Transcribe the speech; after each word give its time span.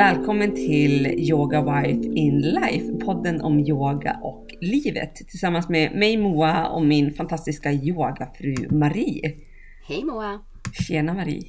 Välkommen 0.00 0.54
till 0.54 1.06
Yoga 1.06 1.62
Wife 1.62 2.04
in 2.04 2.40
Life, 2.40 3.04
podden 3.04 3.40
om 3.40 3.60
yoga 3.60 4.18
och 4.22 4.46
livet 4.60 5.14
tillsammans 5.14 5.68
med 5.68 5.94
mig 5.94 6.16
Moa 6.16 6.66
och 6.66 6.84
min 6.84 7.14
fantastiska 7.14 7.72
yogafru 7.72 8.54
Marie. 8.70 9.32
Hej 9.88 10.04
Moa! 10.04 10.40
Tjena 10.72 11.14
Marie! 11.14 11.42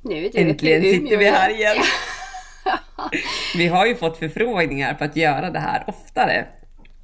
Nu 0.00 0.26
är 0.26 0.30
du 0.30 0.38
Äntligen 0.38 0.82
sitter 0.82 1.16
vi 1.16 1.24
här 1.24 1.50
igen! 1.50 1.76
vi 3.56 3.66
har 3.66 3.86
ju 3.86 3.94
fått 3.94 4.16
förfrågningar 4.18 4.94
på 4.94 5.04
att 5.04 5.16
göra 5.16 5.50
det 5.50 5.60
här 5.60 5.84
oftare. 5.86 6.46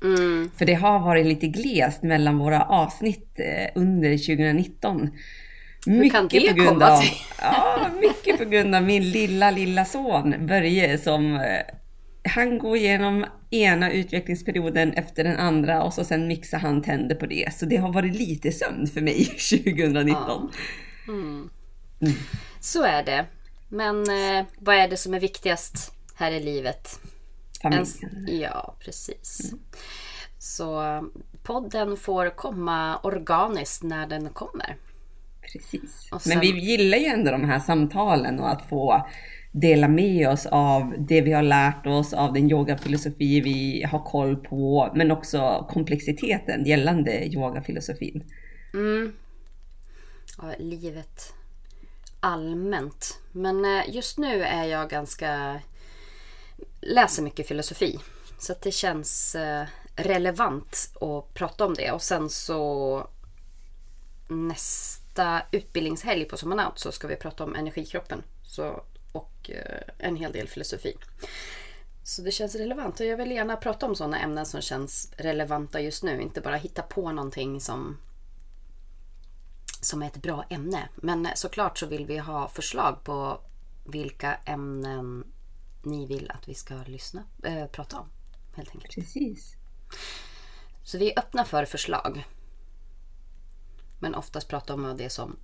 Mm. 0.02 0.50
För 0.58 0.66
det 0.66 0.74
har 0.74 0.98
varit 0.98 1.26
lite 1.26 1.46
glest 1.46 2.02
mellan 2.02 2.38
våra 2.38 2.62
avsnitt 2.62 3.38
eh, 3.38 3.70
under 3.74 4.10
2019. 4.10 5.10
Kan 6.12 6.28
det 6.28 6.54
komma 6.54 6.86
av, 6.86 7.02
ja, 7.40 7.90
mycket 8.00 8.38
på 8.38 8.44
grund 8.44 8.74
av 8.74 8.82
min 8.82 9.10
lilla, 9.10 9.50
lilla 9.50 9.84
son 9.84 10.46
Börje 10.46 10.98
som 10.98 11.34
eh, 11.34 11.74
han 12.28 12.58
går 12.58 12.76
igenom 12.76 13.26
ena 13.50 13.92
utvecklingsperioden 13.92 14.92
efter 14.92 15.24
den 15.24 15.36
andra 15.36 15.82
och 15.82 15.94
så 15.94 16.04
sen 16.04 16.26
mixar 16.26 16.58
han 16.58 16.82
tänder 16.82 17.14
på 17.14 17.26
det. 17.26 17.54
Så 17.54 17.66
det 17.66 17.76
har 17.76 17.92
varit 17.92 18.16
lite 18.16 18.52
sömn 18.52 18.86
för 18.86 19.00
mig 19.00 19.24
2019. 19.64 20.14
Ja. 21.06 21.12
Mm. 21.12 21.50
Så 22.60 22.84
är 22.84 23.02
det. 23.02 23.26
Men 23.68 23.96
eh, 23.96 24.46
vad 24.58 24.76
är 24.76 24.88
det 24.88 24.96
som 24.96 25.14
är 25.14 25.20
viktigast 25.20 25.92
här 26.14 26.30
i 26.30 26.42
livet? 26.42 27.00
Familjen. 27.62 27.86
En, 28.02 28.38
ja, 28.38 28.76
precis. 28.80 29.52
Så 30.38 30.82
podden 31.42 31.96
får 31.96 32.36
komma 32.36 32.98
organiskt 33.02 33.82
när 33.82 34.06
den 34.06 34.28
kommer. 34.28 34.76
Precis. 35.52 36.08
Och 36.12 36.22
Men 36.26 36.32
sen- 36.32 36.40
vi 36.40 36.46
gillar 36.46 36.98
ju 36.98 37.04
ändå 37.04 37.30
de 37.30 37.44
här 37.44 37.58
samtalen 37.58 38.40
och 38.40 38.50
att 38.50 38.68
få 38.68 39.06
dela 39.52 39.88
med 39.88 40.28
oss 40.28 40.46
av 40.46 40.94
det 40.98 41.20
vi 41.20 41.32
har 41.32 41.42
lärt 41.42 41.86
oss, 41.86 42.12
av 42.12 42.32
den 42.32 42.50
yogafilosofi 42.50 43.40
vi 43.40 43.84
har 43.90 44.04
koll 44.04 44.36
på, 44.36 44.92
men 44.94 45.10
också 45.10 45.66
komplexiteten 45.70 46.64
gällande 46.64 47.24
yogafilosofin. 47.26 48.24
Mm. 48.74 49.12
Ja, 50.38 50.52
livet 50.58 51.34
allmänt. 52.20 53.18
Men 53.32 53.64
eh, 53.64 53.94
just 53.94 54.18
nu 54.18 54.42
är 54.42 54.64
jag 54.64 54.90
ganska... 54.90 55.60
Läser 56.80 57.22
mycket 57.22 57.48
filosofi. 57.48 57.98
Så 58.38 58.54
det 58.62 58.70
känns 58.70 59.34
eh, 59.34 59.66
relevant 59.96 60.90
att 61.00 61.34
prata 61.34 61.66
om 61.66 61.74
det. 61.74 61.90
Och 61.92 62.02
sen 62.02 62.30
så 62.30 63.06
nästa 64.28 65.07
utbildningshelg 65.50 66.24
på 66.24 66.36
Sommarnaut 66.36 66.78
så 66.78 66.92
ska 66.92 67.06
vi 67.06 67.16
prata 67.16 67.44
om 67.44 67.54
energikroppen. 67.54 68.22
Så, 68.42 68.82
och 69.12 69.50
eh, 69.50 69.82
en 69.98 70.16
hel 70.16 70.32
del 70.32 70.48
filosofi. 70.48 70.96
Så 72.02 72.22
det 72.22 72.30
känns 72.30 72.54
relevant 72.54 73.00
och 73.00 73.06
jag 73.06 73.16
vill 73.16 73.30
gärna 73.30 73.56
prata 73.56 73.86
om 73.86 73.94
sådana 73.94 74.18
ämnen 74.20 74.46
som 74.46 74.60
känns 74.60 75.12
relevanta 75.16 75.80
just 75.80 76.02
nu. 76.02 76.20
Inte 76.22 76.40
bara 76.40 76.56
hitta 76.56 76.82
på 76.82 77.12
någonting 77.12 77.60
som 77.60 77.96
som 79.80 80.02
är 80.02 80.06
ett 80.06 80.22
bra 80.22 80.44
ämne. 80.50 80.88
Men 80.96 81.28
såklart 81.34 81.78
så 81.78 81.86
vill 81.86 82.06
vi 82.06 82.18
ha 82.18 82.48
förslag 82.48 83.04
på 83.04 83.40
vilka 83.84 84.34
ämnen 84.34 85.24
ni 85.82 86.06
vill 86.06 86.30
att 86.30 86.48
vi 86.48 86.54
ska 86.54 86.74
lyssna, 86.86 87.24
äh, 87.42 87.66
prata 87.66 87.98
om. 87.98 88.08
Helt 88.54 88.70
enkelt. 88.70 88.94
Precis. 88.94 89.54
Så 90.84 90.98
vi 90.98 91.12
är 91.12 91.18
öppna 91.18 91.44
för 91.44 91.64
förslag. 91.64 92.24
Men 93.98 94.14
oftast 94.14 94.48
prata 94.48 94.74
om 94.74 94.94
det 94.98 95.10
som, 95.10 95.36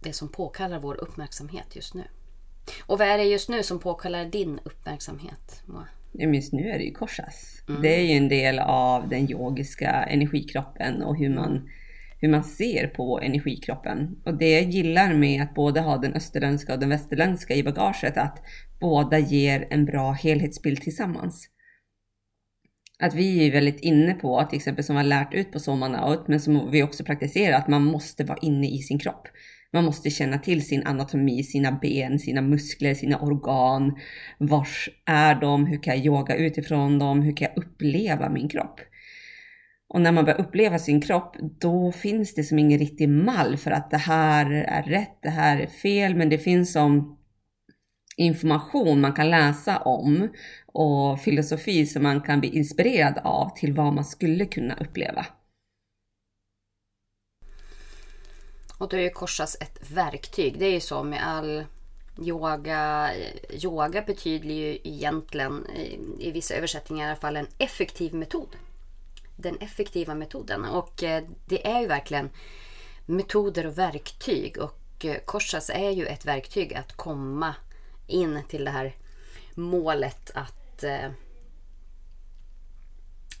det 0.00 0.12
som 0.12 0.28
påkallar 0.28 0.80
vår 0.80 1.00
uppmärksamhet 1.00 1.76
just 1.76 1.94
nu. 1.94 2.04
Och 2.82 2.98
vad 2.98 3.08
är 3.08 3.18
det 3.18 3.24
just 3.24 3.48
nu 3.48 3.62
som 3.62 3.78
påkallar 3.78 4.24
din 4.24 4.60
uppmärksamhet? 4.64 5.62
Moa? 5.66 5.86
Just 6.12 6.52
nu 6.52 6.68
är 6.68 6.78
det 6.78 6.84
ju 6.84 6.92
korsas. 6.92 7.62
Det 7.82 7.96
är 7.96 8.02
ju 8.02 8.12
en 8.12 8.28
del 8.28 8.58
av 8.58 9.08
den 9.08 9.30
yogiska 9.30 9.90
energikroppen 9.90 11.02
och 11.02 11.16
hur 11.16 11.34
man, 11.34 11.68
hur 12.18 12.28
man 12.28 12.44
ser 12.44 12.86
på 12.86 13.20
energikroppen. 13.20 14.16
Och 14.24 14.34
det 14.34 14.50
jag 14.50 14.70
gillar 14.70 15.14
med 15.14 15.42
att 15.42 15.54
både 15.54 15.80
ha 15.80 15.96
den 15.96 16.14
österländska 16.14 16.72
och 16.72 16.78
den 16.78 16.88
västerländska 16.88 17.54
i 17.54 17.62
bagaget, 17.62 18.16
att 18.16 18.42
båda 18.80 19.18
ger 19.18 19.66
en 19.70 19.84
bra 19.84 20.12
helhetsbild 20.12 20.82
tillsammans. 20.82 21.48
Att 23.00 23.14
vi 23.14 23.46
är 23.46 23.52
väldigt 23.52 23.80
inne 23.80 24.14
på, 24.14 24.44
till 24.50 24.56
exempel 24.56 24.84
som 24.84 24.96
vi 24.96 25.02
har 25.02 25.08
lärt 25.08 25.34
ut 25.34 25.52
på 25.52 25.60
Sommarnaut, 25.60 26.28
men 26.28 26.40
som 26.40 26.70
vi 26.70 26.82
också 26.82 27.04
praktiserar, 27.04 27.56
att 27.56 27.68
man 27.68 27.84
måste 27.84 28.24
vara 28.24 28.38
inne 28.42 28.68
i 28.68 28.78
sin 28.78 28.98
kropp. 28.98 29.28
Man 29.72 29.84
måste 29.84 30.10
känna 30.10 30.38
till 30.38 30.66
sin 30.66 30.86
anatomi, 30.86 31.42
sina 31.42 31.72
ben, 31.72 32.18
sina 32.18 32.42
muskler, 32.42 32.94
sina 32.94 33.18
organ. 33.18 33.96
Vars 34.38 34.88
är 35.06 35.34
de? 35.34 35.66
Hur 35.66 35.82
kan 35.82 35.96
jag 35.96 36.06
yoga 36.06 36.36
utifrån 36.36 36.98
dem? 36.98 37.22
Hur 37.22 37.36
kan 37.36 37.48
jag 37.54 37.64
uppleva 37.64 38.28
min 38.28 38.48
kropp? 38.48 38.80
Och 39.88 40.00
när 40.00 40.12
man 40.12 40.24
börjar 40.24 40.40
uppleva 40.40 40.78
sin 40.78 41.00
kropp, 41.00 41.36
då 41.60 41.92
finns 41.92 42.34
det 42.34 42.44
som 42.44 42.58
ingen 42.58 42.78
riktig 42.78 43.08
mall 43.08 43.56
för 43.56 43.70
att 43.70 43.90
det 43.90 43.96
här 43.96 44.50
är 44.50 44.82
rätt, 44.82 45.18
det 45.22 45.30
här 45.30 45.60
är 45.60 45.66
fel, 45.66 46.14
men 46.14 46.28
det 46.28 46.38
finns 46.38 46.72
som 46.72 47.19
information 48.20 49.00
man 49.00 49.12
kan 49.12 49.30
läsa 49.30 49.78
om 49.78 50.28
och 50.66 51.20
filosofi 51.20 51.86
som 51.86 52.02
man 52.02 52.20
kan 52.20 52.40
bli 52.40 52.48
inspirerad 52.48 53.18
av 53.24 53.50
till 53.56 53.72
vad 53.72 53.92
man 53.92 54.04
skulle 54.04 54.46
kunna 54.46 54.74
uppleva. 54.74 55.26
Och 58.78 58.88
då 58.88 58.96
är 58.96 59.00
ju 59.00 59.10
korsas 59.10 59.56
ett 59.60 59.90
verktyg. 59.90 60.58
Det 60.58 60.66
är 60.66 60.72
ju 60.72 60.80
så 60.80 61.02
med 61.02 61.26
all 61.26 61.64
yoga. 62.22 63.10
Yoga 63.64 64.02
betyder 64.02 64.54
ju 64.54 64.78
egentligen 64.84 65.66
i, 66.18 66.30
vissa 66.30 66.54
översättningar 66.54 67.06
i 67.06 67.10
alla 67.10 67.20
fall 67.20 67.36
en 67.36 67.46
effektiv 67.58 68.14
metod. 68.14 68.56
Den 69.36 69.56
effektiva 69.56 70.14
metoden. 70.14 70.64
Och 70.64 71.02
eh, 71.02 71.24
det 71.48 71.66
är 71.66 71.80
ju 71.80 71.86
verkligen 71.86 72.30
metoder 73.06 73.66
och 73.66 73.78
verktyg. 73.78 74.58
Och 74.58 75.04
eh, 75.04 75.16
korsas 75.24 75.70
är 75.70 75.90
ju 75.90 76.06
ett 76.06 76.26
verktyg 76.26 76.74
att 76.74 76.96
komma 76.96 77.54
in 78.10 78.42
till 78.48 78.64
det 78.64 78.70
här 78.70 78.96
målet 79.54 80.30
att 80.34 80.84
eh, 80.84 81.10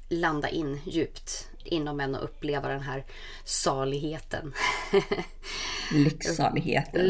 landa 0.08 0.48
in 0.48 0.80
djupt 0.84 1.50
inom 1.64 2.00
en 2.00 2.14
och 2.14 2.24
uppleva 2.24 2.68
den 2.68 2.80
här 2.80 3.04
saligheten. 3.44 4.52
Lycksaligheten 5.92 7.00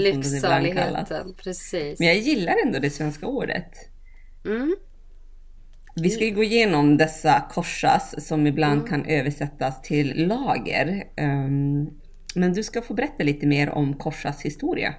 som 1.20 1.30
det 1.30 1.34
precis. 1.36 1.98
Men 1.98 2.08
jag 2.08 2.18
gillar 2.18 2.56
ändå 2.66 2.78
det 2.78 2.90
svenska 2.90 3.26
ordet. 3.26 3.74
Mm. 4.44 4.76
Vi 5.96 6.10
ska 6.10 6.24
ju 6.24 6.30
gå 6.30 6.42
igenom 6.42 6.96
dessa 6.96 7.48
korsas 7.50 8.26
som 8.26 8.46
ibland 8.46 8.88
kan 8.88 9.04
översättas 9.04 9.82
till 9.82 10.26
lager. 10.26 11.04
Ehm, 11.16 11.90
Men 12.34 12.52
du 12.52 12.62
ska 12.62 12.82
få 12.82 12.94
berätta 12.94 13.24
lite 13.24 13.46
mer 13.46 13.70
om 13.70 13.94
korsas 13.94 14.42
historia. 14.42 14.94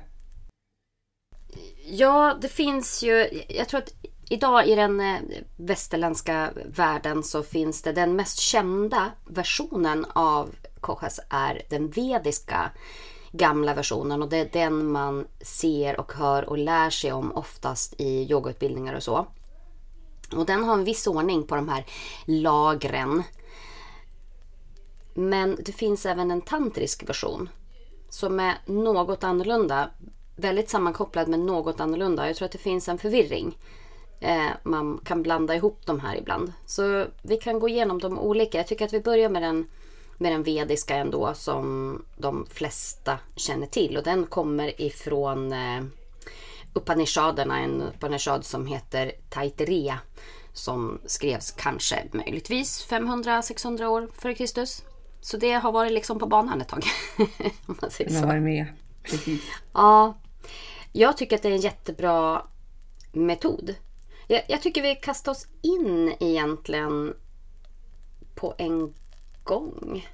Ja, 1.93 2.37
det 2.41 2.47
finns 2.47 3.03
ju. 3.03 3.43
Jag 3.49 3.69
tror 3.69 3.81
att 3.81 3.93
idag 4.29 4.67
i 4.67 4.75
den 4.75 4.99
eh, 4.99 5.19
västerländska 5.55 6.49
världen 6.65 7.23
så 7.23 7.43
finns 7.43 7.81
det 7.81 7.91
den 7.91 8.15
mest 8.15 8.39
kända 8.39 9.11
versionen 9.27 10.05
av 10.13 10.55
Kochas 10.79 11.19
är 11.29 11.61
den 11.69 11.89
vediska 11.89 12.71
gamla 13.31 13.73
versionen 13.73 14.21
och 14.21 14.29
det 14.29 14.37
är 14.37 14.49
den 14.53 14.91
man 14.91 15.27
ser 15.41 15.99
och 15.99 16.13
hör 16.13 16.49
och 16.49 16.57
lär 16.57 16.89
sig 16.89 17.11
om 17.11 17.31
oftast 17.31 18.01
i 18.01 18.31
yogautbildningar 18.31 18.93
och 18.93 19.03
så. 19.03 19.27
Och 20.35 20.45
den 20.45 20.63
har 20.63 20.73
en 20.73 20.83
viss 20.83 21.07
ordning 21.07 21.43
på 21.43 21.55
de 21.55 21.69
här 21.69 21.85
lagren. 22.25 23.23
Men 25.13 25.57
det 25.65 25.71
finns 25.71 26.05
även 26.05 26.31
en 26.31 26.41
tantrisk 26.41 27.09
version 27.09 27.49
som 28.09 28.39
är 28.39 28.57
något 28.65 29.23
annorlunda. 29.23 29.89
Väldigt 30.41 30.69
sammankopplad 30.69 31.27
men 31.27 31.45
något 31.45 31.79
annorlunda. 31.79 32.27
Jag 32.27 32.35
tror 32.35 32.45
att 32.45 32.51
det 32.51 32.57
finns 32.57 32.87
en 32.87 32.97
förvirring. 32.97 33.57
Eh, 34.19 34.49
man 34.63 35.01
kan 35.03 35.23
blanda 35.23 35.55
ihop 35.55 35.79
de 35.85 35.99
här 35.99 36.15
ibland. 36.15 36.53
Så 36.65 37.05
vi 37.21 37.37
kan 37.37 37.59
gå 37.59 37.69
igenom 37.69 37.99
de 37.99 38.19
olika. 38.19 38.57
Jag 38.57 38.67
tycker 38.67 38.85
att 38.85 38.93
vi 38.93 39.01
börjar 39.01 39.29
med 39.29 39.41
den, 39.41 39.67
med 40.17 40.31
den 40.31 40.43
vediska 40.43 40.95
ändå 40.95 41.33
som 41.33 42.01
de 42.17 42.45
flesta 42.49 43.17
känner 43.35 43.67
till. 43.67 43.97
Och 43.97 44.03
den 44.03 44.25
kommer 44.25 44.81
ifrån 44.81 45.51
eh, 45.53 45.83
Upanishaderna, 46.73 47.59
en 47.59 47.81
Upanishad 47.81 48.45
som 48.45 48.67
heter 48.67 49.11
Taitereya. 49.29 49.99
Som 50.53 50.99
skrevs 51.05 51.51
kanske 51.51 52.03
möjligtvis 52.11 52.87
500-600 52.89 53.85
år 53.85 54.09
före 54.13 54.33
Kristus. 54.33 54.83
Så 55.21 55.37
det 55.37 55.51
har 55.53 55.71
varit 55.71 55.91
liksom 55.91 56.19
på 56.19 56.25
banan 56.27 56.61
ett 56.61 56.67
tag. 56.67 56.83
Om 57.65 57.77
man 57.81 57.91
säger 57.91 58.09
Den 58.09 58.15
har 58.19 58.23
så. 58.23 58.27
varit 58.27 58.43
med. 58.43 58.65
Precis. 59.03 59.41
Ja, 59.73 60.13
jag 60.91 61.17
tycker 61.17 61.35
att 61.35 61.41
det 61.41 61.49
är 61.49 61.53
en 61.53 61.61
jättebra 61.61 62.45
metod. 63.11 63.75
Jag, 64.27 64.41
jag 64.47 64.61
tycker 64.61 64.81
vi 64.81 64.95
kastar 64.95 65.31
oss 65.31 65.47
in 65.61 66.15
egentligen 66.19 67.13
på 68.35 68.53
en 68.57 68.93
gång 69.43 70.07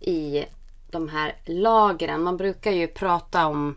i 0.00 0.44
de 0.90 1.08
här 1.08 1.36
lagren. 1.44 2.22
Man 2.22 2.36
brukar 2.36 2.72
ju 2.72 2.86
prata 2.86 3.46
om 3.46 3.76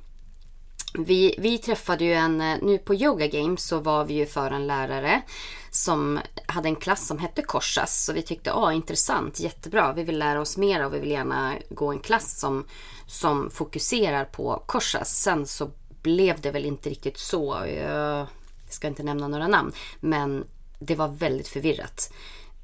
vi, 0.93 1.35
vi 1.37 1.57
träffade 1.57 2.05
ju 2.05 2.13
en, 2.13 2.41
eh, 2.41 2.57
nu 2.61 2.77
på 2.77 2.95
Yoga 2.95 3.27
Games 3.27 3.63
så 3.63 3.79
var 3.79 4.05
vi 4.05 4.13
ju 4.13 4.25
för 4.25 4.51
en 4.51 4.67
lärare 4.67 5.21
som 5.69 6.19
hade 6.45 6.69
en 6.69 6.75
klass 6.75 7.07
som 7.07 7.19
hette 7.19 7.41
Korsas. 7.41 8.05
Så 8.05 8.13
vi 8.13 8.21
tyckte, 8.21 8.53
ah, 8.53 8.73
intressant, 8.73 9.39
jättebra, 9.39 9.93
vi 9.93 10.03
vill 10.03 10.19
lära 10.19 10.41
oss 10.41 10.57
mer 10.57 10.85
och 10.85 10.93
vi 10.93 10.99
vill 10.99 11.11
gärna 11.11 11.53
gå 11.69 11.91
en 11.91 11.99
klass 11.99 12.39
som, 12.39 12.65
som 13.07 13.51
fokuserar 13.51 14.25
på 14.25 14.63
Korsas. 14.65 15.21
Sen 15.21 15.47
så 15.47 15.71
blev 16.01 16.41
det 16.41 16.51
väl 16.51 16.65
inte 16.65 16.89
riktigt 16.89 17.17
så. 17.17 17.63
Eh, 17.63 18.27
jag 18.65 18.73
ska 18.73 18.87
inte 18.87 19.03
nämna 19.03 19.27
några 19.27 19.47
namn. 19.47 19.71
Men 19.99 20.45
det 20.79 20.95
var 20.95 21.07
väldigt 21.07 21.47
förvirrat. 21.47 22.13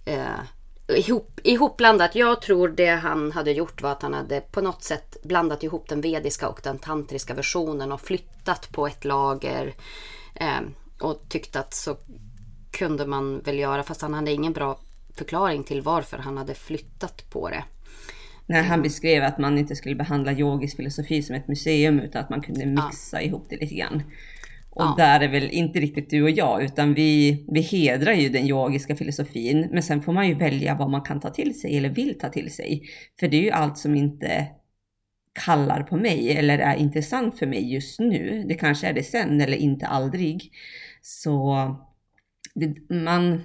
Eh, 0.06 0.40
ihop, 0.88 1.40
ihopblandat. 1.44 2.16
Jag 2.16 2.42
tror 2.42 2.68
det 2.68 2.90
han 2.90 3.32
hade 3.32 3.52
gjort 3.52 3.82
var 3.82 3.92
att 3.92 4.02
han 4.02 4.14
hade 4.14 4.42
på 4.42 4.62
något 4.62 4.84
sätt 4.84 5.18
blandat 5.24 5.64
ihop 5.64 5.90
den 5.90 6.02
vediska 6.02 6.50
och 6.50 6.60
den 6.64 6.80
tantriska 6.80 7.34
versionen 7.34 7.92
och 7.92 8.02
flyttat 8.02 8.70
på 8.72 8.88
ett 8.88 9.06
lager. 9.06 9.76
Eh, 10.36 10.60
och 11.00 11.22
tyckte 11.30 11.60
att 11.60 11.74
så 11.74 11.98
kunde 12.72 13.06
man 13.06 13.40
väl 13.40 13.60
göra 13.60 13.84
fast 13.84 14.02
han 14.02 14.14
hade 14.14 14.32
ingen 14.32 14.54
bra 14.54 14.80
förklaring 15.16 15.64
till 15.64 15.82
varför 15.82 16.18
han 16.18 16.38
hade 16.38 16.54
flyttat 16.54 17.30
på 17.30 17.50
det. 17.50 17.64
När 18.48 18.64
han 18.64 18.82
beskrev 18.82 19.24
att 19.24 19.38
man 19.38 19.58
inte 19.58 19.76
skulle 19.76 19.96
behandla 19.96 20.34
yogisk 20.34 20.78
filosofi 20.78 21.22
som 21.22 21.36
ett 21.36 21.48
museum 21.48 22.00
utan 22.00 22.24
att 22.24 22.30
man 22.30 22.42
kunde 22.42 22.66
mixa 22.66 23.22
ja. 23.22 23.22
ihop 23.22 23.46
det 23.50 23.56
lite 23.56 23.76
grann. 23.76 24.04
Och 24.70 24.84
ja. 24.84 24.94
där 24.98 25.20
är 25.20 25.28
väl 25.28 25.50
inte 25.50 25.80
riktigt 25.80 26.10
du 26.10 26.24
och 26.24 26.30
jag, 26.30 26.64
utan 26.64 26.94
vi, 26.94 27.46
vi 27.52 27.62
hedrar 27.62 28.14
ju 28.14 28.30
den 28.30 28.48
yogiska 28.48 28.96
filosofin. 28.96 29.68
Men 29.72 29.84
sen 29.84 30.02
får 30.02 30.14
man 30.14 30.28
ju 30.28 30.34
välja 30.34 30.76
vad 30.76 30.90
man 30.90 31.02
kan 31.02 31.20
ta 31.20 31.30
till 31.30 31.60
sig 31.60 31.78
eller 31.78 31.90
vill 31.90 32.18
ta 32.20 32.30
till 32.30 32.54
sig. 32.54 32.84
För 33.20 33.28
det 33.28 33.38
är 33.38 33.42
ju 33.42 33.52
allt 33.52 33.78
som 33.78 33.96
inte 33.96 34.48
kallar 35.46 35.84
på 35.84 35.98
mig 35.98 36.38
eller 36.38 36.60
är 36.60 36.76
intressant 36.76 37.40
för 37.40 37.48
mig 37.48 37.74
just 37.74 38.00
nu. 38.00 38.46
Det 38.48 38.54
kanske 38.54 38.88
är 38.88 38.94
det 38.94 39.04
sen 39.04 39.42
eller 39.42 39.58
inte 39.58 39.88
aldrig. 39.88 40.52
Så 41.02 41.56
det, 42.56 42.96
man, 42.96 43.42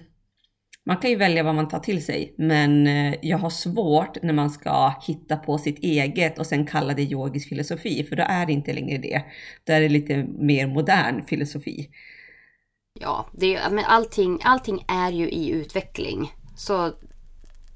man 0.87 0.96
kan 0.96 1.11
ju 1.11 1.17
välja 1.17 1.43
vad 1.43 1.55
man 1.55 1.69
tar 1.69 1.79
till 1.79 2.05
sig, 2.05 2.34
men 2.38 2.87
eh, 2.87 3.14
jag 3.23 3.38
har 3.38 3.50
svårt 3.50 4.23
när 4.23 4.32
man 4.32 4.50
ska 4.50 4.94
hitta 5.06 5.37
på 5.37 5.58
sitt 5.58 5.79
eget 5.79 6.38
och 6.38 6.46
sen 6.46 6.67
kalla 6.67 6.94
det 6.94 7.02
yogisk 7.02 7.49
filosofi, 7.49 8.05
för 8.05 8.17
då 8.17 8.23
är 8.29 8.46
det 8.46 8.52
inte 8.52 8.73
längre 8.73 8.99
det. 8.99 9.23
Då 9.64 9.73
är 9.73 9.81
det 9.81 9.88
lite 9.88 10.26
mer 10.38 10.67
modern 10.67 11.25
filosofi. 11.25 11.88
Ja, 13.00 13.26
det, 13.32 13.61
men 13.70 13.84
allting, 13.84 14.40
allting 14.44 14.84
är 14.88 15.11
ju 15.11 15.31
i 15.31 15.50
utveckling. 15.50 16.32
Så 16.56 16.93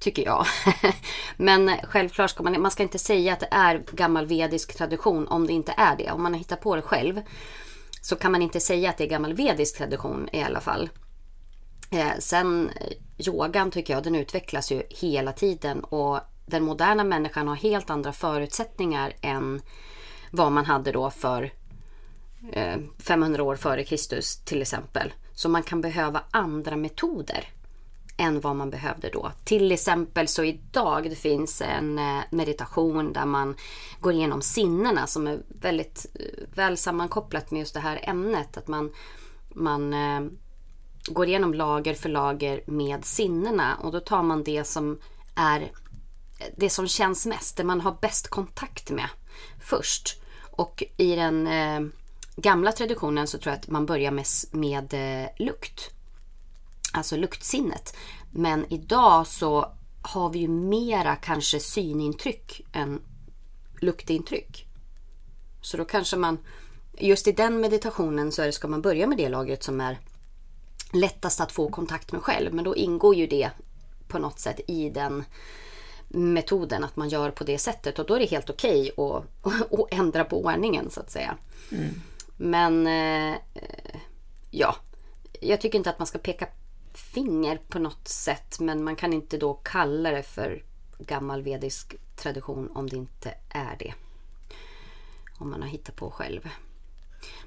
tycker 0.01 0.25
jag. 0.25 0.47
men 1.37 1.71
självklart 1.83 2.31
ska 2.31 2.43
man, 2.43 2.61
man 2.63 2.71
ska 2.71 2.83
inte 2.83 2.99
säga 2.99 3.33
att 3.33 3.41
det 3.41 3.49
är 3.51 3.83
gammal 3.93 4.27
vedisk 4.27 4.77
tradition 4.77 5.29
om 5.29 5.47
det 5.47 5.53
inte 5.53 5.75
är 5.77 5.97
det. 5.97 6.11
Om 6.11 6.23
man 6.23 6.33
har 6.33 6.39
hittat 6.39 6.61
på 6.61 6.77
det 6.77 6.83
själv 6.83 7.21
så 8.03 8.17
kan 8.17 8.33
man 8.33 8.43
inte 8.43 8.61
säga 8.61 8.91
att 8.91 8.99
det 8.99 9.05
är 9.05 9.09
gammal 9.09 9.35
vedisk 9.35 9.79
tradition 9.79 10.29
i 10.33 10.43
alla 10.43 10.61
fall. 10.61 10.89
Eh, 11.91 12.19
sen 12.19 12.71
eh, 12.71 12.93
yogan 13.29 13.71
tycker 13.71 13.95
jag, 13.95 14.03
den 14.03 14.15
utvecklas 14.15 14.73
ju 14.73 14.83
hela 14.91 15.33
tiden 15.33 15.81
och 15.81 16.21
den 16.47 16.63
moderna 16.63 17.05
människan 17.05 17.49
har 17.49 17.57
helt 17.57 17.91
andra 17.91 18.13
förutsättningar 18.13 19.13
än 19.21 19.61
vad 20.31 20.53
man 20.53 20.65
hade 20.65 20.93
då 20.93 21.11
för 21.11 21.53
eh, 22.53 22.77
500 22.99 23.43
år 23.43 23.57
före 23.57 23.85
Kristus 23.85 24.37
till 24.37 24.63
exempel. 24.63 25.13
Så 25.35 25.49
man 25.49 25.63
kan 25.63 25.81
behöva 25.81 26.23
andra 26.31 26.77
metoder 26.77 27.49
än 28.17 28.41
vad 28.41 28.57
man 28.57 28.71
behövde 28.71 29.11
då. 29.11 29.33
Till 29.45 29.73
exempel 29.73 30.29
så 30.29 30.45
idag 30.45 31.11
det 31.11 31.17
finns 31.17 31.63
en 31.63 31.99
eh, 31.99 32.21
meditation 32.31 33.13
där 33.13 33.27
man 33.27 33.57
går 34.01 34.13
igenom 34.13 34.43
sinnena 34.43 35.07
som 35.07 35.27
är 35.27 35.39
väldigt 35.61 36.07
eh, 36.15 36.49
väl 36.55 36.77
sammankopplat 36.77 37.51
med 37.51 37.59
just 37.59 37.75
det 37.75 37.81
här 37.81 38.01
ämnet. 38.03 38.57
Att 38.57 38.69
man, 38.69 38.93
man 39.49 39.95
går 41.09 41.29
igenom 41.29 41.55
lager 41.55 41.95
för 41.95 42.09
lager 42.09 42.61
med 42.67 43.05
sinnena 43.05 43.77
och 43.77 43.93
då 43.93 44.01
tar 44.01 44.23
man 44.23 44.45
det 44.45 44.65
som 44.65 44.99
är 45.35 45.71
det 46.57 46.71
som 46.71 46.89
känns 46.89 47.27
mest, 47.27 47.57
det 47.57 47.65
man 47.65 47.81
har 47.81 47.97
bäst 48.01 48.29
kontakt 48.29 48.91
med 48.91 49.09
först. 49.61 50.21
Och 50.51 50.83
i 50.97 51.15
den 51.15 51.47
eh, 51.47 51.81
gamla 52.37 52.73
traditionen 52.73 53.27
så 53.27 53.39
tror 53.39 53.53
jag 53.53 53.61
att 53.61 53.69
man 53.69 53.87
börjar 53.87 54.11
med, 54.11 54.27
med 54.51 54.95
eh, 54.95 55.29
lukt. 55.39 55.91
Alltså 56.93 57.17
luktsinnet. 57.17 57.97
Men 58.31 58.73
idag 58.73 59.27
så 59.27 59.73
har 60.03 60.29
vi 60.31 60.39
ju 60.39 60.49
mera 60.49 61.17
kanske 61.17 61.61
synintryck 61.61 62.61
än 62.73 63.01
luktintryck. 63.81 64.67
Så 65.61 65.77
då 65.77 65.85
kanske 65.85 66.17
man, 66.17 66.39
just 66.99 67.29
i 67.29 67.33
den 67.33 67.61
meditationen 67.61 68.33
så 68.33 68.53
ska 68.53 68.69
man 68.69 68.83
börja 68.83 69.07
med 69.07 69.19
det 69.19 69.29
lagret 69.29 69.63
som 69.63 69.81
är 69.81 69.99
lättast 70.93 71.41
att 71.41 71.53
få 71.53 71.69
kontakt 71.69 72.13
med 72.13 72.23
själv. 72.23 72.55
Men 72.55 72.65
då 72.65 72.77
ingår 72.77 73.15
ju 73.15 73.27
det 73.27 73.51
på 74.09 74.19
något 74.19 74.39
sätt 74.39 74.61
i 74.67 74.91
den 74.91 75.25
metoden 76.09 76.85
att 76.85 76.97
man 76.97 77.09
gör 77.09 77.31
på 77.31 77.45
det 77.45 77.59
sättet 77.59 77.99
och 77.99 78.07
då 78.07 78.15
är 78.15 78.19
det 78.19 78.27
helt 78.27 78.51
okej 78.51 78.93
okay 78.97 79.23
att, 79.43 79.73
att 79.73 79.93
ändra 79.93 80.25
på 80.25 80.45
ordningen 80.45 80.91
så 80.91 81.01
att 81.01 81.11
säga. 81.11 81.37
Mm. 81.73 81.91
Men 82.37 82.87
eh, 82.87 83.37
ja, 84.51 84.77
jag 85.41 85.61
tycker 85.61 85.79
inte 85.79 85.91
att 85.91 85.99
man 85.99 86.07
ska 86.07 86.19
peka 86.19 86.49
finger 86.95 87.61
på 87.69 87.79
något 87.79 88.09
sätt 88.09 88.61
men 88.61 88.85
man 88.85 88.97
kan 88.97 89.13
inte 89.13 89.39
då 89.39 89.55
kalla 89.55 90.11
det 90.11 90.23
för 90.23 90.65
gammal 90.99 91.43
vedisk 91.43 91.95
tradition 92.17 92.71
om 92.75 92.89
det 92.89 92.97
inte 92.97 93.35
är 93.49 93.77
det. 93.79 93.95
Om 95.39 95.51
man 95.51 95.63
har 95.63 95.69
hittat 95.69 95.97
på 95.97 96.11
själv. 96.11 96.49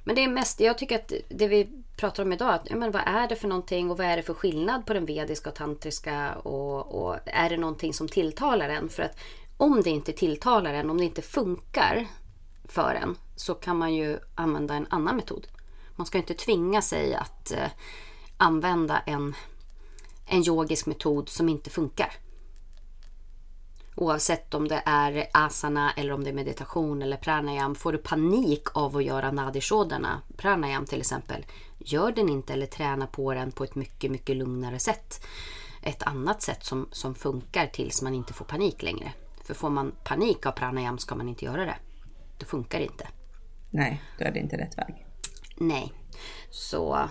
Men 0.04 0.16
det 0.16 0.24
är 0.24 0.28
mest, 0.28 0.60
jag 0.60 0.78
tycker 0.78 0.96
att 0.96 1.14
det 1.30 1.48
vi 1.48 1.70
pratar 1.98 2.24
om 2.24 2.34
idag, 2.34 2.54
att, 2.54 2.70
ja, 2.70 2.76
men 2.76 2.92
vad 2.92 3.02
är 3.06 3.28
det 3.28 3.36
för 3.36 3.48
någonting 3.48 3.92
och 3.92 3.98
vad 3.98 4.08
är 4.08 4.18
det 4.18 4.24
för 4.24 4.34
skillnad 4.34 4.86
på 4.86 4.94
den 4.94 5.06
vediska 5.06 5.50
och 5.50 5.56
tantriska 5.56 6.36
och, 6.36 7.04
och 7.04 7.18
är 7.26 7.50
det 7.50 7.58
någonting 7.58 7.94
som 7.94 8.08
tilltalar 8.08 8.70
en? 8.70 8.90
För 8.90 9.04
att 9.04 9.20
om 9.58 9.82
det 9.82 9.90
inte 9.90 10.12
tilltalar 10.12 10.74
en, 10.74 10.90
om 10.90 10.98
det 10.98 11.06
inte 11.06 11.22
funkar 11.22 12.08
för 12.66 12.96
en, 12.96 13.18
så 13.36 13.54
kan 13.54 13.78
man 13.78 13.94
ju 13.94 14.20
använda 14.36 14.74
en 14.74 14.88
annan 14.90 15.16
metod. 15.16 15.48
Man 15.96 16.06
ska 16.06 16.18
inte 16.18 16.34
tvinga 16.34 16.82
sig 16.82 17.16
att 17.16 17.52
eh, 17.52 17.70
använda 18.38 19.00
en, 19.00 19.36
en 20.26 20.48
yogisk 20.48 20.86
metod 20.86 21.30
som 21.30 21.50
inte 21.50 21.70
funkar. 21.70 22.14
Oavsett 24.02 24.54
om 24.54 24.68
det 24.68 24.82
är 24.86 25.28
asana 25.34 25.92
eller 25.92 26.14
om 26.14 26.24
det 26.24 26.30
är 26.30 26.34
meditation 26.34 27.02
eller 27.02 27.18
pranayam. 27.18 27.76
Får 27.76 27.92
du 27.92 27.98
panik 27.98 28.78
av 28.78 28.98
att 28.98 29.04
göra 29.04 29.32
nadishodana, 29.32 30.22
pranayam 30.38 30.86
till 30.86 31.00
exempel, 31.00 31.46
gör 31.78 32.12
den 32.12 32.30
inte 32.30 32.54
eller 32.54 32.66
träna 32.66 33.08
på 33.08 33.34
den 33.34 33.52
på 33.52 33.64
ett 33.64 33.76
mycket, 33.76 34.12
mycket 34.12 34.36
lugnare 34.36 34.80
sätt. 34.80 35.26
Ett 35.84 36.04
annat 36.04 36.42
sätt 36.42 36.64
som, 36.64 36.88
som 36.92 37.16
funkar 37.16 37.68
tills 37.68 38.02
man 38.02 38.16
inte 38.16 38.34
får 38.34 38.46
panik 38.46 38.84
längre. 38.84 39.14
För 39.44 39.54
får 39.54 39.70
man 39.70 39.92
panik 40.04 40.46
av 40.46 40.52
pranayam 40.52 40.98
ska 40.98 41.16
man 41.16 41.30
inte 41.30 41.46
göra 41.46 41.66
det. 41.66 41.78
Det 42.38 42.46
funkar 42.46 42.80
inte. 42.80 43.08
Nej, 43.70 44.02
då 44.20 44.26
är 44.26 44.32
det 44.32 44.40
inte 44.40 44.58
rätt 44.58 44.78
väg. 44.78 45.06
Nej, 45.58 45.94
så 46.50 47.10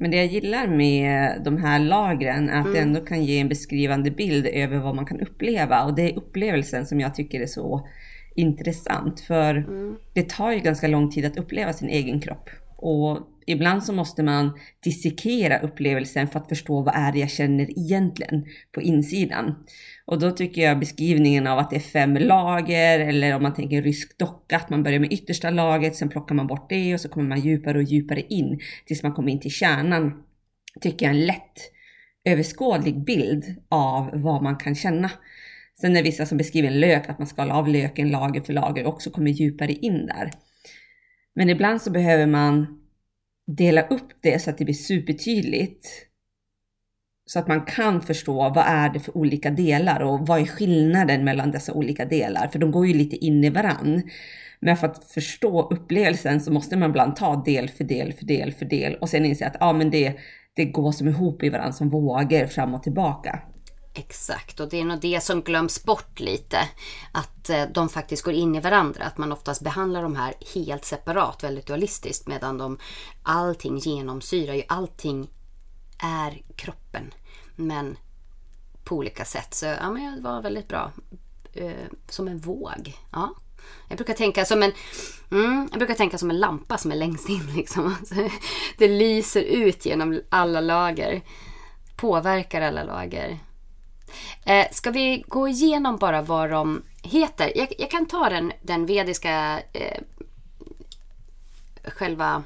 men 0.00 0.10
det 0.10 0.16
jag 0.16 0.26
gillar 0.26 0.66
med 0.66 1.40
de 1.44 1.56
här 1.56 1.78
lagren 1.78 2.48
är 2.48 2.60
att 2.60 2.66
mm. 2.66 2.72
det 2.72 2.80
ändå 2.80 3.00
kan 3.00 3.24
ge 3.24 3.38
en 3.38 3.48
beskrivande 3.48 4.10
bild 4.10 4.46
över 4.46 4.78
vad 4.78 4.94
man 4.94 5.06
kan 5.06 5.20
uppleva. 5.20 5.84
Och 5.84 5.94
det 5.94 6.02
är 6.02 6.18
upplevelsen 6.18 6.86
som 6.86 7.00
jag 7.00 7.14
tycker 7.14 7.40
är 7.40 7.46
så 7.46 7.88
intressant. 8.34 9.20
För 9.20 9.54
mm. 9.54 9.96
det 10.12 10.28
tar 10.28 10.52
ju 10.52 10.58
ganska 10.58 10.88
lång 10.88 11.10
tid 11.10 11.24
att 11.24 11.36
uppleva 11.36 11.72
sin 11.72 11.88
egen 11.88 12.20
kropp. 12.20 12.50
Och 12.76 13.18
ibland 13.48 13.84
så 13.84 13.92
måste 13.92 14.22
man 14.22 14.58
dissekera 14.80 15.58
upplevelsen 15.58 16.28
för 16.28 16.38
att 16.38 16.48
förstå 16.48 16.82
vad 16.82 16.94
är 16.94 17.12
det 17.12 17.18
jag 17.18 17.30
känner 17.30 17.78
egentligen 17.78 18.44
på 18.72 18.82
insidan. 18.82 19.54
Och 20.06 20.18
då 20.18 20.30
tycker 20.30 20.62
jag 20.62 20.78
beskrivningen 20.78 21.46
av 21.46 21.58
att 21.58 21.70
det 21.70 21.76
är 21.76 21.80
fem 21.80 22.16
lager 22.16 23.00
eller 23.00 23.36
om 23.36 23.42
man 23.42 23.54
tänker 23.54 23.82
rysk 23.82 24.18
docka, 24.18 24.56
att 24.56 24.70
man 24.70 24.82
börjar 24.82 24.98
med 24.98 25.12
yttersta 25.12 25.50
lagret, 25.50 25.96
sen 25.96 26.08
plockar 26.08 26.34
man 26.34 26.46
bort 26.46 26.68
det 26.68 26.94
och 26.94 27.00
så 27.00 27.08
kommer 27.08 27.28
man 27.28 27.40
djupare 27.40 27.78
och 27.78 27.84
djupare 27.84 28.20
in 28.20 28.60
tills 28.86 29.02
man 29.02 29.12
kommer 29.12 29.32
in 29.32 29.40
till 29.40 29.50
kärnan. 29.50 30.22
Tycker 30.80 31.06
jag 31.06 31.14
är 31.14 31.18
en 31.18 31.26
lätt 31.26 31.72
överskådlig 32.24 33.04
bild 33.04 33.44
av 33.68 34.10
vad 34.12 34.42
man 34.42 34.56
kan 34.56 34.74
känna. 34.74 35.10
Sen 35.80 35.90
är 35.90 35.94
det 35.94 36.02
vissa 36.02 36.26
som 36.26 36.38
beskriver 36.38 36.68
en 36.68 36.80
lök, 36.80 37.08
att 37.08 37.18
man 37.18 37.26
skalar 37.26 37.54
av 37.54 37.68
löken 37.68 38.10
lager 38.10 38.40
för 38.40 38.52
lager 38.52 38.86
och 38.86 38.94
också 38.94 39.10
kommer 39.10 39.30
djupare 39.30 39.72
in 39.72 40.06
där. 40.06 40.30
Men 41.34 41.50
ibland 41.50 41.82
så 41.82 41.90
behöver 41.90 42.26
man 42.26 42.80
dela 43.56 43.82
upp 43.82 44.08
det 44.20 44.42
så 44.42 44.50
att 44.50 44.58
det 44.58 44.64
blir 44.64 44.74
supertydligt 44.74 46.08
så 47.26 47.38
att 47.38 47.48
man 47.48 47.60
kan 47.60 48.00
förstå 48.00 48.34
vad 48.34 48.64
är 48.66 48.88
det 48.88 49.00
för 49.00 49.16
olika 49.16 49.50
delar 49.50 50.00
och 50.00 50.26
vad 50.26 50.40
är 50.40 50.44
skillnaden 50.44 51.24
mellan 51.24 51.50
dessa 51.50 51.72
olika 51.72 52.04
delar? 52.04 52.48
För 52.48 52.58
de 52.58 52.70
går 52.70 52.86
ju 52.86 52.94
lite 52.94 53.16
in 53.16 53.44
i 53.44 53.50
varann. 53.50 54.02
Men 54.60 54.76
för 54.76 54.86
att 54.86 55.04
förstå 55.04 55.68
upplevelsen 55.68 56.40
så 56.40 56.52
måste 56.52 56.76
man 56.76 56.90
ibland 56.90 57.16
ta 57.16 57.42
del 57.44 57.68
för 57.68 57.84
del 57.84 58.12
för 58.12 58.26
del 58.26 58.52
för 58.52 58.64
del 58.64 58.94
och 58.94 59.08
sen 59.08 59.24
inse 59.24 59.46
att 59.46 59.56
ja, 59.60 59.72
men 59.72 59.90
det, 59.90 60.14
det 60.56 60.64
går 60.64 60.92
som 60.92 61.08
ihop 61.08 61.42
i 61.42 61.48
varandra 61.48 61.72
som 61.72 61.88
vågor 61.88 62.46
fram 62.46 62.74
och 62.74 62.82
tillbaka. 62.82 63.40
Exakt, 63.98 64.60
och 64.60 64.68
det 64.68 64.80
är 64.80 64.84
nog 64.84 65.00
det 65.00 65.20
som 65.20 65.42
glöms 65.42 65.84
bort 65.84 66.20
lite. 66.20 66.68
Att 67.12 67.50
eh, 67.50 67.64
de 67.74 67.88
faktiskt 67.88 68.22
går 68.22 68.34
in 68.34 68.54
i 68.54 68.60
varandra. 68.60 69.04
Att 69.04 69.18
man 69.18 69.32
oftast 69.32 69.62
behandlar 69.62 70.02
de 70.02 70.16
här 70.16 70.34
helt 70.54 70.84
separat, 70.84 71.44
väldigt 71.44 71.66
dualistiskt. 71.66 72.26
Medan 72.26 72.58
de, 72.58 72.78
allting 73.22 73.78
genomsyrar 73.78 74.54
ju, 74.54 74.62
allting 74.68 75.30
är 75.98 76.42
kroppen. 76.56 77.14
Men 77.56 77.96
på 78.84 78.96
olika 78.96 79.24
sätt. 79.24 79.54
Så 79.54 79.66
ja, 79.66 79.90
men 79.90 80.16
det 80.16 80.22
var 80.22 80.42
väldigt 80.42 80.68
bra. 80.68 80.92
Eh, 81.52 81.86
som 82.08 82.28
en 82.28 82.38
våg. 82.38 82.96
Ja. 83.12 83.34
Jag 83.88 83.96
brukar 83.96 84.14
tänka 84.14 84.44
som 84.44 84.62
en 84.62 84.72
mm, 85.30 85.68
jag 85.70 85.78
brukar 85.78 85.94
tänka 85.94 86.18
som 86.18 86.30
en 86.30 86.38
lampa 86.38 86.78
som 86.78 86.92
är 86.92 86.96
längst 86.96 87.28
in. 87.28 87.52
Liksom. 87.56 87.86
Alltså, 87.86 88.14
det 88.78 88.88
lyser 88.88 89.42
ut 89.42 89.86
genom 89.86 90.20
alla 90.28 90.60
lager. 90.60 91.22
Påverkar 91.96 92.60
alla 92.60 92.84
lager. 92.84 93.38
Eh, 94.44 94.66
ska 94.72 94.90
vi 94.90 95.24
gå 95.28 95.48
igenom 95.48 95.96
bara 95.96 96.22
vad 96.22 96.50
de 96.50 96.82
heter? 97.02 97.52
Jag, 97.58 97.72
jag 97.78 97.90
kan 97.90 98.06
ta 98.06 98.28
den, 98.28 98.52
den 98.62 98.86
vediska 98.86 99.60
eh, 99.72 100.00
själva 101.84 102.42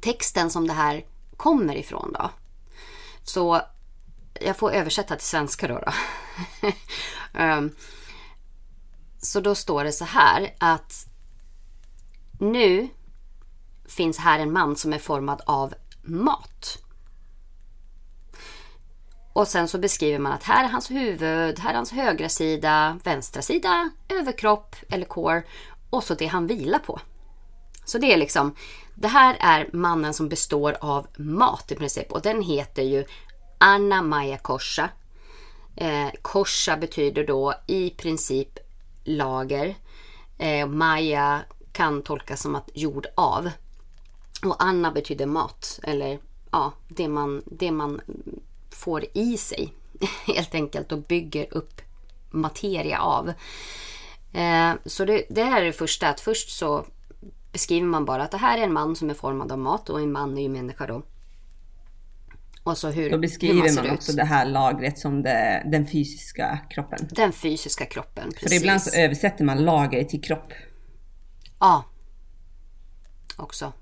texten 0.00 0.50
som 0.50 0.66
det 0.66 0.72
här 0.72 1.04
kommer 1.36 1.76
ifrån 1.76 2.12
då. 2.18 2.30
Så 3.24 3.60
jag 4.40 4.56
får 4.56 4.72
översätta 4.72 5.16
till 5.16 5.26
svenska 5.26 5.68
då. 5.68 5.78
då. 5.78 5.92
um, 7.40 7.74
så 9.18 9.40
då 9.40 9.54
står 9.54 9.84
det 9.84 9.92
så 9.92 10.04
här 10.04 10.54
att 10.58 11.06
nu 12.40 12.88
finns 13.88 14.18
här 14.18 14.38
en 14.38 14.52
man 14.52 14.76
som 14.76 14.92
är 14.92 14.98
formad 14.98 15.40
av 15.46 15.74
mat. 16.02 16.78
Och 19.40 19.48
sen 19.48 19.68
så 19.68 19.78
beskriver 19.78 20.18
man 20.18 20.32
att 20.32 20.42
här 20.42 20.64
är 20.64 20.68
hans 20.68 20.90
huvud, 20.90 21.58
här 21.58 21.70
är 21.70 21.74
hans 21.74 21.92
högra 21.92 22.28
sida, 22.28 22.98
vänstra 23.04 23.42
sida, 23.42 23.90
överkropp 24.08 24.76
eller 24.88 25.04
core 25.04 25.42
och 25.90 26.04
så 26.04 26.14
det 26.14 26.26
han 26.26 26.46
vilar 26.46 26.78
på. 26.78 27.00
Så 27.84 27.98
det 27.98 28.12
är 28.12 28.16
liksom, 28.16 28.54
det 28.94 29.08
här 29.08 29.36
är 29.40 29.70
mannen 29.72 30.14
som 30.14 30.28
består 30.28 30.76
av 30.80 31.06
mat 31.16 31.72
i 31.72 31.74
princip 31.74 32.12
och 32.12 32.22
den 32.22 32.42
heter 32.42 32.82
ju 32.82 33.04
Anna 33.58 34.02
Maya 34.02 34.38
Korsa. 34.38 34.88
Eh, 35.76 36.08
korsa 36.22 36.76
betyder 36.76 37.26
då 37.26 37.54
i 37.66 37.90
princip 37.90 38.58
lager. 39.04 39.74
Eh, 40.38 40.66
Maya 40.66 41.40
kan 41.72 42.02
tolkas 42.02 42.42
som 42.42 42.54
att 42.54 42.70
jord 42.74 43.06
av. 43.14 43.50
Och 44.44 44.56
Anna 44.62 44.92
betyder 44.92 45.26
mat 45.26 45.80
eller 45.82 46.18
ja, 46.50 46.72
det 46.88 47.08
man, 47.08 47.42
det 47.46 47.72
man 47.72 48.00
får 48.80 49.04
i 49.14 49.36
sig 49.36 49.74
helt 50.26 50.54
enkelt 50.54 50.92
och 50.92 51.02
bygger 51.02 51.46
upp 51.50 51.80
materia 52.30 53.00
av. 53.00 53.28
Eh, 54.32 54.72
så 54.84 55.04
det, 55.04 55.24
det 55.30 55.44
här 55.44 55.62
är 55.62 55.66
det 55.66 55.72
första, 55.72 56.08
att 56.08 56.20
först 56.20 56.50
så 56.50 56.86
beskriver 57.52 57.86
man 57.86 58.04
bara 58.04 58.22
att 58.22 58.30
det 58.30 58.36
här 58.36 58.58
är 58.58 58.62
en 58.62 58.72
man 58.72 58.96
som 58.96 59.10
är 59.10 59.14
formad 59.14 59.52
av 59.52 59.58
mat 59.58 59.90
och 59.90 60.00
en 60.00 60.12
man 60.12 60.38
är 60.38 60.42
ju 60.42 60.48
människa 60.48 60.86
då. 60.86 61.02
Och 62.62 62.78
så 62.78 62.88
hur, 62.90 63.10
Då 63.10 63.18
beskriver 63.18 63.68
hur 63.68 63.74
man, 63.74 63.86
man 63.86 63.94
också 63.94 64.12
det 64.12 64.24
här 64.24 64.46
lagret 64.46 64.98
som 64.98 65.22
det, 65.22 65.62
den 65.66 65.86
fysiska 65.86 66.58
kroppen. 66.70 67.08
Den 67.10 67.32
fysiska 67.32 67.86
kroppen, 67.86 68.32
precis. 68.32 68.48
För 68.48 68.56
ibland 68.56 68.82
så 68.82 68.98
översätter 68.98 69.44
man 69.44 69.64
lager 69.64 70.04
till 70.04 70.22
kropp. 70.22 70.52
Ja. 71.60 71.84
Också. 73.36 73.72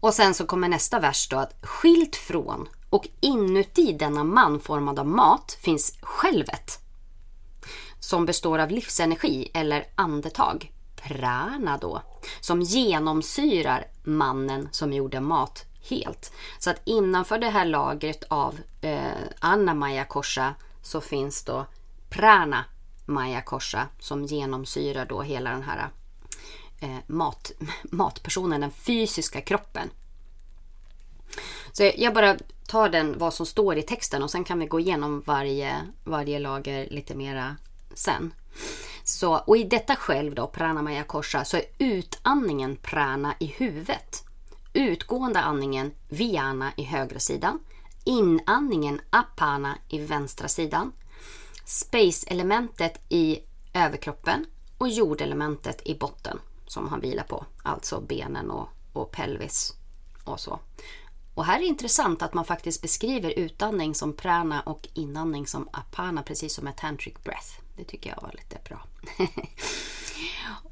Och 0.00 0.14
sen 0.14 0.34
så 0.34 0.46
kommer 0.46 0.68
nästa 0.68 1.00
vers 1.00 1.28
då 1.28 1.36
att 1.36 1.54
skilt 1.62 2.16
från 2.16 2.68
och 2.94 3.08
inuti 3.20 3.92
denna 3.92 4.24
man 4.24 4.60
formad 4.60 4.98
av 4.98 5.06
mat 5.06 5.58
finns 5.60 5.98
självet. 6.02 6.78
Som 8.00 8.26
består 8.26 8.58
av 8.58 8.70
livsenergi 8.70 9.50
eller 9.54 9.86
andetag, 9.94 10.72
prana 10.96 11.78
då, 11.78 12.02
som 12.40 12.62
genomsyrar 12.62 13.86
mannen 14.04 14.68
som 14.72 14.92
gjorde 14.92 15.20
mat 15.20 15.64
helt. 15.90 16.32
Så 16.58 16.70
att 16.70 16.80
innanför 16.84 17.38
det 17.38 17.48
här 17.48 17.64
lagret 17.64 18.24
av 18.28 18.58
eh, 18.80 19.12
Anna 19.38 20.04
Kosha 20.04 20.54
så 20.82 21.00
finns 21.00 21.44
då 21.44 21.66
Prana 22.10 22.64
Maja 23.06 23.42
Korsa 23.42 23.88
som 23.98 24.24
genomsyrar 24.24 25.06
då 25.06 25.22
hela 25.22 25.50
den 25.50 25.62
här 25.62 25.88
eh, 26.80 26.98
mat, 27.06 27.52
matpersonen, 27.82 28.60
den 28.60 28.70
fysiska 28.70 29.40
kroppen. 29.40 29.90
Så 31.72 31.92
jag 31.96 32.14
bara 32.14 32.36
tar 32.66 32.88
den 32.88 33.18
vad 33.18 33.34
som 33.34 33.46
står 33.46 33.76
i 33.76 33.82
texten 33.82 34.22
och 34.22 34.30
sen 34.30 34.44
kan 34.44 34.58
vi 34.58 34.66
gå 34.66 34.80
igenom 34.80 35.22
varje, 35.26 35.86
varje 36.04 36.38
lager 36.38 36.88
lite 36.90 37.14
mera 37.14 37.56
sen. 37.94 38.34
Så, 39.04 39.36
och 39.36 39.56
i 39.56 39.64
detta 39.64 39.96
själv 39.96 40.34
då, 40.34 40.46
pranamaya 40.46 41.04
korsa, 41.04 41.38
kosha, 41.38 41.44
så 41.44 41.56
är 41.56 41.64
utandningen 41.78 42.76
prana 42.76 43.34
i 43.40 43.46
huvudet. 43.46 44.24
Utgående 44.72 45.40
andningen 45.40 45.92
viana 46.08 46.72
i 46.76 46.84
högra 46.84 47.18
sidan. 47.18 47.58
Inandningen 48.04 49.00
apana 49.10 49.78
i 49.88 49.98
vänstra 49.98 50.48
sidan. 50.48 50.92
Space-elementet 51.64 53.00
i 53.08 53.40
överkroppen 53.74 54.46
och 54.78 54.88
jordelementet 54.88 55.82
i 55.84 55.94
botten 55.94 56.38
som 56.66 56.88
han 56.88 57.00
vilar 57.00 57.24
på. 57.24 57.44
Alltså 57.62 58.00
benen 58.00 58.50
och, 58.50 58.68
och 58.92 59.10
pelvis 59.10 59.72
och 60.24 60.40
så. 60.40 60.58
Och 61.34 61.44
här 61.44 61.56
är 61.56 61.60
det 61.60 61.66
intressant 61.66 62.22
att 62.22 62.34
man 62.34 62.44
faktiskt 62.44 62.82
beskriver 62.82 63.38
utandning 63.38 63.94
som 63.94 64.12
prana 64.12 64.60
och 64.60 64.88
inandning 64.94 65.46
som 65.46 65.68
apana, 65.72 66.22
precis 66.22 66.54
som 66.54 66.64
med 66.64 66.76
tantric 66.76 67.14
breath. 67.24 67.48
Det 67.76 67.84
tycker 67.84 68.10
jag 68.10 68.22
var 68.22 68.32
lite 68.32 68.58
bra. 68.68 68.86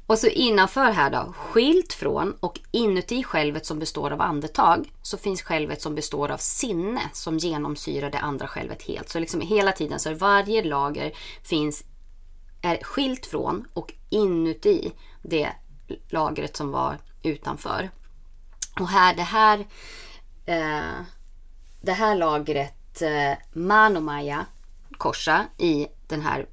och 0.07 0.19
så 0.19 0.27
innanför 0.27 0.91
här 0.91 1.11
då, 1.11 1.33
skilt 1.37 1.93
från 1.93 2.37
och 2.39 2.59
inuti 2.71 3.23
självet 3.23 3.65
som 3.65 3.79
består 3.79 4.11
av 4.11 4.21
andetag 4.21 4.93
så 5.01 5.17
finns 5.17 5.41
självet 5.41 5.81
som 5.81 5.95
består 5.95 6.31
av 6.31 6.37
sinne 6.37 7.01
som 7.13 7.37
genomsyrar 7.37 8.11
det 8.11 8.19
andra 8.19 8.47
självet 8.47 8.83
helt. 8.83 9.09
Så 9.09 9.19
liksom 9.19 9.41
hela 9.41 9.71
tiden 9.71 9.99
så 9.99 10.13
varje 10.13 10.63
lager 10.63 11.13
finns 11.43 11.83
är 12.61 12.83
skilt 12.83 13.25
från 13.25 13.67
och 13.73 13.93
inuti 14.09 14.91
det 15.23 15.49
lagret 16.09 16.57
som 16.57 16.71
var 16.71 16.97
utanför. 17.23 17.89
Och 18.79 18.89
här, 18.89 19.15
det 19.15 19.23
här 19.23 19.65
eh, 20.45 21.01
det 21.81 21.91
här 21.91 22.15
lagret 22.15 23.01
eh, 23.01 23.37
Manomaya 23.53 24.45
korsa 24.97 25.45
i 25.57 25.87
den 26.07 26.21
här 26.21 26.47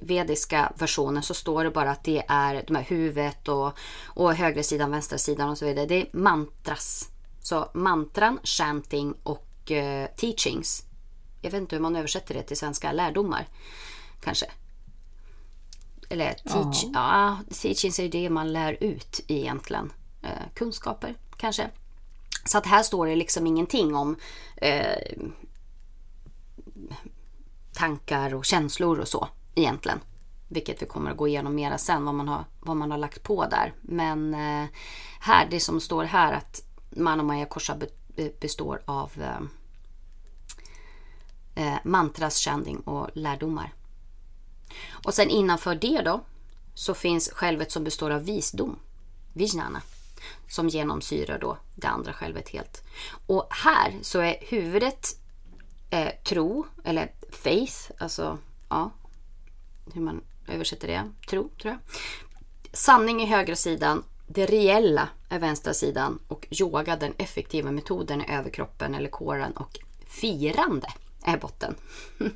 vediska 0.00 0.72
versionen 0.78 1.22
så 1.22 1.34
står 1.34 1.64
det 1.64 1.70
bara 1.70 1.90
att 1.90 2.04
det 2.04 2.24
är 2.28 2.64
de 2.66 2.76
här 2.76 2.82
huvudet 2.82 3.48
och, 3.48 3.78
och 4.04 4.34
högra 4.34 4.62
sidan, 4.62 4.90
vänstra 4.90 5.18
sidan 5.18 5.48
och 5.48 5.58
så 5.58 5.64
vidare. 5.66 5.86
Det 5.86 5.94
är 5.94 6.08
mantras. 6.12 7.08
Så 7.40 7.70
mantran, 7.74 8.38
chanting 8.44 9.14
och 9.22 9.70
eh, 9.70 10.08
teachings. 10.16 10.84
Jag 11.42 11.50
vet 11.50 11.60
inte 11.60 11.76
hur 11.76 11.80
man 11.82 11.96
översätter 11.96 12.34
det 12.34 12.42
till 12.42 12.56
svenska. 12.56 12.92
Lärdomar 12.92 13.48
kanske. 14.20 14.46
Eller 16.08 16.32
teach, 16.32 16.84
ja. 16.84 16.90
ja 16.94 17.54
teachings 17.54 17.98
är 17.98 18.08
det 18.08 18.30
man 18.30 18.52
lär 18.52 18.76
ut 18.80 19.20
egentligen. 19.28 19.92
Eh, 20.22 20.54
kunskaper 20.54 21.14
kanske. 21.36 21.70
Så 22.44 22.58
att 22.58 22.66
här 22.66 22.82
står 22.82 23.06
det 23.06 23.16
liksom 23.16 23.46
ingenting 23.46 23.94
om 23.94 24.16
eh, 24.56 25.18
tankar 27.72 28.34
och 28.34 28.44
känslor 28.44 28.98
och 28.98 29.08
så 29.08 29.28
egentligen. 29.54 30.00
Vilket 30.48 30.82
vi 30.82 30.86
kommer 30.86 31.10
att 31.10 31.16
gå 31.16 31.28
igenom 31.28 31.54
mera 31.54 31.78
sen 31.78 32.04
vad 32.04 32.14
man 32.14 32.28
har, 32.28 32.44
vad 32.60 32.76
man 32.76 32.90
har 32.90 32.98
lagt 32.98 33.22
på 33.22 33.46
där. 33.46 33.74
Men 33.80 34.34
eh, 34.34 34.68
här, 35.20 35.48
det 35.50 35.60
som 35.60 35.80
står 35.80 36.04
här 36.04 36.32
att 36.32 36.62
Manomaya 36.90 37.46
Korsa 37.46 37.76
består 38.40 38.82
av 38.84 39.12
eh, 39.20 39.40
eh 41.64 41.78
mantras, 41.84 42.38
chanting 42.38 42.80
och 42.80 43.10
lärdomar. 43.14 43.72
Och 45.04 45.14
sen 45.14 45.28
innanför 45.28 45.74
det 45.74 46.02
då 46.02 46.20
så 46.74 46.94
finns 46.94 47.30
självet 47.30 47.72
som 47.72 47.84
består 47.84 48.10
av 48.10 48.24
visdom, 48.24 48.78
vijnana 49.32 49.82
som 50.48 50.68
genomsyrar 50.68 51.38
då 51.38 51.58
det 51.74 51.86
andra 51.86 52.12
självet 52.12 52.48
helt. 52.48 52.82
Och 53.26 53.46
här 53.50 53.98
så 54.02 54.20
är 54.20 54.36
huvudet 54.40 55.08
eh, 55.90 56.12
tro, 56.24 56.66
eller 56.84 57.12
faith, 57.30 57.90
alltså 57.98 58.38
ja, 58.68 58.90
hur 59.94 60.00
man 60.00 60.20
översätter 60.48 60.88
det, 60.88 61.10
tro 61.28 61.48
tror 61.48 61.72
jag. 61.72 61.78
Sanning 62.72 63.22
är 63.22 63.26
högra 63.26 63.56
sidan, 63.56 64.04
det 64.26 64.46
reella 64.46 65.08
är 65.28 65.38
vänstra 65.38 65.74
sidan 65.74 66.18
och 66.28 66.46
yoga, 66.50 66.96
den 66.96 67.14
effektiva 67.18 67.70
metoden, 67.70 68.20
är 68.20 68.38
överkroppen 68.38 68.94
eller 68.94 69.08
kåren 69.08 69.52
och 69.52 69.78
firande 70.06 70.88
är 71.22 71.36
botten. 71.36 71.74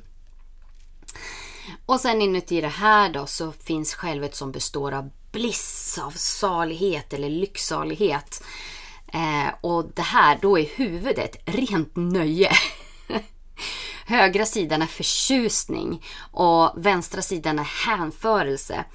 och 1.85 1.99
sen 1.99 2.21
inuti 2.21 2.61
det 2.61 2.67
här 2.67 3.13
då 3.13 3.25
så 3.25 3.51
finns 3.51 3.93
självet 3.93 4.35
som 4.35 4.51
består 4.51 4.91
av 4.91 5.09
bliss, 5.31 5.99
av 6.03 6.11
salighet 6.11 7.13
eller 7.13 7.29
lycksalighet. 7.29 8.43
Eh, 9.13 9.53
och 9.61 9.91
det 9.95 10.01
här, 10.01 10.39
då 10.41 10.59
är 10.59 10.65
huvudet 10.65 11.35
rent 11.45 11.95
nöje. 11.95 12.51
Högra 14.05 14.45
sidan 14.45 14.81
är 14.81 14.85
förtjusning 14.85 16.05
och 16.31 16.71
vänstra 16.75 17.21
sidan 17.21 17.59
är 17.59 17.87
hänförelse. 17.87 18.85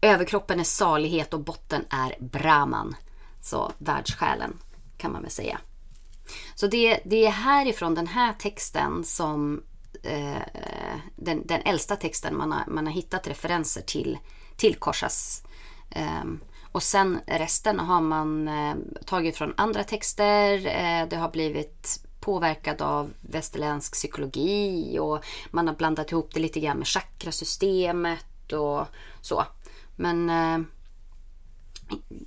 Överkroppen 0.00 0.60
är 0.60 0.64
salighet 0.64 1.34
och 1.34 1.40
botten 1.40 1.84
är 1.90 2.16
Brahman. 2.20 2.96
Så 3.40 3.72
världssjälen 3.78 4.58
kan 4.96 5.12
man 5.12 5.22
väl 5.22 5.30
säga. 5.30 5.60
Så 6.54 6.66
det, 6.66 7.00
det 7.04 7.26
är 7.26 7.30
härifrån 7.30 7.94
den 7.94 8.06
här 8.06 8.32
texten 8.32 9.04
som 9.04 9.62
eh, 10.02 10.42
den, 11.16 11.46
den 11.46 11.62
äldsta 11.62 11.96
texten 11.96 12.36
man 12.36 12.52
har, 12.52 12.64
man 12.66 12.86
har 12.86 12.94
hittat 12.94 13.26
referenser 13.26 13.82
till, 13.82 14.18
tillkorsas. 14.62 15.42
Ehm, 15.90 16.40
och 16.72 16.82
sen 16.82 17.20
resten 17.26 17.80
har 17.80 18.00
man 18.00 18.48
eh, 18.48 18.74
tagit 19.06 19.36
från 19.36 19.54
andra 19.56 19.84
texter. 19.84 20.66
Eh, 20.66 21.08
det 21.08 21.16
har 21.16 21.30
blivit 21.30 22.04
påverkad 22.20 22.82
av 22.82 23.10
västerländsk 23.20 23.92
psykologi 23.92 24.98
och 24.98 25.24
man 25.50 25.68
har 25.68 25.74
blandat 25.74 26.12
ihop 26.12 26.34
det 26.34 26.40
lite 26.40 26.60
grann 26.60 26.78
med 26.78 26.86
chakrasystemet 26.86 28.52
och 28.52 28.86
så. 29.20 29.44
Men 29.96 30.30
eh, 30.30 30.58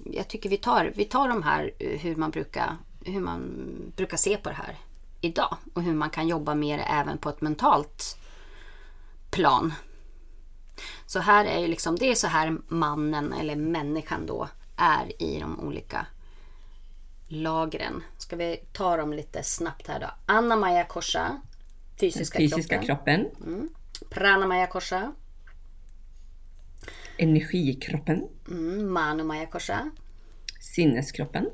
jag 0.06 0.28
tycker 0.28 0.50
vi 0.50 0.58
tar, 0.58 0.92
vi 0.96 1.06
tar 1.06 1.30
de 1.30 1.44
här 1.44 1.72
hur 1.80 2.16
man, 2.16 2.32
brukar, 2.32 2.78
hur 3.06 3.22
man 3.22 3.42
brukar 3.96 4.18
se 4.18 4.38
på 4.38 4.50
det 4.50 4.56
här 4.56 4.78
idag 5.22 5.58
och 5.74 5.84
hur 5.84 5.94
man 5.94 6.10
kan 6.10 6.28
jobba 6.28 6.56
med 6.56 6.80
det 6.80 6.84
även 6.84 7.18
på 7.18 7.30
ett 7.30 7.42
mentalt 7.42 8.18
plan. 9.32 9.74
Så 11.06 11.20
här 11.20 11.46
är 11.46 11.60
ju 11.60 11.68
liksom, 11.68 11.96
det 11.96 12.12
är 12.12 12.16
så 12.16 12.28
här 12.28 12.58
mannen 12.68 13.34
eller 13.34 13.56
människan 13.56 14.26
då 14.26 14.50
är 14.78 15.22
i 15.22 15.40
de 15.40 15.60
olika 15.60 16.06
lagren. 17.28 18.04
Ska 18.18 18.36
vi 18.36 18.58
ta 18.74 18.98
dem 18.98 19.14
lite 19.14 19.44
snabbt 19.44 19.88
här 19.88 20.00
då. 20.00 20.08
Anna-Maja 20.26 20.84
Korsa, 20.84 21.42
fysiska, 22.00 22.38
fysiska 22.38 22.82
kroppen. 22.82 23.26
kroppen. 23.26 23.54
Mm. 23.54 23.70
Pranamaya 24.10 24.68
Korsa. 24.68 25.14
Energikroppen. 27.18 28.28
Mm. 28.48 28.94
Manomaya 28.94 29.46
Korsa. 29.46 29.92
Sinneskroppen. 30.60 31.50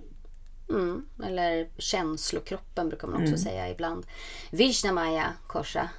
Mm. 0.70 1.06
Eller 1.24 1.70
känslokroppen 1.78 2.90
brukar 2.90 3.08
man 3.08 3.16
också 3.16 3.28
mm. 3.28 3.38
säga 3.38 3.70
ibland. 3.70 4.06
Vishnamaya 4.51 5.34
Korsa. 5.48 5.90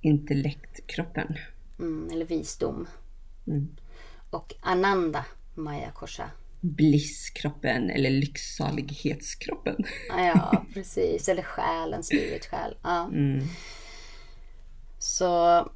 Intellektkroppen. 0.00 1.36
Mm. 1.82 2.10
Eller 2.12 2.24
visdom. 2.24 2.86
Mm. 3.46 3.76
Och 4.30 4.54
Ananda 4.60 5.24
Maya 5.54 5.90
Korsa 5.90 6.30
blisskroppen 6.62 7.90
eller 7.90 8.10
lycksalighetskroppen. 8.10 9.76
Ja, 10.08 10.64
precis. 10.74 11.28
Eller 11.28 11.42
själen, 11.42 12.02
spirit 12.02 12.46
själ. 12.46 12.76
Ja. 12.82 13.04
Mm. 13.04 13.44
Så 14.98 15.68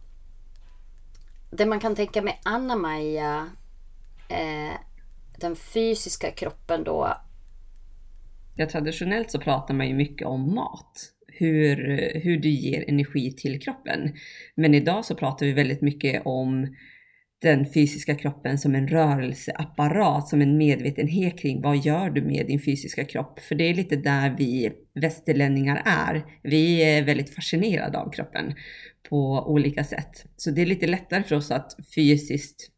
det 1.50 1.66
man 1.66 1.80
kan 1.80 1.94
tänka 1.94 2.22
med 2.22 2.34
Anna-Maja, 2.42 3.48
eh, 4.28 4.78
den 5.38 5.56
fysiska 5.56 6.30
kroppen 6.30 6.84
då. 6.84 7.16
Ja, 8.54 8.68
traditionellt 8.68 9.30
så 9.30 9.40
pratar 9.40 9.74
man 9.74 9.88
ju 9.88 9.94
mycket 9.94 10.26
om 10.26 10.54
mat. 10.54 11.12
Hur, 11.38 11.76
hur 12.20 12.36
du 12.36 12.48
ger 12.48 12.84
energi 12.88 13.32
till 13.32 13.60
kroppen. 13.60 14.14
Men 14.54 14.74
idag 14.74 15.04
så 15.04 15.14
pratar 15.14 15.46
vi 15.46 15.52
väldigt 15.52 15.80
mycket 15.80 16.22
om 16.24 16.66
den 17.42 17.72
fysiska 17.72 18.14
kroppen 18.14 18.58
som 18.58 18.74
en 18.74 18.88
rörelseapparat, 18.88 20.28
som 20.28 20.42
en 20.42 20.58
medvetenhet 20.58 21.38
kring 21.38 21.62
vad 21.62 21.76
gör 21.76 22.10
du 22.10 22.22
med 22.22 22.46
din 22.46 22.60
fysiska 22.60 23.04
kropp? 23.04 23.40
För 23.40 23.54
det 23.54 23.64
är 23.64 23.74
lite 23.74 23.96
där 23.96 24.34
vi 24.38 24.72
västerlänningar 24.94 25.82
är. 25.84 26.24
Vi 26.42 26.82
är 26.82 27.04
väldigt 27.04 27.34
fascinerade 27.34 27.98
av 27.98 28.10
kroppen 28.10 28.54
på 29.08 29.46
olika 29.46 29.84
sätt. 29.84 30.24
Så 30.36 30.50
det 30.50 30.62
är 30.62 30.66
lite 30.66 30.86
lättare 30.86 31.22
för 31.22 31.36
oss 31.36 31.50
att 31.50 31.76
fysiskt 31.94 32.70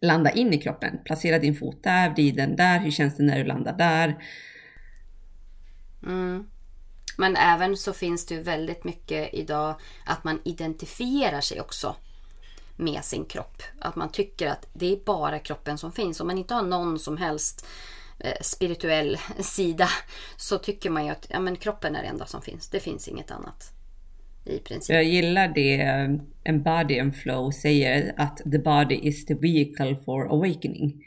landa 0.00 0.30
in 0.30 0.52
i 0.52 0.58
kroppen. 0.58 0.98
Placera 1.04 1.38
din 1.38 1.54
fot 1.54 1.82
där, 1.82 2.10
vrid 2.10 2.36
den 2.36 2.56
där, 2.56 2.80
hur 2.80 2.90
känns 2.90 3.16
det 3.16 3.22
när 3.22 3.38
du 3.38 3.44
landar 3.44 3.78
där? 3.78 4.16
Mm. 6.06 6.44
Men 7.20 7.36
även 7.36 7.76
så 7.76 7.92
finns 7.92 8.26
det 8.26 8.34
ju 8.34 8.42
väldigt 8.42 8.84
mycket 8.84 9.34
idag 9.34 9.74
att 10.04 10.24
man 10.24 10.40
identifierar 10.44 11.40
sig 11.40 11.60
också 11.60 11.96
med 12.76 13.04
sin 13.04 13.24
kropp. 13.24 13.62
Att 13.80 13.96
man 13.96 14.12
tycker 14.12 14.46
att 14.46 14.66
det 14.72 14.92
är 14.92 14.96
bara 15.04 15.38
kroppen 15.38 15.78
som 15.78 15.92
finns. 15.92 16.20
Om 16.20 16.26
man 16.26 16.38
inte 16.38 16.54
har 16.54 16.62
någon 16.62 16.98
som 16.98 17.16
helst 17.16 17.66
eh, 18.18 18.40
spirituell 18.42 19.18
sida 19.38 19.88
så 20.36 20.58
tycker 20.58 20.90
man 20.90 21.04
ju 21.04 21.10
att 21.10 21.26
ja, 21.30 21.40
men 21.40 21.56
kroppen 21.56 21.96
är 21.96 22.02
det 22.02 22.08
enda 22.08 22.26
som 22.26 22.42
finns. 22.42 22.68
Det 22.68 22.80
finns 22.80 23.08
inget 23.08 23.30
annat. 23.30 23.72
I 24.44 24.58
princip. 24.58 24.94
Jag 24.94 25.04
gillar 25.04 25.48
det 25.48 25.80
eh, 25.80 26.10
en 26.44 26.62
body 26.62 26.98
and 27.00 27.16
flow 27.16 27.50
säger 27.50 28.14
att 28.16 28.36
the 28.36 28.58
body 28.58 28.94
is 28.94 29.26
the 29.26 29.34
vehicle 29.34 29.96
for 30.04 30.32
awakening. 30.32 31.04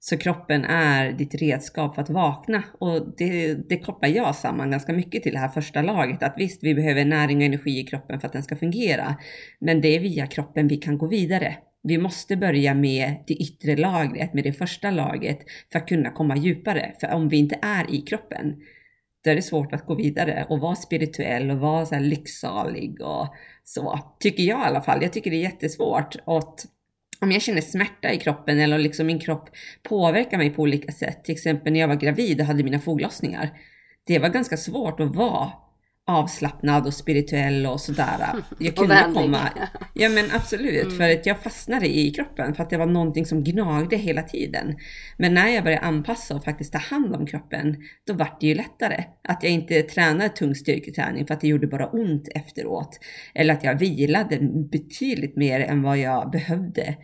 Så 0.00 0.18
kroppen 0.18 0.64
är 0.64 1.12
ditt 1.12 1.34
redskap 1.34 1.94
för 1.94 2.02
att 2.02 2.10
vakna 2.10 2.62
och 2.80 3.14
det, 3.16 3.54
det 3.54 3.78
kopplar 3.78 4.08
jag 4.08 4.34
samman 4.34 4.70
ganska 4.70 4.92
mycket 4.92 5.22
till 5.22 5.32
det 5.32 5.38
här 5.38 5.48
första 5.48 5.82
laget. 5.82 6.22
Att 6.22 6.34
visst, 6.36 6.64
vi 6.64 6.74
behöver 6.74 7.04
näring 7.04 7.38
och 7.38 7.44
energi 7.44 7.78
i 7.78 7.84
kroppen 7.84 8.20
för 8.20 8.26
att 8.26 8.32
den 8.32 8.42
ska 8.42 8.56
fungera. 8.56 9.16
Men 9.60 9.80
det 9.80 9.96
är 9.96 10.00
via 10.00 10.26
kroppen 10.26 10.68
vi 10.68 10.76
kan 10.76 10.98
gå 10.98 11.06
vidare. 11.06 11.56
Vi 11.82 11.98
måste 11.98 12.36
börja 12.36 12.74
med 12.74 13.14
det 13.26 13.34
yttre 13.34 13.76
lagret, 13.76 14.34
med 14.34 14.44
det 14.44 14.52
första 14.52 14.90
laget 14.90 15.38
för 15.72 15.78
att 15.78 15.88
kunna 15.88 16.10
komma 16.10 16.36
djupare. 16.36 16.92
För 17.00 17.12
om 17.12 17.28
vi 17.28 17.36
inte 17.36 17.58
är 17.62 17.94
i 17.94 18.00
kroppen, 18.00 18.56
då 19.24 19.30
är 19.30 19.34
det 19.34 19.42
svårt 19.42 19.72
att 19.72 19.86
gå 19.86 19.94
vidare 19.94 20.46
och 20.48 20.60
vara 20.60 20.74
spirituell 20.74 21.50
och 21.50 21.58
vara 21.58 21.86
så 21.86 21.94
här 21.94 22.02
lycksalig 22.02 23.00
och 23.00 23.34
så. 23.64 23.98
Tycker 24.20 24.42
jag 24.42 24.60
i 24.60 24.64
alla 24.64 24.80
fall. 24.80 25.02
Jag 25.02 25.12
tycker 25.12 25.30
det 25.30 25.36
är 25.36 25.42
jättesvårt. 25.42 26.16
Och 26.24 26.56
om 27.20 27.32
jag 27.32 27.42
känner 27.42 27.60
smärta 27.60 28.12
i 28.12 28.18
kroppen 28.18 28.60
eller 28.60 28.78
liksom 28.78 29.06
min 29.06 29.20
kropp 29.20 29.50
påverkar 29.82 30.38
mig 30.38 30.50
på 30.50 30.62
olika 30.62 30.92
sätt. 30.92 31.24
Till 31.24 31.34
exempel 31.34 31.72
när 31.72 31.80
jag 31.80 31.88
var 31.88 31.94
gravid 31.94 32.40
och 32.40 32.46
hade 32.46 32.62
mina 32.62 32.78
foglossningar. 32.78 33.50
Det 34.06 34.18
var 34.18 34.28
ganska 34.28 34.56
svårt 34.56 35.00
att 35.00 35.14
vara 35.14 35.52
avslappnad 36.08 36.86
och 36.86 36.94
spirituell 36.94 37.66
och 37.66 37.80
sådär. 37.80 38.18
Jag 38.58 38.76
kunde 38.76 39.10
komma... 39.14 39.48
Ja 39.94 40.08
men 40.08 40.24
absolut, 40.32 40.84
mm. 40.84 40.96
för 40.96 41.10
att 41.10 41.26
jag 41.26 41.42
fastnade 41.42 41.86
i 41.86 42.10
kroppen 42.10 42.54
för 42.54 42.62
att 42.62 42.70
det 42.70 42.76
var 42.76 42.86
någonting 42.86 43.26
som 43.26 43.44
gnagde 43.44 43.96
hela 43.96 44.22
tiden. 44.22 44.76
Men 45.16 45.34
när 45.34 45.48
jag 45.48 45.64
började 45.64 45.86
anpassa 45.86 46.34
och 46.34 46.44
faktiskt 46.44 46.72
ta 46.72 46.78
hand 46.78 47.14
om 47.14 47.26
kroppen, 47.26 47.76
då 48.06 48.12
vart 48.12 48.40
det 48.40 48.46
ju 48.46 48.54
lättare. 48.54 49.04
Att 49.22 49.42
jag 49.42 49.52
inte 49.52 49.82
tränade 49.82 50.28
tung 50.28 50.54
styrketräning 50.54 51.26
för 51.26 51.34
att 51.34 51.40
det 51.40 51.48
gjorde 51.48 51.66
bara 51.66 51.86
ont 51.86 52.28
efteråt. 52.34 53.00
Eller 53.34 53.54
att 53.54 53.64
jag 53.64 53.78
vilade 53.78 54.38
betydligt 54.70 55.36
mer 55.36 55.60
än 55.60 55.82
vad 55.82 55.98
jag 55.98 56.30
behövde. 56.30 56.96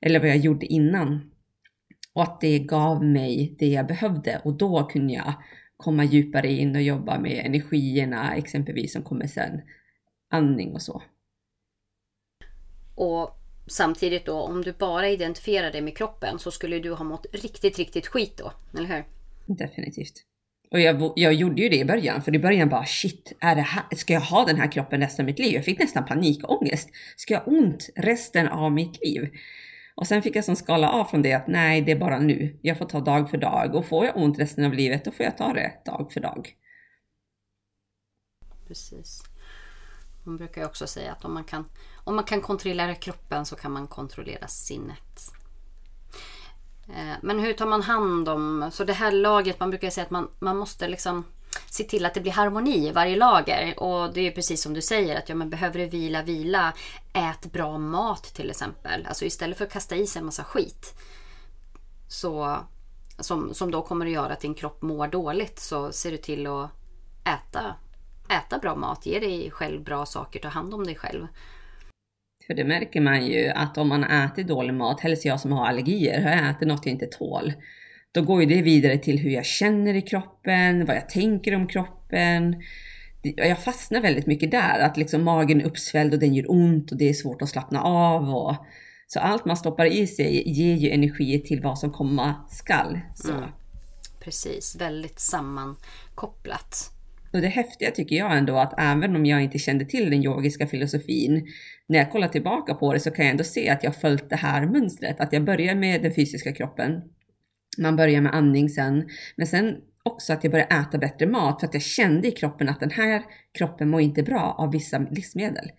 Eller 0.00 0.20
vad 0.20 0.28
jag 0.28 0.36
gjorde 0.36 0.66
innan. 0.66 1.30
Och 2.14 2.22
att 2.22 2.40
det 2.40 2.58
gav 2.58 3.04
mig 3.04 3.56
det 3.58 3.68
jag 3.68 3.86
behövde 3.86 4.40
och 4.44 4.58
då 4.58 4.84
kunde 4.84 5.12
jag 5.12 5.34
komma 5.78 6.04
djupare 6.04 6.52
in 6.52 6.76
och 6.76 6.82
jobba 6.82 7.18
med 7.18 7.46
energierna 7.46 8.36
exempelvis 8.36 8.92
som 8.92 9.02
kommer 9.02 9.26
sen. 9.26 9.60
Andning 10.30 10.72
och 10.72 10.82
så. 10.82 11.02
Och 12.94 13.30
samtidigt 13.66 14.26
då, 14.26 14.40
om 14.40 14.62
du 14.62 14.72
bara 14.72 15.08
identifierar 15.08 15.72
dig 15.72 15.80
med 15.80 15.96
kroppen 15.96 16.38
så 16.38 16.50
skulle 16.50 16.78
du 16.78 16.92
ha 16.92 17.04
mått 17.04 17.26
riktigt, 17.32 17.78
riktigt 17.78 18.06
skit 18.06 18.36
då, 18.36 18.52
eller 18.78 18.88
hur? 18.88 19.04
Definitivt. 19.54 20.24
Och 20.70 20.80
jag, 20.80 21.12
jag 21.16 21.32
gjorde 21.32 21.62
ju 21.62 21.68
det 21.68 21.78
i 21.78 21.84
början, 21.84 22.22
för 22.22 22.34
i 22.34 22.38
början 22.38 22.68
bara 22.68 22.84
shit, 22.84 23.32
är 23.40 23.54
det 23.54 23.62
här, 23.62 23.84
ska 23.96 24.12
jag 24.12 24.20
ha 24.20 24.44
den 24.44 24.56
här 24.56 24.72
kroppen 24.72 25.00
resten 25.00 25.22
av 25.22 25.26
mitt 25.26 25.38
liv? 25.38 25.54
Jag 25.54 25.64
fick 25.64 25.78
nästan 25.78 26.04
panikångest. 26.04 26.90
Ska 27.16 27.34
jag 27.34 27.40
ha 27.40 27.52
ont 27.52 27.90
resten 27.96 28.48
av 28.48 28.72
mitt 28.72 29.00
liv? 29.04 29.30
Och 29.98 30.06
sen 30.06 30.22
fick 30.22 30.36
jag 30.36 30.44
som 30.44 30.56
skala 30.56 30.90
av 30.90 31.04
från 31.04 31.22
det 31.22 31.32
att 31.32 31.46
nej, 31.46 31.80
det 31.80 31.92
är 31.92 31.98
bara 31.98 32.18
nu. 32.18 32.58
Jag 32.62 32.78
får 32.78 32.84
ta 32.84 33.00
dag 33.00 33.30
för 33.30 33.38
dag 33.38 33.74
och 33.74 33.86
får 33.86 34.06
jag 34.06 34.16
ont 34.16 34.38
resten 34.38 34.64
av 34.64 34.72
livet, 34.72 35.04
då 35.04 35.10
får 35.10 35.24
jag 35.24 35.38
ta 35.38 35.52
det 35.52 35.72
dag 35.84 36.12
för 36.12 36.20
dag. 36.20 36.48
Precis. 38.66 39.22
Hon 40.24 40.36
brukar 40.36 40.60
ju 40.60 40.66
också 40.66 40.86
säga 40.86 41.12
att 41.12 41.24
om 41.24 41.34
man 41.34 41.44
kan, 41.44 41.64
om 42.04 42.16
man 42.16 42.24
kan 42.24 42.40
kontrollera 42.40 42.94
kroppen 42.94 43.46
så 43.46 43.56
kan 43.56 43.72
man 43.72 43.86
kontrollera 43.86 44.48
sinnet. 44.48 45.32
Eh, 46.88 47.16
men 47.22 47.38
hur 47.38 47.52
tar 47.52 47.66
man 47.66 47.82
hand 47.82 48.28
om, 48.28 48.70
så 48.72 48.84
det 48.84 48.92
här 48.92 49.12
laget, 49.12 49.60
man 49.60 49.70
brukar 49.70 49.90
säga 49.90 50.04
att 50.04 50.10
man, 50.10 50.30
man 50.38 50.56
måste 50.56 50.88
liksom 50.88 51.24
se 51.66 51.84
till 51.84 52.06
att 52.06 52.14
det 52.14 52.20
blir 52.20 52.32
harmoni 52.32 52.88
i 52.88 52.92
varje 52.92 53.16
lager. 53.16 53.74
Och 53.82 54.14
det 54.14 54.20
är 54.20 54.30
precis 54.30 54.62
som 54.62 54.74
du 54.74 54.82
säger 54.82 55.16
att 55.16 55.28
ja, 55.28 55.34
men 55.34 55.50
behöver 55.50 55.78
du 55.78 55.86
vila, 55.86 56.22
vila. 56.22 56.72
Ät 57.12 57.52
bra 57.52 57.78
mat 57.78 58.22
till 58.22 58.50
exempel. 58.50 59.06
Alltså 59.06 59.24
istället 59.24 59.58
för 59.58 59.64
att 59.64 59.72
kasta 59.72 59.96
i 59.96 60.06
sig 60.06 60.20
en 60.20 60.26
massa 60.26 60.44
skit. 60.44 60.94
Så, 62.08 62.58
som, 63.18 63.54
som 63.54 63.70
då 63.70 63.82
kommer 63.82 64.06
att 64.06 64.12
göra 64.12 64.32
att 64.32 64.40
din 64.40 64.54
kropp 64.54 64.82
mår 64.82 65.06
dåligt 65.08 65.58
så 65.58 65.92
ser 65.92 66.10
du 66.10 66.16
till 66.16 66.46
att 66.46 66.70
äta, 67.24 67.74
äta 68.30 68.58
bra 68.58 68.76
mat. 68.76 69.06
Ge 69.06 69.18
dig 69.18 69.50
själv 69.50 69.82
bra 69.82 70.06
saker, 70.06 70.40
ta 70.40 70.48
hand 70.48 70.74
om 70.74 70.84
dig 70.84 70.94
själv. 70.94 71.26
För 72.46 72.54
det 72.54 72.64
märker 72.64 73.00
man 73.00 73.26
ju 73.26 73.48
att 73.48 73.78
om 73.78 73.88
man 73.88 74.04
äter 74.04 74.42
dålig 74.42 74.74
mat, 74.74 75.00
helst 75.00 75.24
jag 75.24 75.40
som 75.40 75.52
har 75.52 75.66
allergier, 75.66 76.22
har 76.22 76.30
jag 76.30 76.50
ätit 76.50 76.68
något 76.68 76.86
jag 76.86 76.92
inte 76.92 77.06
tål 77.06 77.52
då 78.12 78.22
går 78.22 78.40
ju 78.40 78.46
det 78.46 78.62
vidare 78.62 78.98
till 78.98 79.18
hur 79.18 79.30
jag 79.30 79.46
känner 79.46 79.94
i 79.94 80.02
kroppen, 80.02 80.84
vad 80.84 80.96
jag 80.96 81.08
tänker 81.08 81.54
om 81.54 81.66
kroppen. 81.66 82.62
jag 83.22 83.58
fastnar 83.58 84.00
väldigt 84.00 84.26
mycket 84.26 84.50
där, 84.50 84.78
att 84.80 84.96
liksom 84.96 85.24
magen 85.24 85.60
är 85.60 85.64
uppsvälld 85.64 86.14
och 86.14 86.20
den 86.20 86.34
gör 86.34 86.50
ont 86.50 86.92
och 86.92 86.98
det 86.98 87.08
är 87.08 87.14
svårt 87.14 87.42
att 87.42 87.48
slappna 87.48 87.82
av. 87.82 88.34
Och, 88.34 88.56
så 89.06 89.20
allt 89.20 89.44
man 89.44 89.56
stoppar 89.56 89.86
i 89.86 90.06
sig 90.06 90.50
ger 90.50 90.74
ju 90.74 90.90
energi 90.90 91.42
till 91.42 91.62
vad 91.62 91.78
som 91.78 91.92
komma 91.92 92.34
skall. 92.50 93.00
Mm. 93.28 93.50
Precis, 94.20 94.76
väldigt 94.80 95.20
sammankopplat. 95.20 96.92
Och 97.32 97.40
det 97.40 97.48
häftiga 97.48 97.90
tycker 97.90 98.16
jag 98.16 98.38
ändå 98.38 98.58
att 98.58 98.74
även 98.78 99.16
om 99.16 99.26
jag 99.26 99.42
inte 99.42 99.58
kände 99.58 99.84
till 99.84 100.10
den 100.10 100.24
yogiska 100.24 100.66
filosofin, 100.66 101.46
när 101.86 101.98
jag 101.98 102.12
kollar 102.12 102.28
tillbaka 102.28 102.74
på 102.74 102.92
det 102.92 103.00
så 103.00 103.10
kan 103.10 103.24
jag 103.24 103.30
ändå 103.30 103.44
se 103.44 103.68
att 103.68 103.84
jag 103.84 103.96
följt 103.96 104.30
det 104.30 104.36
här 104.36 104.66
mönstret. 104.66 105.20
Att 105.20 105.32
jag 105.32 105.44
börjar 105.44 105.74
med 105.74 106.02
den 106.02 106.14
fysiska 106.14 106.52
kroppen. 106.52 107.02
Man 107.78 107.96
börjar 107.96 108.20
med 108.20 108.34
andning 108.34 108.68
sen. 108.68 109.08
Men 109.36 109.46
sen 109.46 109.76
också 110.02 110.32
att 110.32 110.44
jag 110.44 110.50
började 110.50 110.74
äta 110.74 110.98
bättre 110.98 111.26
mat 111.26 111.60
för 111.60 111.66
att 111.66 111.74
jag 111.74 111.82
kände 111.82 112.28
i 112.28 112.30
kroppen 112.30 112.68
att 112.68 112.80
den 112.80 112.90
här 112.90 113.22
kroppen 113.58 113.88
mår 113.88 114.00
inte 114.00 114.22
bra 114.22 114.54
av 114.58 114.72
vissa 114.72 114.98
livsmedel. 114.98 115.70